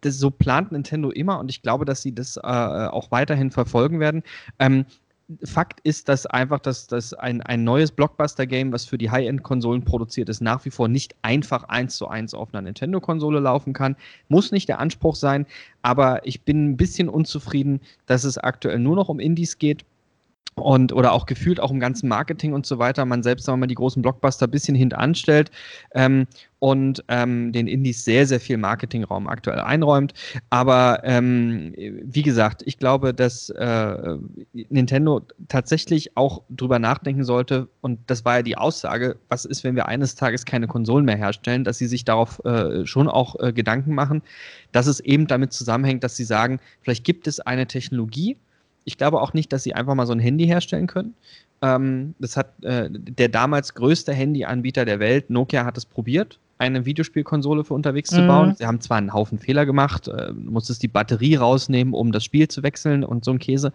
das, 0.00 0.18
so 0.18 0.30
plant 0.30 0.72
Nintendo 0.72 1.10
immer 1.10 1.38
und 1.38 1.50
ich 1.50 1.62
glaube, 1.62 1.84
dass 1.84 2.02
sie 2.02 2.14
das 2.14 2.36
äh, 2.36 2.40
auch 2.40 3.10
weiterhin 3.10 3.50
verfolgen 3.50 4.00
werden. 4.00 4.22
Ähm, 4.58 4.84
Fakt 5.42 5.80
ist, 5.84 6.10
dass 6.10 6.26
einfach 6.26 6.58
dass, 6.58 6.86
dass 6.86 7.14
ein, 7.14 7.40
ein 7.40 7.64
neues 7.64 7.90
Blockbuster-Game, 7.92 8.72
was 8.72 8.84
für 8.84 8.98
die 8.98 9.10
High-End-Konsolen 9.10 9.82
produziert 9.82 10.28
ist, 10.28 10.42
nach 10.42 10.62
wie 10.66 10.70
vor 10.70 10.86
nicht 10.86 11.14
einfach 11.22 11.64
eins 11.64 11.96
zu 11.96 12.08
eins 12.08 12.34
auf 12.34 12.52
einer 12.52 12.60
Nintendo-Konsole 12.60 13.40
laufen 13.40 13.72
kann. 13.72 13.96
Muss 14.28 14.52
nicht 14.52 14.68
der 14.68 14.80
Anspruch 14.80 15.16
sein, 15.16 15.46
aber 15.80 16.26
ich 16.26 16.42
bin 16.42 16.70
ein 16.70 16.76
bisschen 16.76 17.08
unzufrieden, 17.08 17.80
dass 18.04 18.24
es 18.24 18.36
aktuell 18.36 18.78
nur 18.78 18.96
noch 18.96 19.08
um 19.08 19.18
Indies 19.18 19.56
geht 19.56 19.86
und 20.56 20.92
oder 20.92 21.12
auch 21.12 21.26
gefühlt 21.26 21.60
auch 21.60 21.70
im 21.70 21.80
ganzen 21.80 22.08
Marketing 22.08 22.52
und 22.52 22.64
so 22.66 22.78
weiter, 22.78 23.04
man 23.04 23.22
selbst, 23.22 23.48
wenn 23.48 23.58
man 23.58 23.68
die 23.68 23.74
großen 23.74 24.02
Blockbuster 24.02 24.46
ein 24.46 24.50
bisschen 24.50 24.76
hintanstellt 24.76 25.50
ähm, 25.94 26.26
und 26.60 27.04
ähm, 27.08 27.52
den 27.52 27.66
Indies 27.66 28.04
sehr, 28.04 28.26
sehr 28.26 28.40
viel 28.40 28.56
Marketingraum 28.56 29.26
aktuell 29.26 29.60
einräumt. 29.60 30.14
Aber 30.50 31.00
ähm, 31.02 31.74
wie 31.76 32.22
gesagt, 32.22 32.62
ich 32.66 32.78
glaube, 32.78 33.12
dass 33.12 33.50
äh, 33.50 34.16
Nintendo 34.52 35.22
tatsächlich 35.48 36.16
auch 36.16 36.42
drüber 36.48 36.78
nachdenken 36.78 37.24
sollte, 37.24 37.68
und 37.80 37.98
das 38.06 38.24
war 38.24 38.36
ja 38.36 38.42
die 38.42 38.56
Aussage, 38.56 39.16
was 39.28 39.44
ist, 39.44 39.64
wenn 39.64 39.74
wir 39.74 39.86
eines 39.86 40.14
Tages 40.14 40.44
keine 40.44 40.68
Konsolen 40.68 41.04
mehr 41.04 41.16
herstellen, 41.16 41.64
dass 41.64 41.78
sie 41.78 41.86
sich 41.86 42.04
darauf 42.04 42.42
äh, 42.44 42.86
schon 42.86 43.08
auch 43.08 43.38
äh, 43.40 43.52
Gedanken 43.52 43.94
machen, 43.94 44.22
dass 44.72 44.86
es 44.86 45.00
eben 45.00 45.26
damit 45.26 45.52
zusammenhängt, 45.52 46.04
dass 46.04 46.16
sie 46.16 46.24
sagen, 46.24 46.60
vielleicht 46.80 47.04
gibt 47.04 47.26
es 47.26 47.40
eine 47.40 47.66
Technologie, 47.66 48.36
ich 48.84 48.98
glaube 48.98 49.20
auch 49.20 49.34
nicht, 49.34 49.52
dass 49.52 49.62
sie 49.62 49.74
einfach 49.74 49.94
mal 49.94 50.06
so 50.06 50.12
ein 50.12 50.18
Handy 50.18 50.46
herstellen 50.46 50.86
können. 50.86 51.14
Ähm, 51.62 52.14
das 52.18 52.36
hat 52.36 52.62
äh, 52.62 52.88
der 52.90 53.28
damals 53.28 53.74
größte 53.74 54.12
Handyanbieter 54.12 54.84
der 54.84 55.00
Welt, 55.00 55.30
Nokia, 55.30 55.64
hat 55.64 55.78
es 55.78 55.86
probiert, 55.86 56.38
eine 56.58 56.84
Videospielkonsole 56.84 57.64
für 57.64 57.74
unterwegs 57.74 58.10
mhm. 58.12 58.16
zu 58.16 58.26
bauen. 58.26 58.54
Sie 58.56 58.66
haben 58.66 58.80
zwar 58.80 58.98
einen 58.98 59.12
Haufen 59.12 59.38
Fehler 59.38 59.66
gemacht, 59.66 60.08
äh, 60.08 60.32
musstest 60.32 60.82
die 60.82 60.88
Batterie 60.88 61.36
rausnehmen, 61.36 61.94
um 61.94 62.12
das 62.12 62.24
Spiel 62.24 62.48
zu 62.48 62.62
wechseln 62.62 63.04
und 63.04 63.24
so 63.24 63.32
ein 63.32 63.38
Käse. 63.38 63.72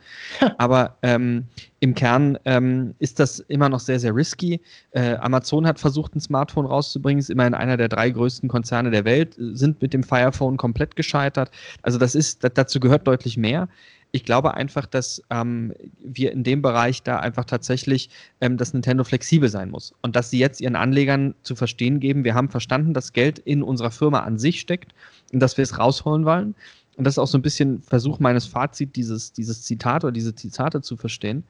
Aber 0.58 0.98
ähm, 1.02 1.46
im 1.80 1.96
Kern 1.96 2.38
ähm, 2.46 2.94
ist 3.00 3.20
das 3.20 3.40
immer 3.40 3.70
noch 3.70 3.80
sehr, 3.80 4.00
sehr 4.00 4.16
risky. 4.16 4.62
Äh, 4.92 5.16
Amazon 5.16 5.68
hat 5.68 5.80
versucht, 5.80 6.16
ein 6.16 6.22
Smartphone 6.22 6.66
rauszubringen, 6.66 7.20
ist 7.20 7.30
immerhin 7.30 7.54
einer 7.54 7.78
der 7.78 7.90
drei 7.90 8.10
größten 8.10 8.50
Konzerne 8.50 8.92
der 8.92 9.06
Welt, 9.06 9.36
sind 9.38 9.82
mit 9.82 9.94
dem 9.94 10.04
Fire 10.04 10.32
Phone 10.32 10.58
komplett 10.58 10.96
gescheitert. 10.96 11.52
Also 11.82 11.98
das 11.98 12.16
ist, 12.16 12.48
dazu 12.54 12.80
gehört 12.80 13.08
deutlich 13.08 13.38
mehr 13.38 13.68
ich 14.12 14.26
glaube 14.26 14.56
einfach, 14.56 14.86
dass 14.86 15.22
ähm, 15.30 15.74
wir 16.00 16.32
in 16.32 16.44
dem 16.44 16.62
Bereich 16.62 17.04
da 17.04 17.20
einfach 17.20 17.46
tatsächlich, 17.46 18.10
ähm, 18.42 18.58
dass 18.58 18.74
Nintendo 18.74 19.04
flexibel 19.04 19.50
sein 19.50 19.70
muss 19.70 19.94
und 20.02 20.16
dass 20.16 20.32
sie 20.32 20.40
jetzt 20.40 20.62
ihren 20.62 20.76
Anlegern 20.76 21.36
zu 21.44 21.56
verstehen 21.56 22.00
geben, 22.00 22.24
wir 22.24 22.34
haben 22.34 22.50
verstanden, 22.50 22.94
dass 22.94 23.14
Geld 23.14 23.40
in 23.40 23.62
unserer 23.62 23.92
Firma 23.92 24.22
an 24.22 24.40
sich 24.40 24.60
steckt 24.60 24.94
und 25.32 25.40
dass 25.40 25.58
wir 25.58 25.64
es 25.64 25.78
rausholen 25.78 26.26
wollen. 26.26 26.56
Und 26.98 27.06
das 27.06 27.14
ist 27.14 27.20
auch 27.20 27.28
so 27.28 27.38
ein 27.38 27.44
bisschen 27.44 27.82
Versuch 27.82 28.20
meines 28.20 28.46
Fazit, 28.46 28.96
dieses, 28.96 29.32
dieses 29.32 29.64
Zitat 29.64 30.04
oder 30.04 30.12
diese 30.12 30.36
Zitate 30.36 30.82
zu 30.82 30.98
verstehen, 30.98 31.44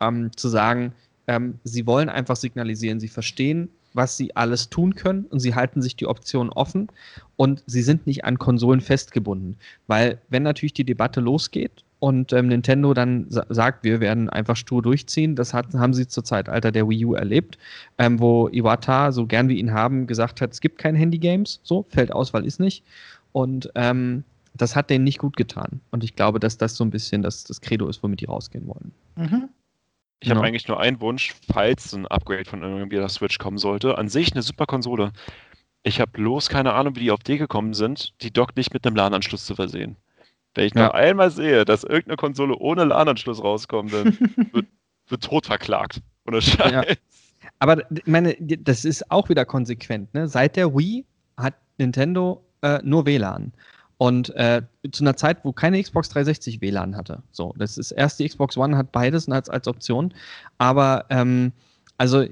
ähm, 0.00 0.30
zu 0.36 0.48
sagen, 0.48 0.92
ähm, 1.26 1.58
sie 1.64 1.86
wollen 1.86 2.08
einfach 2.08 2.36
signalisieren, 2.36 3.00
sie 3.00 3.08
verstehen, 3.08 3.70
was 3.94 4.16
sie 4.16 4.36
alles 4.36 4.68
tun 4.68 4.94
können 4.94 5.24
und 5.26 5.40
sie 5.40 5.54
halten 5.54 5.82
sich 5.82 5.96
die 5.96 6.06
Optionen 6.06 6.52
offen 6.52 6.88
und 7.36 7.62
sie 7.66 7.82
sind 7.82 8.06
nicht 8.06 8.24
an 8.24 8.38
Konsolen 8.38 8.80
festgebunden. 8.80 9.56
Weil 9.86 10.18
wenn 10.28 10.42
natürlich 10.42 10.72
die 10.72 10.84
Debatte 10.84 11.20
losgeht 11.20 11.84
und 12.02 12.32
ähm, 12.32 12.48
Nintendo 12.48 12.94
dann 12.94 13.26
sa 13.28 13.46
sagt, 13.48 13.84
wir 13.84 14.00
werden 14.00 14.28
einfach 14.28 14.56
stur 14.56 14.82
durchziehen, 14.82 15.36
das 15.36 15.54
hat, 15.54 15.72
haben 15.74 15.94
sie 15.94 16.08
zur 16.08 16.24
Zeitalter 16.24 16.72
der 16.72 16.88
Wii 16.88 17.04
U 17.04 17.14
erlebt, 17.14 17.58
ähm, 17.96 18.18
wo 18.18 18.48
Iwata, 18.48 19.12
so 19.12 19.24
gern 19.24 19.48
wir 19.48 19.54
ihn 19.54 19.72
haben, 19.72 20.08
gesagt 20.08 20.40
hat, 20.40 20.50
es 20.50 20.60
gibt 20.60 20.78
keine 20.78 20.98
Handy-Games, 20.98 21.60
so, 21.62 21.86
Feldauswahl 21.90 22.44
ist 22.44 22.58
nicht. 22.58 22.82
Und 23.30 23.70
ähm, 23.76 24.24
das 24.52 24.74
hat 24.74 24.90
denen 24.90 25.04
nicht 25.04 25.20
gut 25.20 25.36
getan. 25.36 25.80
Und 25.92 26.02
ich 26.02 26.16
glaube, 26.16 26.40
dass 26.40 26.58
das 26.58 26.74
so 26.74 26.82
ein 26.82 26.90
bisschen 26.90 27.22
das, 27.22 27.44
das 27.44 27.60
Credo 27.60 27.86
ist, 27.86 28.02
womit 28.02 28.20
die 28.20 28.24
rausgehen 28.24 28.66
wollen. 28.66 28.90
Mhm. 29.14 29.48
Ich 30.18 30.28
habe 30.28 30.40
genau. 30.40 30.40
eigentlich 30.40 30.66
nur 30.66 30.80
einen 30.80 31.00
Wunsch, 31.00 31.36
falls 31.52 31.92
ein 31.92 32.08
Upgrade 32.08 32.46
von 32.46 32.64
irgendwie 32.64 32.96
der 32.96 33.10
Switch 33.10 33.38
kommen 33.38 33.58
sollte. 33.58 33.96
An 33.96 34.08
sich 34.08 34.32
eine 34.32 34.42
super 34.42 34.66
Konsole. 34.66 35.12
Ich 35.84 36.00
habe 36.00 36.10
bloß 36.10 36.48
keine 36.48 36.72
Ahnung, 36.72 36.96
wie 36.96 37.00
die 37.00 37.12
auf 37.12 37.22
die 37.22 37.38
gekommen 37.38 37.74
sind, 37.74 38.12
die 38.22 38.32
Dock 38.32 38.56
nicht 38.56 38.74
mit 38.74 38.84
einem 38.84 38.96
LAN-Anschluss 38.96 39.46
zu 39.46 39.54
versehen. 39.54 39.96
Wenn 40.54 40.66
ich 40.66 40.74
ja. 40.74 40.86
noch 40.86 40.94
einmal 40.94 41.30
sehe, 41.30 41.64
dass 41.64 41.84
irgendeine 41.84 42.16
Konsole 42.16 42.56
ohne 42.56 42.84
LAN-Anschluss 42.84 43.42
rauskommt, 43.42 43.92
dann 43.92 44.18
wird, 44.52 44.66
wird 45.08 45.24
tot 45.24 45.46
verklagt. 45.46 46.00
Oder 46.26 46.40
Scheiß. 46.40 46.72
Ja. 46.72 46.84
Aber 47.58 47.90
ich 47.90 48.06
meine, 48.06 48.36
das 48.38 48.84
ist 48.84 49.10
auch 49.10 49.28
wieder 49.28 49.44
konsequent. 49.44 50.12
Ne? 50.14 50.28
Seit 50.28 50.56
der 50.56 50.74
Wii 50.74 51.04
hat 51.36 51.54
Nintendo 51.78 52.44
äh, 52.62 52.80
nur 52.82 53.06
WLAN. 53.06 53.52
Und 53.98 54.34
äh, 54.34 54.62
zu 54.90 55.04
einer 55.04 55.16
Zeit, 55.16 55.44
wo 55.44 55.52
keine 55.52 55.80
Xbox 55.80 56.08
360 56.08 56.60
WLAN 56.60 56.96
hatte. 56.96 57.22
So, 57.30 57.54
das 57.56 57.78
ist 57.78 57.92
erst 57.92 58.18
die 58.18 58.28
Xbox 58.28 58.56
One 58.56 58.76
hat 58.76 58.90
beides 58.90 59.28
als, 59.28 59.48
als 59.48 59.68
Option. 59.68 60.12
Aber 60.58 61.06
ähm, 61.08 61.52
also 61.98 62.24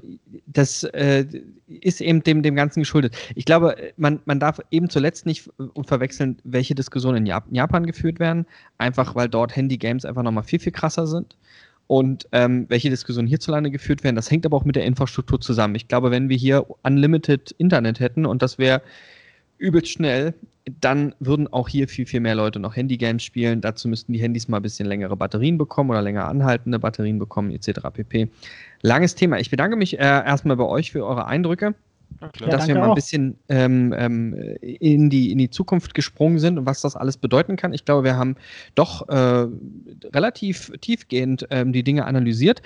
das 0.47 0.83
äh, 0.83 1.25
ist 1.67 2.01
eben 2.01 2.23
dem, 2.23 2.43
dem 2.43 2.55
Ganzen 2.55 2.81
geschuldet. 2.81 3.15
Ich 3.35 3.45
glaube, 3.45 3.75
man, 3.97 4.19
man 4.25 4.39
darf 4.39 4.59
eben 4.71 4.89
zuletzt 4.89 5.25
nicht 5.25 5.49
verwechseln, 5.85 6.37
welche 6.43 6.75
Diskussionen 6.75 7.25
in 7.25 7.55
Japan 7.55 7.85
geführt 7.85 8.19
werden, 8.19 8.45
einfach 8.77 9.15
weil 9.15 9.29
dort 9.29 9.55
Handy-Games 9.55 10.05
einfach 10.05 10.23
nochmal 10.23 10.43
viel, 10.43 10.59
viel 10.59 10.71
krasser 10.73 11.07
sind. 11.07 11.37
Und 11.87 12.27
ähm, 12.31 12.65
welche 12.69 12.89
Diskussionen 12.89 13.27
hierzulande 13.27 13.69
geführt 13.69 14.03
werden, 14.03 14.15
das 14.15 14.31
hängt 14.31 14.45
aber 14.45 14.55
auch 14.55 14.65
mit 14.65 14.77
der 14.77 14.85
Infrastruktur 14.85 15.41
zusammen. 15.41 15.75
Ich 15.75 15.87
glaube, 15.89 16.09
wenn 16.09 16.29
wir 16.29 16.37
hier 16.37 16.65
Unlimited 16.83 17.51
Internet 17.57 17.99
hätten 17.99 18.25
und 18.25 18.41
das 18.41 18.57
wäre 18.57 18.81
übelst 19.61 19.91
schnell, 19.91 20.33
dann 20.79 21.15
würden 21.19 21.47
auch 21.51 21.67
hier 21.67 21.87
viel, 21.87 22.05
viel 22.05 22.19
mehr 22.19 22.35
Leute 22.35 22.59
noch 22.59 22.75
Handy-Games 22.75 23.23
spielen. 23.23 23.61
Dazu 23.61 23.87
müssten 23.87 24.13
die 24.13 24.19
Handys 24.19 24.47
mal 24.47 24.57
ein 24.57 24.63
bisschen 24.63 24.87
längere 24.87 25.15
Batterien 25.15 25.57
bekommen 25.57 25.89
oder 25.89 26.01
länger 26.01 26.27
anhaltende 26.27 26.79
Batterien 26.79 27.19
bekommen, 27.19 27.51
etc. 27.51 27.79
pp. 27.93 28.29
Langes 28.81 29.15
Thema. 29.15 29.39
Ich 29.39 29.49
bedanke 29.49 29.75
mich 29.75 29.97
äh, 29.97 30.03
erstmal 30.03 30.57
bei 30.57 30.65
euch 30.65 30.91
für 30.91 31.05
eure 31.05 31.25
Eindrücke. 31.25 31.75
Ja, 32.39 32.47
dass 32.47 32.67
wir 32.67 32.75
mal 32.75 32.89
ein 32.89 32.95
bisschen 32.95 33.37
ähm, 33.47 33.95
ähm, 33.97 34.33
in, 34.61 35.09
die, 35.09 35.31
in 35.31 35.37
die 35.37 35.49
Zukunft 35.49 35.93
gesprungen 35.93 36.39
sind 36.39 36.57
und 36.59 36.65
was 36.65 36.81
das 36.81 36.97
alles 36.97 37.15
bedeuten 37.15 37.55
kann. 37.55 37.73
Ich 37.73 37.85
glaube, 37.85 38.03
wir 38.03 38.17
haben 38.17 38.35
doch 38.75 39.07
äh, 39.07 39.47
relativ 40.13 40.73
tiefgehend 40.81 41.47
ähm, 41.51 41.71
die 41.71 41.83
Dinge 41.83 42.05
analysiert 42.05 42.61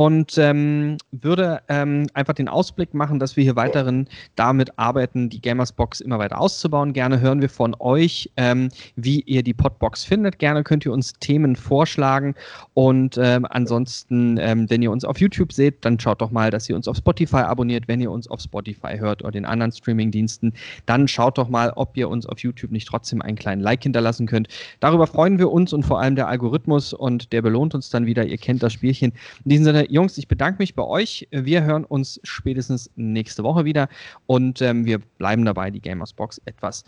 und 0.00 0.38
ähm, 0.38 0.96
würde 1.10 1.60
ähm, 1.68 2.06
einfach 2.14 2.32
den 2.32 2.48
Ausblick 2.48 2.94
machen, 2.94 3.18
dass 3.18 3.36
wir 3.36 3.44
hier 3.44 3.56
weiterhin 3.56 4.08
damit 4.34 4.78
arbeiten, 4.78 5.28
die 5.28 5.42
Gamersbox 5.42 6.00
immer 6.00 6.18
weiter 6.18 6.40
auszubauen. 6.40 6.94
Gerne 6.94 7.20
hören 7.20 7.42
wir 7.42 7.50
von 7.50 7.76
euch, 7.78 8.30
ähm, 8.38 8.70
wie 8.96 9.20
ihr 9.20 9.42
die 9.42 9.52
Podbox 9.52 10.02
findet. 10.02 10.38
Gerne 10.38 10.64
könnt 10.64 10.86
ihr 10.86 10.92
uns 10.94 11.12
Themen 11.20 11.54
vorschlagen 11.54 12.34
und 12.72 13.18
ähm, 13.22 13.46
ansonsten, 13.50 14.38
ähm, 14.40 14.70
wenn 14.70 14.80
ihr 14.80 14.90
uns 14.90 15.04
auf 15.04 15.20
YouTube 15.20 15.52
seht, 15.52 15.84
dann 15.84 16.00
schaut 16.00 16.22
doch 16.22 16.30
mal, 16.30 16.50
dass 16.50 16.66
ihr 16.70 16.76
uns 16.76 16.88
auf 16.88 16.96
Spotify 16.96 17.42
abonniert. 17.42 17.86
Wenn 17.86 18.00
ihr 18.00 18.10
uns 18.10 18.26
auf 18.26 18.40
Spotify 18.40 18.96
hört 18.96 19.20
oder 19.20 19.32
den 19.32 19.44
anderen 19.44 19.70
Streamingdiensten, 19.70 20.54
dann 20.86 21.08
schaut 21.08 21.36
doch 21.36 21.50
mal, 21.50 21.74
ob 21.76 21.94
ihr 21.98 22.08
uns 22.08 22.24
auf 22.24 22.38
YouTube 22.38 22.70
nicht 22.70 22.88
trotzdem 22.88 23.20
einen 23.20 23.36
kleinen 23.36 23.60
Like 23.60 23.82
hinterlassen 23.82 24.26
könnt. 24.26 24.48
Darüber 24.80 25.06
freuen 25.06 25.38
wir 25.38 25.50
uns 25.52 25.74
und 25.74 25.82
vor 25.82 26.00
allem 26.00 26.16
der 26.16 26.28
Algorithmus 26.28 26.94
und 26.94 27.34
der 27.34 27.42
belohnt 27.42 27.74
uns 27.74 27.90
dann 27.90 28.06
wieder. 28.06 28.24
Ihr 28.24 28.38
kennt 28.38 28.62
das 28.62 28.72
Spielchen. 28.72 29.12
In 29.44 29.50
diesem 29.50 29.64
Sinne, 29.66 29.89
Jungs, 29.90 30.16
ich 30.18 30.28
bedanke 30.28 30.62
mich 30.62 30.74
bei 30.74 30.84
euch. 30.84 31.26
Wir 31.30 31.64
hören 31.64 31.84
uns 31.84 32.20
spätestens 32.22 32.90
nächste 32.94 33.42
Woche 33.42 33.64
wieder 33.64 33.88
und 34.26 34.62
ähm, 34.62 34.84
wir 34.84 34.98
bleiben 34.98 35.44
dabei, 35.44 35.70
die 35.70 35.80
Gamersbox 35.80 36.40
etwas 36.44 36.84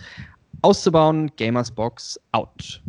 auszubauen. 0.62 1.30
Gamersbox 1.36 2.20
out. 2.30 2.82